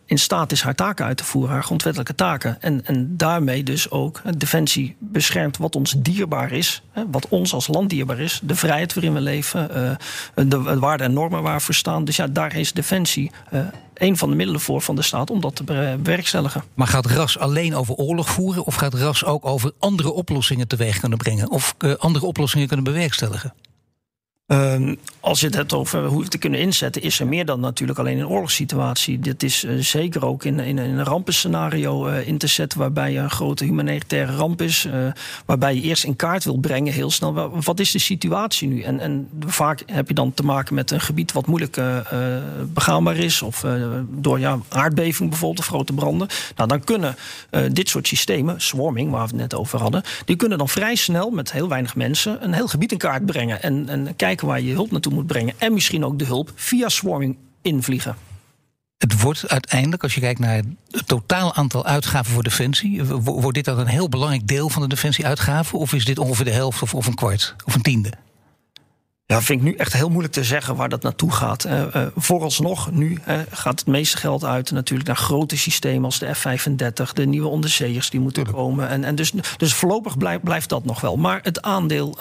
in 0.08 0.18
staat 0.18 0.52
is 0.52 0.62
haar 0.62 0.74
taken 0.74 1.04
uit 1.04 1.16
te 1.16 1.24
voeren, 1.24 1.52
haar 1.52 1.64
grondwettelijke 1.64 2.14
taken. 2.14 2.56
En, 2.60 2.86
en 2.86 3.16
daarmee 3.16 3.62
dus 3.62 3.90
ook 3.90 4.22
Defensie 4.36 4.96
beschermt 4.98 5.56
wat 5.56 5.76
ons 5.76 5.94
dierbaar 5.98 6.52
is, 6.52 6.82
wat 7.10 7.28
ons 7.28 7.52
als 7.52 7.66
land 7.66 7.90
dierbaar 7.90 8.18
is, 8.18 8.40
de 8.42 8.54
vrijheid 8.54 8.94
waarin 8.94 9.14
we 9.14 9.20
leven, 9.20 9.68
de 10.34 10.78
waarden 10.78 11.06
en 11.06 11.12
normen 11.12 11.42
waar 11.42 11.62
we 11.66 11.72
staan. 11.72 12.04
Dus 12.04 12.16
ja, 12.16 12.26
daar 12.26 12.56
is 12.56 12.72
Defensie 12.72 13.30
een 13.94 14.16
van 14.16 14.30
de 14.30 14.36
middelen 14.36 14.60
voor 14.60 14.80
van 14.80 14.96
de 14.96 15.02
staat 15.02 15.30
om 15.30 15.40
dat 15.40 15.56
te 15.56 15.64
bewerkstelligen. 15.64 16.62
Maar 16.74 16.86
gaat 16.86 17.06
RAS 17.06 17.38
alleen 17.38 17.74
over 17.74 17.94
oorlog 17.94 18.30
voeren 18.30 18.64
of 18.64 18.74
gaat 18.74 18.94
RAS 18.94 19.24
ook 19.24 19.46
over 19.46 19.72
andere 19.78 20.12
oplossingen 20.12 20.68
teweeg 20.68 21.00
kunnen 21.00 21.18
brengen 21.18 21.50
of 21.50 21.74
andere 21.98 22.26
oplossingen 22.26 22.66
kunnen 22.66 22.84
bewerkstelligen? 22.84 23.54
Um, 24.52 24.96
als 25.20 25.40
je 25.40 25.46
het 25.46 25.54
hebt 25.54 25.72
over 25.72 26.04
hoe 26.04 26.18
we 26.18 26.24
het 26.24 26.38
kunnen 26.38 26.60
inzetten, 26.60 27.02
is 27.02 27.20
er 27.20 27.26
meer 27.26 27.44
dan 27.44 27.60
natuurlijk 27.60 27.98
alleen 27.98 28.18
een 28.18 28.28
oorlogssituatie. 28.28 29.18
Dit 29.18 29.42
is 29.42 29.64
uh, 29.64 29.82
zeker 29.82 30.26
ook 30.26 30.44
in, 30.44 30.60
in, 30.60 30.78
een 30.78 31.04
rampenscenario 31.04 32.08
uh, 32.08 32.26
in 32.26 32.38
te 32.38 32.46
zetten, 32.46 32.78
waarbij 32.78 33.18
een 33.18 33.30
grote 33.30 33.64
humanitaire 33.64 34.36
ramp 34.36 34.62
is, 34.62 34.84
uh, 34.84 34.92
waarbij 35.44 35.74
je 35.74 35.80
eerst 35.80 36.04
in 36.04 36.16
kaart 36.16 36.44
wil 36.44 36.56
brengen 36.56 36.92
heel 36.92 37.10
snel. 37.10 37.60
Wat 37.64 37.80
is 37.80 37.90
de 37.90 37.98
situatie 37.98 38.68
nu? 38.68 38.80
En, 38.80 39.00
en 39.00 39.28
vaak 39.46 39.82
heb 39.86 40.08
je 40.08 40.14
dan 40.14 40.34
te 40.34 40.44
maken 40.44 40.74
met 40.74 40.90
een 40.90 41.00
gebied 41.00 41.32
wat 41.32 41.46
moeilijk 41.46 41.80
begaanbaar 42.72 43.16
is, 43.16 43.42
of 43.42 43.64
door 44.10 44.38
ja, 44.38 44.58
aardbeving 44.68 45.28
bijvoorbeeld, 45.28 45.60
of 45.60 45.66
grote 45.66 45.92
branden. 45.92 46.28
Nou, 46.56 46.68
dan 46.68 46.84
kunnen 46.84 47.16
dit 47.72 47.88
soort 47.88 48.06
systemen, 48.06 48.60
swarming, 48.60 49.10
waar 49.10 49.20
we 49.20 49.26
het 49.26 49.36
net 49.36 49.54
over 49.54 49.80
hadden, 49.80 50.02
die 50.24 50.36
kunnen 50.36 50.58
dan 50.58 50.68
vrij 50.68 50.94
snel 50.94 51.30
met 51.30 51.52
heel 51.52 51.68
weinig 51.68 51.96
mensen 51.96 52.44
een 52.44 52.52
heel 52.52 52.68
gebied 52.68 52.92
in 52.92 52.98
kaart 52.98 53.26
brengen 53.26 53.62
en, 53.62 53.88
en 53.88 54.16
kijken 54.16 54.37
waar 54.40 54.60
je 54.60 54.72
hulp 54.72 54.90
naartoe 54.90 55.12
moet 55.12 55.26
brengen. 55.26 55.54
En 55.58 55.72
misschien 55.72 56.04
ook 56.04 56.18
de 56.18 56.24
hulp 56.24 56.52
via 56.54 56.88
swarming 56.88 57.36
invliegen. 57.62 58.16
Het 58.98 59.20
wordt 59.20 59.48
uiteindelijk, 59.48 60.02
als 60.02 60.14
je 60.14 60.20
kijkt 60.20 60.40
naar 60.40 60.62
het 60.90 61.06
totaal 61.06 61.54
aantal 61.54 61.84
uitgaven 61.84 62.32
voor 62.32 62.42
defensie, 62.42 63.04
wordt 63.04 63.54
dit 63.54 63.64
dan 63.64 63.78
een 63.78 63.86
heel 63.86 64.08
belangrijk 64.08 64.46
deel 64.46 64.68
van 64.68 64.82
de 64.82 64.88
defensieuitgaven? 64.88 65.78
Of 65.78 65.92
is 65.92 66.04
dit 66.04 66.18
ongeveer 66.18 66.44
de 66.44 66.50
helft 66.50 66.82
of, 66.82 66.94
of 66.94 67.06
een 67.06 67.14
kwart 67.14 67.54
of 67.64 67.74
een 67.74 67.82
tiende? 67.82 68.12
Ja, 69.30 69.42
vind 69.42 69.60
ik 69.60 69.66
nu 69.66 69.74
echt 69.74 69.92
heel 69.92 70.08
moeilijk 70.08 70.34
te 70.34 70.44
zeggen 70.44 70.76
waar 70.76 70.88
dat 70.88 71.02
naartoe 71.02 71.32
gaat. 71.32 71.66
Uh, 71.66 71.80
uh, 71.94 72.06
vooralsnog, 72.16 72.90
nu 72.90 73.18
uh, 73.28 73.38
gaat 73.50 73.78
het 73.78 73.88
meeste 73.88 74.16
geld 74.16 74.44
uit 74.44 74.70
natuurlijk 74.70 75.08
naar 75.08 75.16
grote 75.16 75.56
systemen 75.56 76.04
als 76.04 76.18
de 76.18 76.34
F-35, 76.34 77.12
de 77.12 77.26
nieuwe 77.26 77.48
onderzeeërs 77.48 78.10
die 78.10 78.20
moeten 78.20 78.52
komen. 78.52 78.88
En, 78.88 79.04
en 79.04 79.14
dus, 79.14 79.32
dus 79.56 79.74
voorlopig 79.74 80.18
blijft, 80.18 80.42
blijft 80.42 80.68
dat 80.68 80.84
nog 80.84 81.00
wel. 81.00 81.16
Maar 81.16 81.40
het 81.42 81.62
aandeel, 81.62 82.16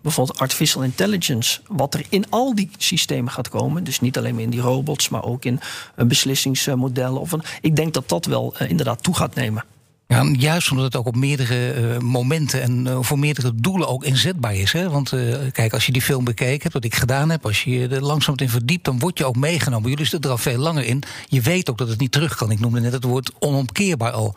bijvoorbeeld 0.00 0.38
artificial 0.38 0.82
intelligence, 0.82 1.60
wat 1.66 1.94
er 1.94 2.04
in 2.08 2.24
al 2.28 2.54
die 2.54 2.70
systemen 2.78 3.32
gaat 3.32 3.48
komen, 3.48 3.84
dus 3.84 4.00
niet 4.00 4.18
alleen 4.18 4.34
maar 4.34 4.42
in 4.42 4.50
die 4.50 4.60
robots, 4.60 5.08
maar 5.08 5.24
ook 5.24 5.44
in 5.44 5.60
beslissingsmodellen. 5.96 7.20
Of 7.20 7.32
een, 7.32 7.42
ik 7.60 7.76
denk 7.76 7.94
dat 7.94 8.08
dat 8.08 8.26
wel 8.26 8.54
inderdaad 8.58 9.02
toe 9.02 9.16
gaat 9.16 9.34
nemen. 9.34 9.64
Ja, 10.08 10.24
juist 10.32 10.70
omdat 10.70 10.86
het 10.86 10.96
ook 10.96 11.06
op 11.06 11.16
meerdere 11.16 11.74
uh, 11.74 11.98
momenten 11.98 12.62
en 12.62 12.86
uh, 12.86 12.98
voor 13.00 13.18
meerdere 13.18 13.52
doelen 13.54 13.88
ook 13.88 14.04
inzetbaar 14.04 14.54
is. 14.54 14.72
Hè? 14.72 14.90
Want 14.90 15.12
uh, 15.12 15.36
kijk, 15.52 15.72
als 15.72 15.86
je 15.86 15.92
die 15.92 16.02
film 16.02 16.24
bekeken 16.24 16.62
hebt, 16.62 16.72
wat 16.72 16.84
ik 16.84 16.94
gedaan 16.94 17.30
heb, 17.30 17.46
als 17.46 17.64
je 17.64 17.70
je 17.70 17.88
er 17.88 18.02
langzaam 18.02 18.34
in 18.36 18.48
verdiept, 18.48 18.84
dan 18.84 18.98
word 18.98 19.18
je 19.18 19.24
ook 19.24 19.36
meegenomen. 19.36 19.90
Jullie 19.90 20.06
zitten 20.06 20.30
er 20.30 20.36
al 20.36 20.42
veel 20.42 20.58
langer 20.58 20.84
in. 20.84 21.02
Je 21.26 21.40
weet 21.40 21.70
ook 21.70 21.78
dat 21.78 21.88
het 21.88 22.00
niet 22.00 22.12
terug 22.12 22.36
kan. 22.36 22.50
Ik 22.50 22.60
noemde 22.60 22.80
net 22.80 22.92
het 22.92 23.04
woord 23.04 23.32
onomkeerbaar 23.38 24.12
al. 24.12 24.34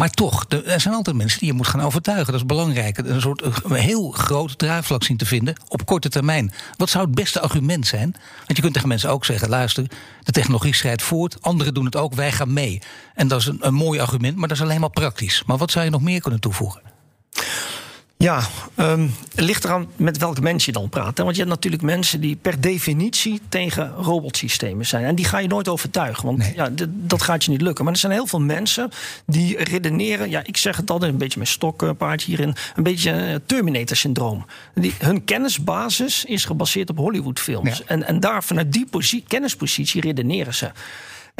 Maar 0.00 0.10
toch, 0.10 0.44
er 0.48 0.80
zijn 0.80 0.94
altijd 0.94 1.16
mensen 1.16 1.38
die 1.38 1.48
je 1.48 1.54
moet 1.54 1.66
gaan 1.66 1.80
overtuigen. 1.80 2.26
Dat 2.26 2.40
is 2.40 2.46
belangrijk. 2.46 2.98
Een 2.98 3.20
soort 3.20 3.64
een 3.64 3.72
heel 3.72 4.10
groot 4.10 4.58
draagvlak 4.58 5.04
zien 5.04 5.16
te 5.16 5.26
vinden 5.26 5.54
op 5.68 5.86
korte 5.86 6.08
termijn. 6.08 6.52
Wat 6.76 6.90
zou 6.90 7.04
het 7.04 7.14
beste 7.14 7.40
argument 7.40 7.86
zijn? 7.86 8.10
Want 8.36 8.56
je 8.56 8.60
kunt 8.62 8.72
tegen 8.72 8.88
mensen 8.88 9.10
ook 9.10 9.24
zeggen: 9.24 9.48
luister, 9.48 9.86
de 10.22 10.32
technologie 10.32 10.74
schrijdt 10.74 11.02
voort, 11.02 11.42
anderen 11.42 11.74
doen 11.74 11.84
het 11.84 11.96
ook, 11.96 12.14
wij 12.14 12.32
gaan 12.32 12.52
mee. 12.52 12.82
En 13.14 13.28
dat 13.28 13.40
is 13.40 13.46
een, 13.46 13.58
een 13.60 13.74
mooi 13.74 14.00
argument, 14.00 14.36
maar 14.36 14.48
dat 14.48 14.56
is 14.56 14.62
alleen 14.62 14.80
maar 14.80 14.90
praktisch. 14.90 15.42
Maar 15.46 15.56
wat 15.56 15.70
zou 15.70 15.84
je 15.84 15.90
nog 15.90 16.02
meer 16.02 16.20
kunnen 16.20 16.40
toevoegen? 16.40 16.80
Ja, 18.22 18.42
um, 18.76 19.14
het 19.34 19.40
ligt 19.40 19.64
eraan 19.64 19.88
met 19.96 20.18
welke 20.18 20.40
mensen 20.40 20.72
je 20.72 20.78
dan 20.78 20.88
praat. 20.88 21.16
Hè? 21.16 21.24
Want 21.24 21.36
je 21.36 21.42
hebt 21.42 21.54
natuurlijk 21.54 21.82
mensen 21.82 22.20
die 22.20 22.36
per 22.36 22.60
definitie 22.60 23.40
tegen 23.48 23.90
robotsystemen 23.90 24.86
zijn. 24.86 25.04
En 25.04 25.14
die 25.14 25.24
ga 25.24 25.38
je 25.38 25.48
nooit 25.48 25.68
overtuigen, 25.68 26.24
want 26.24 26.52
ja, 26.54 26.70
dat 26.86 27.22
gaat 27.22 27.44
je 27.44 27.50
niet 27.50 27.60
lukken. 27.60 27.84
Maar 27.84 27.92
er 27.92 27.98
zijn 27.98 28.12
heel 28.12 28.26
veel 28.26 28.40
mensen 28.40 28.90
die 29.26 29.64
redeneren... 29.64 30.30
ja, 30.30 30.42
ik 30.44 30.56
zeg 30.56 30.76
het 30.76 30.90
altijd 30.90 31.12
een 31.12 31.18
beetje 31.18 31.38
met 31.38 31.48
stokpaardje 31.48 32.26
hierin... 32.26 32.54
een 32.74 32.82
beetje 32.82 33.12
uh, 33.12 33.34
Terminator-syndroom. 33.46 34.46
Hun 34.98 35.24
kennisbasis 35.24 36.24
is 36.24 36.44
gebaseerd 36.44 36.90
op 36.90 36.96
Hollywoodfilms. 36.96 37.84
En, 37.84 38.06
en 38.06 38.20
daar 38.20 38.44
vanuit 38.44 38.72
die 38.72 38.88
kennispositie 39.28 40.00
redeneren 40.00 40.54
ze. 40.54 40.70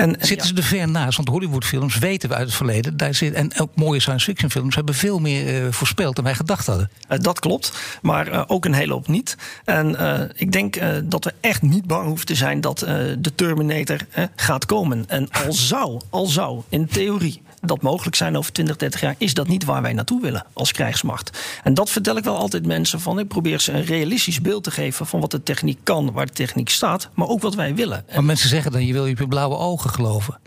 En, 0.00 0.16
Zitten 0.18 0.46
ze 0.46 0.54
er 0.54 0.62
ver 0.62 0.88
naast? 0.88 1.16
Want 1.16 1.28
Hollywoodfilms 1.28 1.98
weten 1.98 2.28
we 2.28 2.34
uit 2.34 2.46
het 2.46 2.56
verleden. 2.56 2.96
Daar 2.96 3.14
zit, 3.14 3.34
en 3.34 3.60
ook 3.60 3.70
mooie 3.74 4.00
science 4.00 4.24
fiction 4.24 4.50
films 4.50 4.74
hebben 4.74 4.94
veel 4.94 5.18
meer 5.18 5.64
uh, 5.64 5.72
voorspeld 5.72 6.14
dan 6.14 6.24
wij 6.24 6.34
gedacht 6.34 6.66
hadden. 6.66 6.90
Uh, 7.10 7.18
dat 7.18 7.38
klopt, 7.38 7.72
maar 8.02 8.28
uh, 8.28 8.42
ook 8.46 8.64
een 8.64 8.74
hele 8.74 8.92
hoop 8.92 9.08
niet. 9.08 9.36
En 9.64 9.96
ik 10.34 10.52
denk 10.52 10.78
dat 11.04 11.24
we 11.24 11.34
echt 11.40 11.62
niet 11.62 11.86
bang 11.86 12.06
hoeven 12.06 12.26
te 12.26 12.34
zijn 12.34 12.60
dat 12.60 12.78
de 13.18 13.32
Terminator 13.34 13.98
gaat 14.36 14.66
komen. 14.66 15.04
En 15.08 15.30
al 15.30 15.52
zou, 15.72 16.00
al 16.10 16.26
zou 16.26 16.62
in 16.68 16.86
theorie 16.86 17.42
dat 17.60 17.82
mogelijk 17.82 18.16
zijn 18.16 18.36
over 18.36 18.52
20, 18.52 18.76
30 18.76 19.00
jaar, 19.00 19.14
is 19.18 19.34
dat 19.34 19.48
niet 19.48 19.64
waar 19.64 19.82
wij 19.82 19.92
naartoe 19.92 20.20
willen 20.20 20.46
als 20.52 20.72
krijgsmacht. 20.72 21.38
En 21.62 21.74
dat 21.74 21.90
vertel 21.90 22.16
ik 22.16 22.24
wel 22.24 22.36
altijd 22.36 22.66
mensen 22.66 23.00
van. 23.00 23.18
Ik 23.18 23.28
probeer 23.28 23.60
ze 23.60 23.72
een 23.72 23.84
realistisch 23.84 24.40
beeld 24.40 24.64
te 24.64 24.70
geven 24.70 25.06
van 25.06 25.20
wat 25.20 25.30
de 25.30 25.42
techniek 25.42 25.78
kan, 25.82 26.12
waar 26.12 26.26
de 26.26 26.32
techniek 26.32 26.68
staat, 26.68 27.08
maar 27.14 27.28
ook 27.28 27.42
wat 27.42 27.54
wij 27.54 27.74
willen. 27.74 28.04
Maar 28.14 28.24
mensen 28.24 28.48
zeggen 28.48 28.72
dan, 28.72 28.86
je 28.86 28.92
wil 28.92 29.06
je 29.06 29.26
blauwe 29.28 29.56
ogen 29.56 29.90
geloven. 29.90 30.38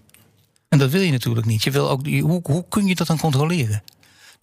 En 0.70 0.80
dat 0.80 0.90
wil 0.90 1.02
je 1.02 1.12
natuurlijk 1.12 1.46
niet. 1.46 1.64
Je 1.64 1.72
wil 1.72 1.90
ook, 1.90 2.08
hoe, 2.08 2.40
hoe 2.44 2.66
kun 2.70 2.86
je 2.88 2.96
dat 2.96 3.08
dan 3.08 3.20
controleren? 3.20 3.84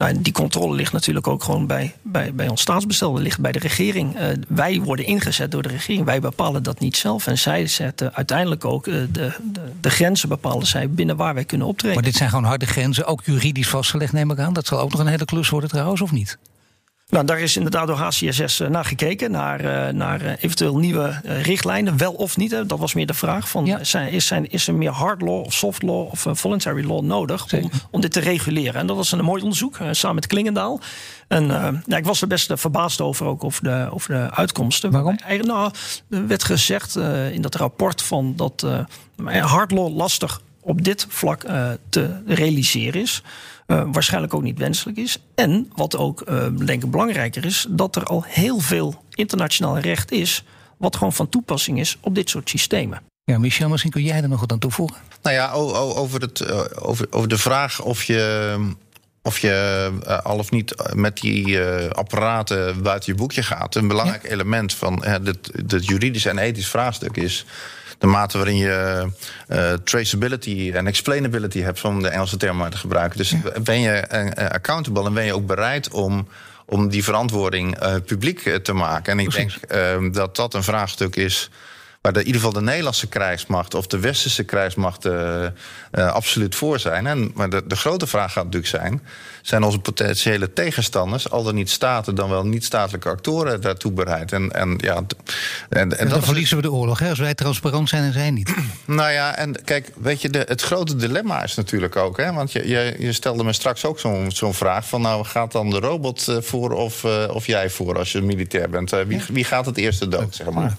Nou, 0.00 0.20
die 0.20 0.32
controle 0.32 0.74
ligt 0.74 0.92
natuurlijk 0.92 1.26
ook 1.26 1.42
gewoon 1.44 1.66
bij, 1.66 1.94
bij, 2.02 2.34
bij 2.34 2.48
ons 2.48 2.60
staatsbestel. 2.60 3.18
ligt 3.18 3.40
bij 3.40 3.52
de 3.52 3.58
regering. 3.58 4.20
Uh, 4.20 4.26
wij 4.48 4.80
worden 4.80 5.06
ingezet 5.06 5.50
door 5.50 5.62
de 5.62 5.68
regering. 5.68 6.04
Wij 6.04 6.20
bepalen 6.20 6.62
dat 6.62 6.80
niet 6.80 6.96
zelf. 6.96 7.26
En 7.26 7.38
zij 7.38 7.66
zetten 7.66 8.14
uiteindelijk 8.14 8.64
ook 8.64 8.86
uh, 8.86 8.94
de, 8.94 9.08
de, 9.52 9.62
de, 9.80 9.90
grenzen 9.90 10.28
bepalen 10.28 10.66
zij 10.66 10.90
binnen 10.90 11.16
waar 11.16 11.34
wij 11.34 11.44
kunnen 11.44 11.66
optreden. 11.66 11.94
Maar 11.94 12.04
dit 12.04 12.14
zijn 12.14 12.28
gewoon 12.28 12.44
harde 12.44 12.66
grenzen, 12.66 13.06
ook 13.06 13.22
juridisch 13.24 13.68
vastgelegd, 13.68 14.12
neem 14.12 14.30
ik 14.30 14.38
aan. 14.38 14.52
Dat 14.52 14.66
zal 14.66 14.80
ook 14.80 14.90
nog 14.90 15.00
een 15.00 15.06
hele 15.06 15.24
klus 15.24 15.48
worden 15.48 15.70
trouwens, 15.70 16.00
of 16.00 16.12
niet? 16.12 16.38
Nou, 17.10 17.24
daar 17.24 17.40
is 17.40 17.56
inderdaad 17.56 17.86
door 17.86 17.96
HCSS 17.96 18.60
eh, 18.60 18.68
naar 18.68 18.84
gekeken, 18.84 19.30
naar, 19.30 19.60
eh, 19.60 19.92
naar 19.92 20.20
eh, 20.20 20.32
eventueel 20.40 20.78
nieuwe 20.78 21.20
richtlijnen, 21.24 21.96
wel 21.96 22.12
of 22.12 22.36
niet. 22.36 22.50
Dat 22.50 22.78
was 22.78 22.94
meer 22.94 23.06
de 23.06 23.14
vraag 23.14 23.48
van, 23.48 23.66
is, 23.66 24.26
zijn, 24.26 24.50
is 24.50 24.68
er 24.68 24.74
meer 24.74 24.90
hard 24.90 25.20
law 25.20 25.44
of 25.44 25.52
soft 25.52 25.82
law 25.82 26.06
of 26.10 26.26
voluntary 26.30 26.86
law 26.86 27.02
nodig 27.02 27.52
om, 27.54 27.70
om 27.90 28.00
dit 28.00 28.12
te 28.12 28.20
reguleren? 28.20 28.80
En 28.80 28.86
dat 28.86 28.96
was 28.96 29.12
een 29.12 29.24
mooi 29.24 29.42
onderzoek, 29.42 29.78
samen 29.90 30.14
met 30.14 30.26
Klingendaal. 30.26 30.80
En 31.28 31.82
ik 31.86 32.04
was 32.04 32.20
er 32.22 32.28
best 32.28 32.52
verbaasd 32.54 33.00
over, 33.00 33.26
ook 33.26 33.44
over 33.44 33.62
de, 33.62 33.88
over 33.92 34.14
de 34.14 34.30
uitkomsten. 34.34 34.90
Waarom? 34.90 35.18
Nou, 35.40 35.70
er 36.10 36.26
werd 36.26 36.44
gezegd 36.44 36.96
in 37.32 37.42
dat 37.42 37.54
rapport 37.54 38.02
van 38.02 38.32
dat 38.36 38.66
hard 39.26 39.70
law 39.70 39.96
lastig 39.96 40.40
op 40.60 40.84
dit 40.84 41.06
vlak 41.08 41.44
te 41.88 42.22
realiseren 42.26 43.00
is. 43.00 43.22
Uh, 43.70 43.83
waarschijnlijk 43.92 44.35
ook 44.35 44.42
niet 44.42 44.59
wenselijk 44.59 44.98
is. 44.98 45.18
En 45.35 45.70
wat 45.76 45.96
ook 45.96 46.22
uh, 46.28 46.46
denk 46.64 46.83
ik 46.83 46.90
belangrijker 46.90 47.44
is, 47.44 47.66
dat 47.68 47.96
er 47.96 48.04
al 48.04 48.24
heel 48.26 48.59
veel 48.59 49.04
internationaal 49.11 49.78
recht 49.78 50.11
is, 50.11 50.44
wat 50.76 50.96
gewoon 50.96 51.12
van 51.12 51.28
toepassing 51.28 51.80
is 51.80 51.98
op 52.00 52.14
dit 52.14 52.30
soort 52.30 52.48
systemen. 52.48 53.00
Ja, 53.24 53.38
Michel, 53.38 53.68
misschien 53.68 53.90
kun 53.90 54.02
jij 54.02 54.22
er 54.22 54.28
nog 54.28 54.40
wat 54.40 54.52
aan 54.52 54.59
toevoegen. 54.59 54.96
Nou 55.22 55.35
ja, 55.35 55.52
over, 55.52 56.20
het, 56.20 56.40
eh, 56.40 56.61
over, 56.74 57.06
over 57.11 57.28
de 57.28 57.38
vraag 57.38 57.83
of 57.83 58.02
je 58.02 58.74
of 59.22 59.38
je 59.38 60.20
al 60.22 60.38
of 60.38 60.50
niet 60.50 60.92
met 60.94 61.16
die 61.16 61.61
apparaten 61.92 62.83
buiten 62.83 63.12
je 63.12 63.18
boekje 63.18 63.42
gaat. 63.42 63.74
Een 63.74 63.88
belangrijk 63.88 64.30
element 64.30 64.74
van 64.74 65.04
het, 65.04 65.50
het 65.66 65.87
juridisch 65.87 66.26
en 66.26 66.38
ethisch 66.38 66.68
vraagstuk 66.68 67.16
is 67.16 67.46
de 68.00 68.06
mate 68.06 68.36
waarin 68.36 68.56
je 68.56 69.06
uh, 69.48 69.72
traceability 69.72 70.72
en 70.74 70.86
explainability 70.86 71.60
hebt, 71.60 71.84
om 71.84 72.02
de 72.02 72.08
Engelse 72.08 72.36
term 72.36 72.56
maar 72.56 72.70
te 72.70 72.76
gebruiken. 72.76 73.18
Dus 73.18 73.34
ben 73.62 73.80
je 73.80 74.04
uh, 74.12 74.46
accountable 74.48 75.04
en 75.04 75.14
ben 75.14 75.24
je 75.24 75.34
ook 75.34 75.46
bereid 75.46 75.90
om 75.90 76.28
om 76.64 76.88
die 76.88 77.04
verantwoording 77.04 77.82
uh, 77.82 77.94
publiek 78.06 78.58
te 78.62 78.72
maken. 78.72 79.12
En 79.12 79.18
ik 79.18 79.30
denk 79.30 79.50
uh, 79.74 80.12
dat 80.12 80.36
dat 80.36 80.54
een 80.54 80.62
vraagstuk 80.62 81.16
is 81.16 81.50
waar 82.00 82.12
de, 82.12 82.20
in 82.20 82.26
ieder 82.26 82.40
geval 82.40 82.58
de 82.58 82.66
Nederlandse 82.66 83.08
krijgsmacht 83.08 83.74
of 83.74 83.86
de 83.86 83.98
westerse 83.98 84.44
krijgsmacht 84.44 85.06
uh, 85.06 85.46
absoluut 85.92 86.54
voor 86.54 86.78
zijn. 86.78 87.06
En, 87.06 87.30
maar 87.34 87.50
de, 87.50 87.62
de 87.66 87.76
grote 87.76 88.06
vraag 88.06 88.32
gaat 88.32 88.44
natuurlijk 88.44 88.70
zijn: 88.70 89.02
zijn 89.42 89.62
onze 89.62 89.78
potentiële 89.78 90.52
tegenstanders, 90.52 91.30
al 91.30 91.42
dan 91.42 91.54
niet 91.54 91.70
staten, 91.70 92.14
dan 92.14 92.30
wel 92.30 92.46
niet-statelijke 92.46 93.08
actoren 93.08 93.60
daartoe 93.60 93.92
bereid? 93.92 94.32
En, 94.32 94.52
en, 94.52 94.74
ja, 94.76 94.94
en, 94.96 95.06
en, 95.68 95.98
en 95.98 96.08
dan 96.08 96.22
verliezen 96.22 96.56
we 96.56 96.62
de 96.62 96.72
oorlog, 96.72 96.98
hè, 96.98 97.08
als 97.08 97.18
wij 97.18 97.34
transparant 97.34 97.88
zijn 97.88 98.02
en 98.02 98.12
zij 98.12 98.30
niet. 98.30 98.54
Nou 98.84 99.10
ja, 99.10 99.36
en 99.36 99.64
kijk, 99.64 99.90
weet 99.96 100.22
je, 100.22 100.30
de, 100.30 100.44
het 100.48 100.62
grote 100.62 100.96
dilemma 100.96 101.42
is 101.42 101.54
natuurlijk 101.54 101.96
ook, 101.96 102.16
hè, 102.16 102.32
want 102.32 102.52
je, 102.52 102.68
je, 102.68 102.96
je 102.98 103.12
stelde 103.12 103.44
me 103.44 103.52
straks 103.52 103.84
ook 103.84 103.98
zo'n 103.98 104.30
zo'n 104.30 104.54
vraag: 104.54 104.88
van 104.88 105.00
nou 105.00 105.24
gaat 105.24 105.52
dan 105.52 105.70
de 105.70 105.78
robot 105.78 106.36
voor 106.40 106.72
of, 106.72 107.04
uh, 107.04 107.24
of 107.32 107.46
jij 107.46 107.70
voor 107.70 107.98
als 107.98 108.12
je 108.12 108.22
militair 108.22 108.70
bent? 108.70 108.90
wie, 108.90 109.22
wie 109.28 109.44
gaat 109.44 109.66
het 109.66 109.76
eerste 109.76 110.08
dood, 110.08 110.34
zeg 110.34 110.50
maar? 110.50 110.76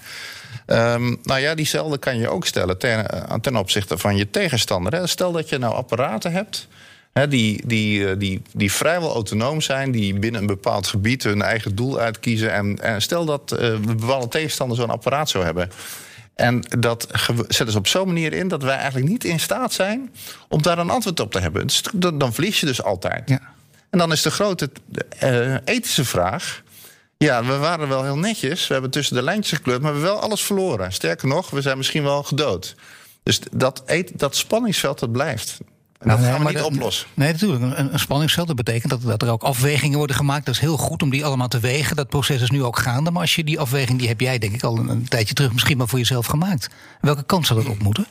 Um, 0.66 1.18
nou 1.22 1.40
ja, 1.40 1.54
diezelfde 1.54 1.98
kan 1.98 2.18
je 2.18 2.28
ook 2.28 2.46
stellen 2.46 2.78
ten, 2.78 3.08
eh, 3.10 3.34
ten 3.40 3.56
opzichte 3.56 3.98
van 3.98 4.16
je 4.16 4.30
tegenstander. 4.30 4.94
Hè. 4.94 5.06
Stel 5.06 5.32
dat 5.32 5.48
je 5.48 5.58
nou 5.58 5.74
apparaten 5.74 6.32
hebt 6.32 6.68
die, 7.12 7.66
die, 7.66 8.08
eh, 8.08 8.18
die, 8.18 8.42
die 8.52 8.72
vrijwel 8.72 9.12
autonoom 9.12 9.60
zijn, 9.60 9.90
die 9.90 10.18
binnen 10.18 10.40
een 10.40 10.46
bepaald 10.46 10.86
gebied 10.86 11.22
hun 11.22 11.42
eigen 11.42 11.74
doel 11.74 11.98
uitkiezen. 11.98 12.52
En, 12.52 12.78
en 12.82 13.02
stel 13.02 13.24
dat 13.24 13.56
uh, 13.58 13.68
een 13.68 13.96
bepaalde 13.96 14.28
tegenstander 14.28 14.76
zo'n 14.76 14.90
apparaat 14.90 15.30
zou 15.30 15.44
hebben. 15.44 15.70
En 16.34 16.64
dat 16.78 17.06
zetten 17.48 17.70
ze 17.70 17.78
op 17.78 17.86
zo'n 17.86 18.06
manier 18.06 18.32
in 18.32 18.48
dat 18.48 18.62
wij 18.62 18.76
eigenlijk 18.76 19.08
niet 19.08 19.24
in 19.24 19.40
staat 19.40 19.72
zijn 19.72 20.12
om 20.48 20.62
daar 20.62 20.78
een 20.78 20.90
antwoord 20.90 21.20
op 21.20 21.32
te 21.32 21.40
hebben. 21.40 21.66
Dus 21.66 21.82
dan, 21.92 22.18
dan 22.18 22.32
verlies 22.32 22.60
je 22.60 22.66
dus 22.66 22.82
altijd. 22.82 23.28
Ja. 23.28 23.40
En 23.90 23.98
dan 23.98 24.12
is 24.12 24.22
de 24.22 24.30
grote 24.30 24.70
uh, 25.22 25.54
ethische 25.64 26.04
vraag. 26.04 26.62
Ja, 27.22 27.44
we 27.44 27.56
waren 27.56 27.88
wel 27.88 28.02
heel 28.02 28.18
netjes. 28.18 28.66
We 28.66 28.72
hebben 28.72 28.90
tussen 28.90 29.16
de 29.16 29.22
lijntjes 29.22 29.58
gekleurd, 29.58 29.82
maar 29.82 29.92
we 29.92 29.98
hebben 29.98 30.14
wel 30.14 30.24
alles 30.24 30.42
verloren. 30.42 30.92
Sterker 30.92 31.28
nog, 31.28 31.50
we 31.50 31.60
zijn 31.60 31.76
misschien 31.76 32.02
wel 32.02 32.22
gedood. 32.22 32.74
Dus 33.22 33.40
dat, 33.52 33.82
dat 34.14 34.36
spanningsveld, 34.36 34.98
dat 34.98 35.12
blijft. 35.12 35.58
En 35.98 36.08
dat 36.08 36.18
gaan 36.18 36.44
we 36.44 36.52
niet 36.52 36.62
oplossen. 36.62 37.06
Nee, 37.14 37.32
natuurlijk. 37.32 37.62
Een, 37.62 37.92
een 37.92 37.98
spanningsveld, 37.98 38.46
dat 38.46 38.56
betekent 38.56 38.90
dat, 38.90 39.02
dat, 39.02 39.22
er 39.22 39.30
ook 39.30 39.42
afwegingen 39.42 39.98
worden 39.98 40.16
gemaakt. 40.16 40.46
Dat 40.46 40.54
is 40.54 40.60
heel 40.60 40.76
goed 40.76 41.02
om 41.02 41.10
die 41.10 41.24
allemaal 41.24 41.48
te 41.48 41.60
wegen. 41.60 41.96
Dat 41.96 42.08
proces 42.08 42.42
is 42.42 42.50
nu 42.50 42.62
ook 42.62 42.78
gaande. 42.78 43.10
Maar 43.10 43.20
als 43.20 43.34
je 43.34 43.44
die 43.44 43.60
afweging, 43.60 43.98
die 43.98 44.08
heb 44.08 44.20
jij 44.20 44.38
denk 44.38 44.54
ik 44.54 44.62
al 44.62 44.78
een, 44.78 44.88
een 44.88 45.08
tijdje 45.08 45.34
terug 45.34 45.52
misschien 45.52 45.76
maar 45.76 45.88
voor 45.88 45.98
jezelf 45.98 46.26
gemaakt. 46.26 46.68
Welke 47.00 47.24
kant 47.24 47.46
zal 47.46 47.56
dat 47.56 47.68
op 47.68 47.82
moeten? 47.82 48.06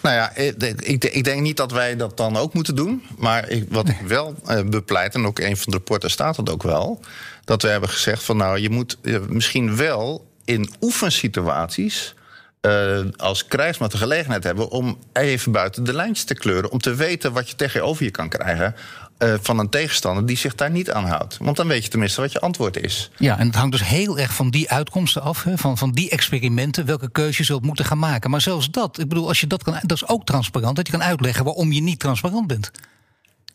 Nou 0.00 0.14
ja, 0.14 0.34
ik, 0.34 1.04
ik, 1.04 1.24
denk 1.24 1.40
niet 1.40 1.56
dat 1.56 1.72
wij 1.72 1.96
dat 1.96 2.16
dan 2.16 2.36
ook 2.36 2.54
moeten 2.54 2.76
doen. 2.76 3.02
Maar 3.16 3.48
ik, 3.48 3.66
wat 3.70 3.88
ik 3.88 4.00
wel 4.06 4.34
uh, 4.48 4.60
bepleit, 4.62 5.14
en 5.14 5.26
ook 5.26 5.38
een 5.38 5.56
van 5.56 5.72
de 5.72 5.76
rapporten 5.76 6.10
staat 6.10 6.36
dat 6.36 6.50
ook 6.50 6.62
wel 6.62 7.00
dat 7.48 7.62
we 7.62 7.68
hebben 7.68 7.88
gezegd 7.88 8.22
van 8.22 8.36
nou, 8.36 8.58
je 8.58 8.70
moet 8.70 8.98
misschien 9.28 9.76
wel 9.76 10.30
in 10.44 10.70
oefensituaties. 10.80 12.14
Uh, 12.62 12.98
als 13.16 13.46
krijgsmacht 13.46 13.92
de 13.92 13.98
gelegenheid 13.98 14.44
hebben 14.44 14.70
om 14.70 14.98
even 15.12 15.52
buiten 15.52 15.84
de 15.84 15.94
lijntjes 15.94 16.24
te 16.24 16.34
kleuren. 16.34 16.70
Om 16.70 16.78
te 16.78 16.94
weten 16.94 17.32
wat 17.32 17.50
je 17.50 17.56
tegenover 17.56 18.04
je 18.04 18.10
kan 18.10 18.28
krijgen. 18.28 18.74
Uh, 19.18 19.34
van 19.40 19.58
een 19.58 19.68
tegenstander 19.68 20.26
die 20.26 20.36
zich 20.36 20.54
daar 20.54 20.70
niet 20.70 20.90
aan 20.90 21.06
houdt. 21.06 21.36
Want 21.40 21.56
dan 21.56 21.68
weet 21.68 21.84
je 21.84 21.90
tenminste 21.90 22.20
wat 22.20 22.32
je 22.32 22.40
antwoord 22.40 22.76
is. 22.76 23.10
Ja, 23.18 23.38
en 23.38 23.46
het 23.46 23.56
hangt 23.56 23.72
dus 23.72 23.84
heel 23.84 24.18
erg 24.18 24.32
van 24.32 24.50
die 24.50 24.70
uitkomsten 24.70 25.22
af. 25.22 25.44
Hè, 25.44 25.58
van, 25.58 25.78
van 25.78 25.92
die 25.92 26.10
experimenten, 26.10 26.86
welke 26.86 27.10
keuze 27.10 27.38
je 27.38 27.44
zult 27.44 27.64
moeten 27.64 27.84
gaan 27.84 27.98
maken. 27.98 28.30
Maar 28.30 28.40
zelfs 28.40 28.70
dat, 28.70 28.98
ik 28.98 29.08
bedoel, 29.08 29.28
als 29.28 29.40
je 29.40 29.46
dat 29.46 29.62
kan, 29.62 29.78
dat 29.82 29.96
is 29.96 30.08
ook 30.08 30.24
transparant. 30.24 30.76
Dat 30.76 30.86
je 30.86 30.92
kan 30.92 31.02
uitleggen 31.02 31.44
waarom 31.44 31.72
je 31.72 31.80
niet 31.80 31.98
transparant 31.98 32.46
bent. 32.46 32.70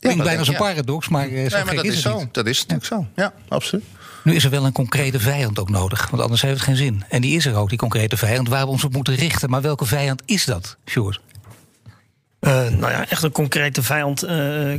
Klinkt 0.04 0.24
bijna 0.24 0.38
als 0.38 0.48
een 0.48 0.56
paradox, 0.56 1.08
maar, 1.08 1.28
uh, 1.28 1.50
zo 1.50 1.56
nee, 1.56 1.64
maar 1.64 1.74
dat 1.74 1.84
is, 1.84 1.94
is 1.94 2.02
zo. 2.02 2.28
Dat 2.32 2.46
is 2.46 2.66
natuurlijk 2.66 2.86
zo. 2.86 3.06
Ja, 3.16 3.32
absoluut. 3.48 3.84
Nu 4.24 4.34
is 4.34 4.44
er 4.44 4.50
wel 4.50 4.64
een 4.64 4.72
concrete 4.72 5.20
vijand 5.20 5.58
ook 5.58 5.70
nodig, 5.70 6.10
want 6.10 6.22
anders 6.22 6.42
heeft 6.42 6.54
het 6.54 6.62
geen 6.62 6.76
zin. 6.76 7.04
En 7.08 7.20
die 7.20 7.36
is 7.36 7.46
er 7.46 7.54
ook, 7.54 7.68
die 7.68 7.78
concrete 7.78 8.16
vijand, 8.16 8.48
waar 8.48 8.64
we 8.64 8.70
ons 8.70 8.84
op 8.84 8.92
moeten 8.92 9.14
richten. 9.14 9.50
Maar 9.50 9.62
welke 9.62 9.84
vijand 9.84 10.22
is 10.24 10.44
dat, 10.44 10.76
Sjoerd? 10.86 11.20
Uh, 12.44 12.68
nou 12.68 12.92
ja, 12.92 13.08
echt 13.08 13.22
een 13.22 13.32
concrete 13.32 13.82
vijand 13.82 14.24
uh, 14.24 14.30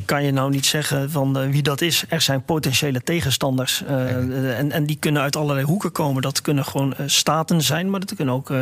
kan 0.05 0.23
je 0.23 0.31
nou 0.31 0.51
niet 0.51 0.65
zeggen 0.65 1.11
van 1.11 1.41
uh, 1.41 1.49
wie 1.49 1.61
dat 1.61 1.81
is. 1.81 2.03
Er 2.09 2.21
zijn 2.21 2.43
potentiële 2.43 3.01
tegenstanders. 3.01 3.83
en, 3.87 4.71
en 4.71 4.85
die 4.85 4.97
kunnen 4.99 5.21
uit 5.21 5.35
allerlei 5.35 5.65
hoeken 5.65 5.91
komen. 5.91 6.21
Dat 6.21 6.41
kunnen 6.41 6.65
gewoon 6.65 6.95
staten 7.05 7.61
zijn, 7.61 7.89
maar 7.89 7.99
dat 7.99 8.15
kunnen 8.15 8.33
ook 8.33 8.53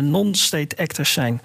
non-state 0.00 0.76
actors 0.76 1.12
zijn. 1.12 1.40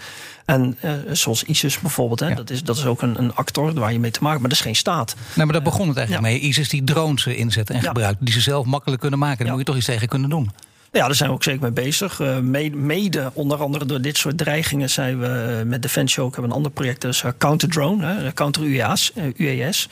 En 0.46 0.78
zoals 1.12 1.44
ISIS 1.44 1.80
bijvoorbeeld, 1.80 2.20
hè, 2.20 2.28
ja. 2.28 2.36
dat, 2.36 2.50
is, 2.50 2.64
dat 2.64 2.78
is 2.78 2.86
ook 2.86 3.02
een, 3.02 3.20
een 3.20 3.36
actor 3.36 3.74
waar 3.74 3.94
je 3.94 4.00
mee 4.00 4.12
te 4.12 4.24
maken 4.24 4.40
maar 4.40 4.50
dat 4.50 4.58
is 4.58 4.64
geen 4.64 4.76
staat. 4.76 5.16
Nou, 5.16 5.46
maar 5.46 5.54
daar 5.54 5.62
begon 5.62 5.88
het 5.88 5.98
eigenlijk 5.98 6.28
ja. 6.28 6.34
mee. 6.34 6.42
ISIS 6.42 6.70
die 6.70 6.84
drones 6.84 7.26
inzetten 7.26 7.76
en 7.76 7.82
ja. 7.82 7.88
gebruiken, 7.88 8.26
die 8.26 8.34
ze 8.34 8.42
zelf 8.42 8.66
makkelijk 8.66 9.02
kunnen 9.02 9.20
maken. 9.20 9.46
Daar 9.46 9.50
moet 9.50 9.60
je 9.60 9.66
toch 9.66 9.76
iets 9.76 9.86
tegen 9.86 10.08
kunnen 10.08 10.30
doen. 10.30 10.52
Ja, 10.94 11.06
daar 11.06 11.16
zijn 11.16 11.30
we 11.30 11.36
ook 11.36 11.44
zeker 11.44 11.62
mee 11.62 11.72
bezig. 11.72 12.20
Uh, 12.20 12.38
mede, 12.72 13.32
onder 13.34 13.58
andere 13.58 13.86
door 13.86 14.02
dit 14.02 14.18
soort 14.18 14.38
dreigingen 14.38 14.90
zijn 14.90 15.20
we 15.20 15.64
met 15.66 15.82
Defensie 15.82 16.24
ook 16.24 16.32
hebben 16.32 16.52
een 16.52 16.58
ander 16.58 16.72
project, 16.72 17.02
dat 17.02 17.14
is 17.14 17.24
Counter 17.38 17.70
Drone, 17.70 18.32
Counter 18.34 18.64
UAS. 18.64 19.14
UAS. 19.36 19.90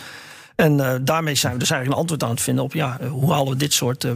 En 0.55 1.01
daarmee 1.05 1.35
zijn 1.35 1.53
we 1.53 1.59
dus 1.59 1.69
eigenlijk 1.69 1.85
een 1.85 1.93
antwoord 1.93 2.23
aan 2.23 2.29
het 2.29 2.41
vinden 2.41 2.63
op 2.63 2.73
ja, 2.73 2.97
hoe 3.09 3.31
halen 3.31 3.51
we 3.51 3.57
dit 3.57 3.73
soort 3.73 4.07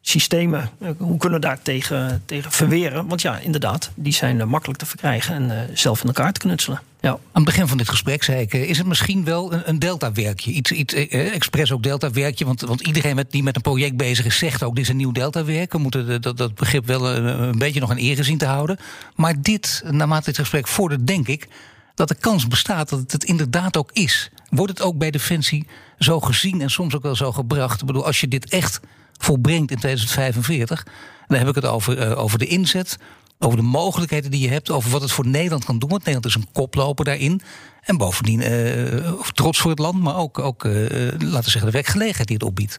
systemen, 0.00 0.70
hoe 0.98 1.18
kunnen 1.18 1.40
we 1.40 1.46
daar 1.46 1.62
tegen, 1.62 2.22
tegen 2.24 2.52
verweren? 2.52 3.08
Want 3.08 3.22
ja, 3.22 3.38
inderdaad, 3.38 3.90
die 3.94 4.12
zijn 4.12 4.48
makkelijk 4.48 4.78
te 4.78 4.86
verkrijgen 4.86 5.34
en 5.34 5.70
zelf 5.78 6.00
in 6.00 6.06
elkaar 6.06 6.32
te 6.32 6.40
knutselen. 6.40 6.80
Ja. 7.06 7.12
Aan 7.12 7.18
het 7.32 7.44
begin 7.44 7.68
van 7.68 7.78
dit 7.78 7.88
gesprek 7.88 8.22
zei 8.22 8.40
ik, 8.40 8.52
is 8.52 8.78
het 8.78 8.86
misschien 8.86 9.24
wel 9.24 9.52
een, 9.52 9.68
een 9.68 9.78
delta-werkje? 9.78 10.50
Iets, 10.50 10.72
iets 10.72 10.94
eh, 10.94 11.34
expres 11.34 11.72
ook 11.72 11.82
delta-werkje, 11.82 12.44
want, 12.44 12.60
want 12.60 12.80
iedereen 12.80 13.14
met, 13.14 13.30
die 13.30 13.42
met 13.42 13.56
een 13.56 13.62
project 13.62 13.96
bezig 13.96 14.24
is... 14.24 14.38
zegt 14.38 14.62
ook, 14.62 14.74
dit 14.74 14.84
is 14.84 14.90
een 14.90 14.96
nieuw 14.96 15.12
delta-werk. 15.12 15.72
We 15.72 15.78
moeten 15.78 16.20
dat, 16.22 16.36
dat 16.36 16.54
begrip 16.54 16.86
wel 16.86 17.08
een, 17.16 17.58
beetje 17.58 17.80
nog 17.80 17.90
in 17.90 17.96
ere 17.96 18.22
zien 18.22 18.38
te 18.38 18.46
houden. 18.46 18.78
Maar 19.14 19.42
dit, 19.42 19.82
naarmate 19.90 20.24
dit 20.24 20.38
gesprek 20.38 20.66
vordert, 20.66 21.06
denk 21.06 21.28
ik... 21.28 21.48
dat 21.94 22.08
de 22.08 22.14
kans 22.14 22.48
bestaat 22.48 22.88
dat 22.88 22.98
het, 22.98 23.12
het 23.12 23.24
inderdaad 23.24 23.76
ook 23.76 23.90
is. 23.92 24.30
Wordt 24.50 24.72
het 24.78 24.82
ook 24.82 24.98
bij 24.98 25.10
Defensie 25.10 25.66
zo 25.98 26.20
gezien 26.20 26.60
en 26.60 26.70
soms 26.70 26.94
ook 26.94 27.02
wel 27.02 27.16
zo 27.16 27.32
gebracht? 27.32 27.80
Ik 27.80 27.86
bedoel, 27.86 28.06
als 28.06 28.20
je 28.20 28.28
dit 28.28 28.48
echt 28.48 28.80
volbrengt 29.18 29.70
in 29.70 29.78
2045... 29.78 30.86
dan 31.28 31.38
heb 31.38 31.48
ik 31.48 31.54
het 31.54 31.64
over, 31.66 32.16
over 32.16 32.38
de 32.38 32.46
inzet 32.46 32.98
over 33.38 33.58
de 33.58 33.64
mogelijkheden 33.64 34.30
die 34.30 34.40
je 34.40 34.48
hebt, 34.48 34.70
over 34.70 34.90
wat 34.90 35.00
het 35.00 35.12
voor 35.12 35.26
Nederland 35.26 35.64
kan 35.64 35.78
doen. 35.78 35.88
Want 35.88 36.04
Nederland 36.04 36.26
is 36.26 36.42
een 36.42 36.52
koploper 36.52 37.04
daarin. 37.04 37.40
En 37.80 37.96
bovendien 37.96 38.40
uh, 38.40 39.22
trots 39.22 39.60
voor 39.60 39.70
het 39.70 39.78
land, 39.78 40.02
maar 40.02 40.16
ook, 40.16 40.38
ook 40.38 40.64
uh, 40.64 40.72
laten 41.10 41.44
we 41.44 41.50
zeggen, 41.50 41.64
de 41.64 41.70
werkgelegenheid 41.70 42.26
die 42.26 42.36
het 42.36 42.46
opbiedt. 42.46 42.78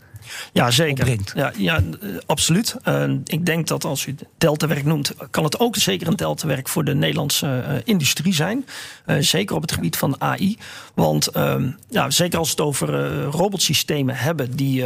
Ja, 0.54 0.72
zeker. 0.72 1.18
Ja, 1.36 1.52
ja, 1.58 1.82
absoluut. 2.26 2.76
Uh, 2.86 3.04
ik 3.26 3.46
denk 3.46 3.68
dat 3.68 3.84
als 3.84 4.06
u 4.06 4.16
deltawerk 4.38 4.86
noemt, 4.86 5.14
kan 5.32 5.44
het 5.44 5.60
ook 5.60 5.76
zeker 5.76 6.08
een 6.08 6.16
deltawerk 6.16 6.70
voor 6.70 6.84
de 6.84 6.96
Nederlandse 6.96 7.64
uh, 7.68 7.74
industrie 7.84 8.34
zijn. 8.34 8.66
Uh, 9.06 9.16
zeker 9.20 9.56
op 9.56 9.62
het 9.62 9.72
gebied 9.72 9.98
van 9.98 10.22
AI. 10.22 10.58
Want 10.94 11.28
ehm, 11.28 11.70
ja, 11.90 12.10
zeker 12.10 12.40
als 12.40 12.48
we 12.48 12.56
het 12.56 12.66
over 12.66 13.22
robotsystemen 13.24 14.16
hebben, 14.16 14.56
die 14.56 14.86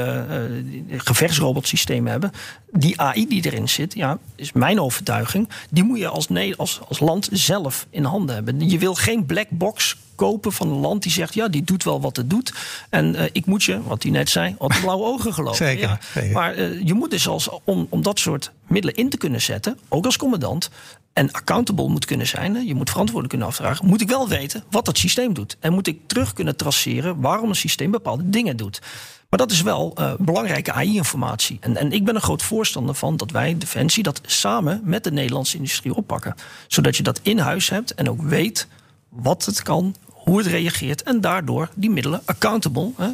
gevechtsrobotsystemen 0.89 2.11
hebben, 2.11 2.31
die 2.71 3.01
AI 3.01 3.27
die 3.27 3.45
erin 3.45 3.69
zit, 3.69 3.93
ja, 3.93 4.17
is 4.35 4.51
mijn 4.51 4.79
overtuiging, 4.79 5.49
die 5.69 5.83
moet 5.83 5.99
je 5.99 6.07
als, 6.07 6.27
als, 6.57 6.79
als 6.87 6.99
land 6.99 7.29
zelf 7.31 7.87
in 7.89 8.03
handen 8.03 8.35
hebben. 8.35 8.69
Je 8.69 8.77
wil 8.77 8.93
geen 8.93 9.25
black 9.25 9.47
box 9.49 9.97
kopen 10.22 10.53
van 10.53 10.69
een 10.69 10.80
land 10.80 11.03
die 11.03 11.11
zegt: 11.11 11.34
ja, 11.34 11.47
die 11.47 11.63
doet 11.63 11.84
wel 11.84 12.01
wat 12.01 12.15
het 12.15 12.30
doet. 12.30 12.53
En 12.89 13.15
uh, 13.15 13.24
ik 13.32 13.45
moet 13.45 13.63
je, 13.63 13.84
wat 13.84 14.03
hij 14.03 14.11
net 14.11 14.30
zei, 14.30 14.55
op 14.57 14.74
blauwe 14.82 15.05
ogen 15.05 15.34
geloven. 15.34 15.65
Zeker. 15.65 15.88
Ja. 15.88 15.99
zeker. 16.13 16.32
Maar 16.32 16.57
uh, 16.57 16.82
je 16.86 16.93
moet 16.93 17.09
dus 17.11 17.28
als, 17.28 17.49
om, 17.63 17.88
om 17.89 18.01
dat 18.01 18.19
soort 18.19 18.51
middelen 18.67 18.95
in 18.95 19.09
te 19.09 19.17
kunnen 19.17 19.41
zetten, 19.41 19.80
ook 19.89 20.05
als 20.05 20.17
commandant, 20.17 20.69
en 21.13 21.32
accountable 21.32 21.88
moet 21.88 22.05
kunnen 22.05 22.28
zijn, 22.28 22.65
je 22.65 22.76
moet 22.76 22.89
verantwoordelijk 22.89 23.30
kunnen 23.30 23.47
afvragen, 23.47 23.86
moet 23.86 24.01
ik 24.01 24.09
wel 24.09 24.28
weten 24.28 24.63
wat 24.69 24.86
dat 24.86 24.97
systeem 24.97 25.34
doet. 25.34 25.57
En 25.59 25.74
moet 25.74 25.88
ik 25.88 25.99
terug 26.07 26.34
kunnen 26.34 26.55
traceren 26.55 27.22
waarom 27.22 27.49
een 27.49 27.55
systeem 27.55 27.91
bepaalde 27.91 28.30
dingen 28.30 28.57
doet. 28.57 28.82
Maar 29.30 29.39
dat 29.39 29.51
is 29.51 29.61
wel 29.61 29.93
uh, 29.99 30.13
belangrijke 30.19 30.72
AI-informatie. 30.72 31.57
En, 31.61 31.78
en 31.78 31.91
ik 31.91 32.05
ben 32.05 32.15
een 32.15 32.22
groot 32.22 32.43
voorstander 32.43 32.95
van 32.95 33.17
dat 33.17 33.32
wij, 33.32 33.57
Defensie, 33.57 34.03
dat 34.03 34.22
samen 34.26 34.82
met 34.84 35.03
de 35.03 35.11
Nederlandse 35.11 35.57
industrie 35.57 35.95
oppakken. 35.95 36.36
Zodat 36.67 36.97
je 36.97 37.03
dat 37.03 37.19
in 37.24 37.38
huis 37.38 37.69
hebt 37.69 37.93
en 37.93 38.09
ook 38.09 38.22
weet 38.22 38.67
wat 39.09 39.45
het 39.45 39.61
kan, 39.61 39.95
hoe 40.24 40.38
het 40.38 40.47
reageert 40.47 41.03
en 41.03 41.22
daardoor 41.22 41.69
die 41.76 41.89
middelen 41.89 42.22
accountable 42.26 42.91
hè, 42.97 43.09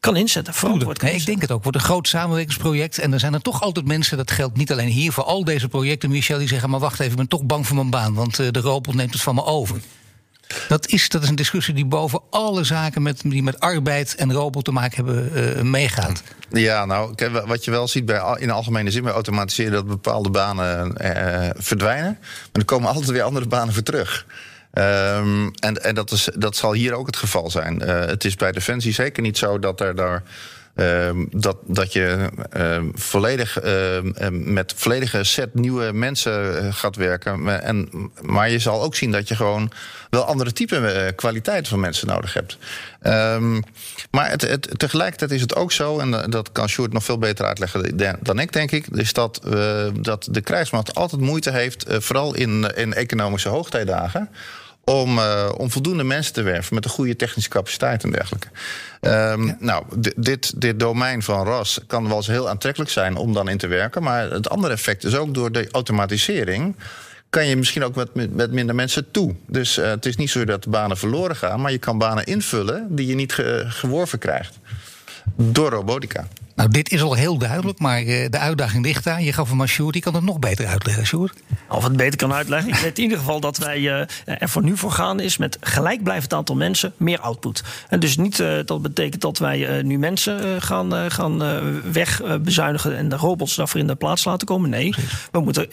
kan 0.00 0.16
inzetten. 0.16 0.54
Verantwoord 0.54 0.98
kan 0.98 1.08
nee, 1.08 1.18
ik 1.18 1.26
denk 1.26 1.40
het 1.40 1.50
ook. 1.50 1.62
wordt 1.62 1.78
een 1.78 1.84
groot 1.84 2.08
samenwerkingsproject. 2.08 2.98
En 2.98 3.12
er 3.12 3.20
zijn 3.20 3.34
er 3.34 3.42
toch 3.42 3.62
altijd 3.62 3.86
mensen, 3.86 4.16
dat 4.16 4.30
geldt 4.30 4.56
niet 4.56 4.72
alleen 4.72 4.88
hier 4.88 5.12
voor 5.12 5.24
al 5.24 5.44
deze 5.44 5.68
projecten, 5.68 6.10
Michel, 6.10 6.38
die 6.38 6.48
zeggen: 6.48 6.70
Maar 6.70 6.80
wacht 6.80 7.00
even, 7.00 7.10
ik 7.10 7.16
ben 7.16 7.28
toch 7.28 7.44
bang 7.44 7.66
voor 7.66 7.76
mijn 7.76 7.90
baan, 7.90 8.14
want 8.14 8.38
uh, 8.38 8.50
de 8.50 8.60
robot 8.60 8.94
neemt 8.94 9.12
het 9.12 9.22
van 9.22 9.34
me 9.34 9.44
over. 9.44 9.80
Dat 10.68 10.88
is, 10.88 11.08
dat 11.08 11.22
is 11.22 11.28
een 11.28 11.34
discussie 11.34 11.74
die 11.74 11.84
boven 11.84 12.20
alle 12.30 12.64
zaken 12.64 13.02
met, 13.02 13.20
die 13.24 13.42
met 13.42 13.60
arbeid 13.60 14.14
en 14.14 14.32
robot 14.32 14.64
te 14.64 14.72
maken 14.72 14.96
hebben 14.96 15.56
uh, 15.56 15.62
meegaat. 15.62 16.22
Ja, 16.50 16.84
nou, 16.84 17.14
wat 17.46 17.64
je 17.64 17.70
wel 17.70 17.88
ziet 17.88 18.04
bij, 18.04 18.36
in 18.38 18.46
de 18.46 18.52
algemene 18.52 18.90
zin 18.90 19.02
bij 19.02 19.12
automatiseren... 19.12 19.72
dat 19.72 19.86
bepaalde 19.86 20.30
banen 20.30 20.94
uh, 21.00 21.50
verdwijnen. 21.54 22.18
Maar 22.20 22.50
er 22.52 22.64
komen 22.64 22.88
altijd 22.88 23.10
weer 23.10 23.22
andere 23.22 23.46
banen 23.46 23.74
voor 23.74 23.82
terug. 23.82 24.26
Um, 24.74 25.50
en 25.54 25.82
en 25.82 25.94
dat, 25.94 26.10
is, 26.10 26.28
dat 26.34 26.56
zal 26.56 26.72
hier 26.72 26.94
ook 26.94 27.06
het 27.06 27.16
geval 27.16 27.50
zijn. 27.50 27.82
Uh, 27.82 28.04
het 28.04 28.24
is 28.24 28.36
bij 28.36 28.52
Defensie 28.52 28.92
zeker 28.92 29.22
niet 29.22 29.38
zo 29.38 29.58
dat 29.58 29.80
er 29.80 29.94
daar. 29.94 30.22
Uh, 30.74 31.10
dat, 31.30 31.56
dat 31.66 31.92
je 31.92 32.28
uh, 32.56 32.82
volledig 32.94 33.58
met 34.30 34.74
volledige 34.76 35.24
set 35.24 35.54
nieuwe 35.54 35.92
mensen 35.92 36.58
eh, 36.58 36.74
gaat 36.74 36.96
werken. 36.96 37.62
En, 37.62 37.88
maar 38.20 38.50
je 38.50 38.58
zal 38.58 38.82
ook 38.82 38.94
zien 38.94 39.10
dat 39.10 39.28
je 39.28 39.36
gewoon 39.36 39.72
wel 40.10 40.24
andere 40.24 40.52
type 40.52 40.76
eh, 40.76 41.16
kwaliteiten 41.16 41.70
van 41.70 41.80
mensen 41.80 42.06
nodig 42.06 42.34
hebt. 42.34 42.58
Maar 44.10 44.30
het, 44.30 44.42
het, 44.42 44.78
tegelijkertijd 44.78 45.30
is 45.30 45.40
het 45.40 45.54
ook 45.54 45.72
zo, 45.72 45.98
en 45.98 46.30
dat 46.30 46.52
kan 46.52 46.68
Sjoerd 46.68 46.92
nog 46.92 47.04
veel 47.04 47.18
beter 47.18 47.46
uitleggen 47.46 47.96
dan 48.20 48.38
ik, 48.38 48.52
denk 48.52 48.70
ik, 48.70 48.86
is 48.86 49.12
dat, 49.12 49.40
dat 50.00 50.28
de 50.30 50.40
krijgsmacht 50.40 50.94
altijd 50.94 51.20
moeite 51.20 51.50
heeft, 51.50 51.84
vooral 51.88 52.34
in, 52.34 52.74
in 52.74 52.94
economische 52.94 53.48
hoogtijdagen 53.48 54.28
om, 54.84 55.18
uh, 55.18 55.48
om 55.56 55.70
voldoende 55.70 56.04
mensen 56.04 56.32
te 56.32 56.42
werven 56.42 56.74
met 56.74 56.84
een 56.84 56.90
goede 56.90 57.16
technische 57.16 57.50
capaciteit 57.50 58.04
en 58.04 58.10
dergelijke. 58.10 58.48
Um, 59.00 59.46
ja. 59.46 59.56
Nou, 59.58 59.84
dit, 60.16 60.60
dit 60.60 60.80
domein 60.80 61.22
van 61.22 61.46
RAS 61.46 61.80
kan 61.86 62.08
wel 62.08 62.16
eens 62.16 62.26
heel 62.26 62.48
aantrekkelijk 62.48 62.90
zijn 62.90 63.16
om 63.16 63.32
dan 63.32 63.48
in 63.48 63.58
te 63.58 63.66
werken. 63.66 64.02
Maar 64.02 64.30
het 64.30 64.48
andere 64.48 64.72
effect 64.72 65.04
is 65.04 65.14
ook 65.14 65.34
door 65.34 65.52
de 65.52 65.68
automatisering 65.70 66.76
kan 67.32 67.46
je 67.46 67.56
misschien 67.56 67.84
ook 67.84 67.94
met, 67.94 68.34
met 68.34 68.52
minder 68.52 68.74
mensen 68.74 69.10
toe. 69.10 69.34
Dus 69.46 69.78
uh, 69.78 69.84
het 69.84 70.06
is 70.06 70.16
niet 70.16 70.30
zo 70.30 70.44
dat 70.44 70.62
de 70.62 70.70
banen 70.70 70.96
verloren 70.96 71.36
gaan, 71.36 71.60
maar 71.60 71.72
je 71.72 71.78
kan 71.78 71.98
banen 71.98 72.24
invullen 72.24 72.86
die 72.90 73.06
je 73.06 73.14
niet 73.14 73.32
ge, 73.32 73.64
geworven 73.68 74.18
krijgt. 74.18 74.58
Door 75.34 75.70
robotica. 75.70 76.28
Nou, 76.54 76.68
dit 76.68 76.90
is 76.90 77.02
al 77.02 77.14
heel 77.14 77.38
duidelijk, 77.38 77.78
maar 77.78 78.02
uh, 78.02 78.28
de 78.30 78.38
uitdaging 78.38 78.84
ligt 78.84 79.04
daar. 79.04 79.22
Je 79.22 79.32
gaf 79.32 79.48
hem 79.48 79.60
aan 79.60 79.68
Sjoerd, 79.68 79.92
die 79.92 80.02
kan 80.02 80.14
het 80.14 80.24
nog 80.24 80.38
beter 80.38 80.66
uitleggen, 80.66 81.06
Sjoerd. 81.06 81.42
Of 81.68 81.84
het 81.84 81.96
beter 81.96 82.16
kan 82.16 82.32
uitleggen. 82.32 82.68
Ik 82.72 82.78
weet 82.78 82.96
in 82.96 83.02
ieder 83.02 83.18
geval 83.18 83.40
dat 83.40 83.58
wij 83.58 83.78
uh, 83.78 84.00
er 84.24 84.48
voor 84.48 84.62
nu 84.62 84.76
voor 84.76 84.90
gaan 84.90 85.20
is 85.20 85.36
met 85.36 85.56
gelijkblijvend 85.60 86.32
aantal 86.32 86.56
mensen 86.56 86.92
meer 86.96 87.18
output. 87.20 87.62
En 87.88 88.00
dus 88.00 88.16
niet 88.16 88.38
uh, 88.38 88.58
dat 88.64 88.82
betekent 88.82 89.22
dat 89.22 89.38
wij 89.38 89.82
nu 89.82 89.98
mensen 89.98 90.62
gaan, 90.62 91.10
gaan 91.10 91.38
wegbezuinigen 91.92 92.96
en 92.96 93.08
de 93.08 93.16
robots 93.16 93.54
daarvoor 93.54 93.80
in 93.80 93.86
de 93.86 93.94
plaats 93.94 94.24
laten 94.24 94.46
komen. 94.46 94.70
Nee, 94.70 94.94
we 95.30 95.40
moeten 95.40 95.68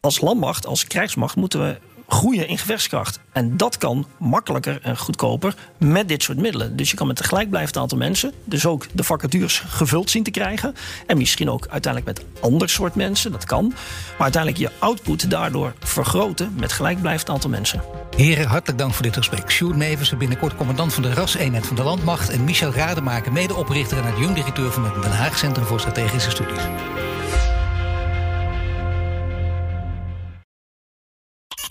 als 0.00 0.20
landmacht, 0.20 0.66
als 0.66 0.86
krijgsmacht, 0.86 1.36
moeten 1.36 1.60
we 1.60 1.78
groeien 2.12 2.48
in 2.48 2.58
gevechtskracht. 2.58 3.20
En 3.32 3.56
dat 3.56 3.78
kan 3.78 4.06
makkelijker 4.18 4.78
en 4.82 4.98
goedkoper 4.98 5.54
met 5.78 6.08
dit 6.08 6.22
soort 6.22 6.38
middelen. 6.38 6.76
Dus 6.76 6.90
je 6.90 6.96
kan 6.96 7.06
met 7.06 7.18
een 7.18 7.24
gelijkblijvend 7.24 7.76
aantal 7.76 7.98
mensen, 7.98 8.32
dus 8.44 8.66
ook 8.66 8.86
de 8.92 9.04
vacatures 9.04 9.58
gevuld 9.58 10.10
zien 10.10 10.22
te 10.22 10.30
krijgen. 10.30 10.74
En 11.06 11.18
misschien 11.18 11.50
ook 11.50 11.66
uiteindelijk 11.68 12.16
met 12.16 12.26
ander 12.40 12.68
soort 12.68 12.94
mensen, 12.94 13.32
dat 13.32 13.44
kan. 13.44 13.66
Maar 13.66 14.32
uiteindelijk 14.32 14.62
je 14.62 14.70
output 14.78 15.30
daardoor 15.30 15.74
vergroten 15.80 16.54
met 16.58 16.72
gelijkblijvend 16.72 17.30
aantal 17.30 17.50
mensen. 17.50 17.82
Heren, 18.16 18.46
hartelijk 18.46 18.78
dank 18.78 18.94
voor 18.94 19.02
dit 19.02 19.16
gesprek. 19.16 19.50
Sjoerd 19.50 19.76
Nevers, 19.76 20.16
binnenkort 20.16 20.56
commandant 20.56 20.94
van 20.94 21.02
de 21.02 21.14
RAS-eenheid 21.14 21.66
van 21.66 21.76
de 21.76 21.82
Landmacht. 21.82 22.30
En 22.30 22.44
Michel 22.44 22.72
Rademaker, 22.72 23.32
medeoprichter 23.32 23.98
en 23.98 24.12
adjunct-directeur 24.12 24.72
van 24.72 24.84
het 24.84 25.02
Den 25.02 25.12
Haag 25.12 25.38
Centrum 25.38 25.66
voor 25.66 25.80
Strategische 25.80 26.30
Studies. 26.30 26.62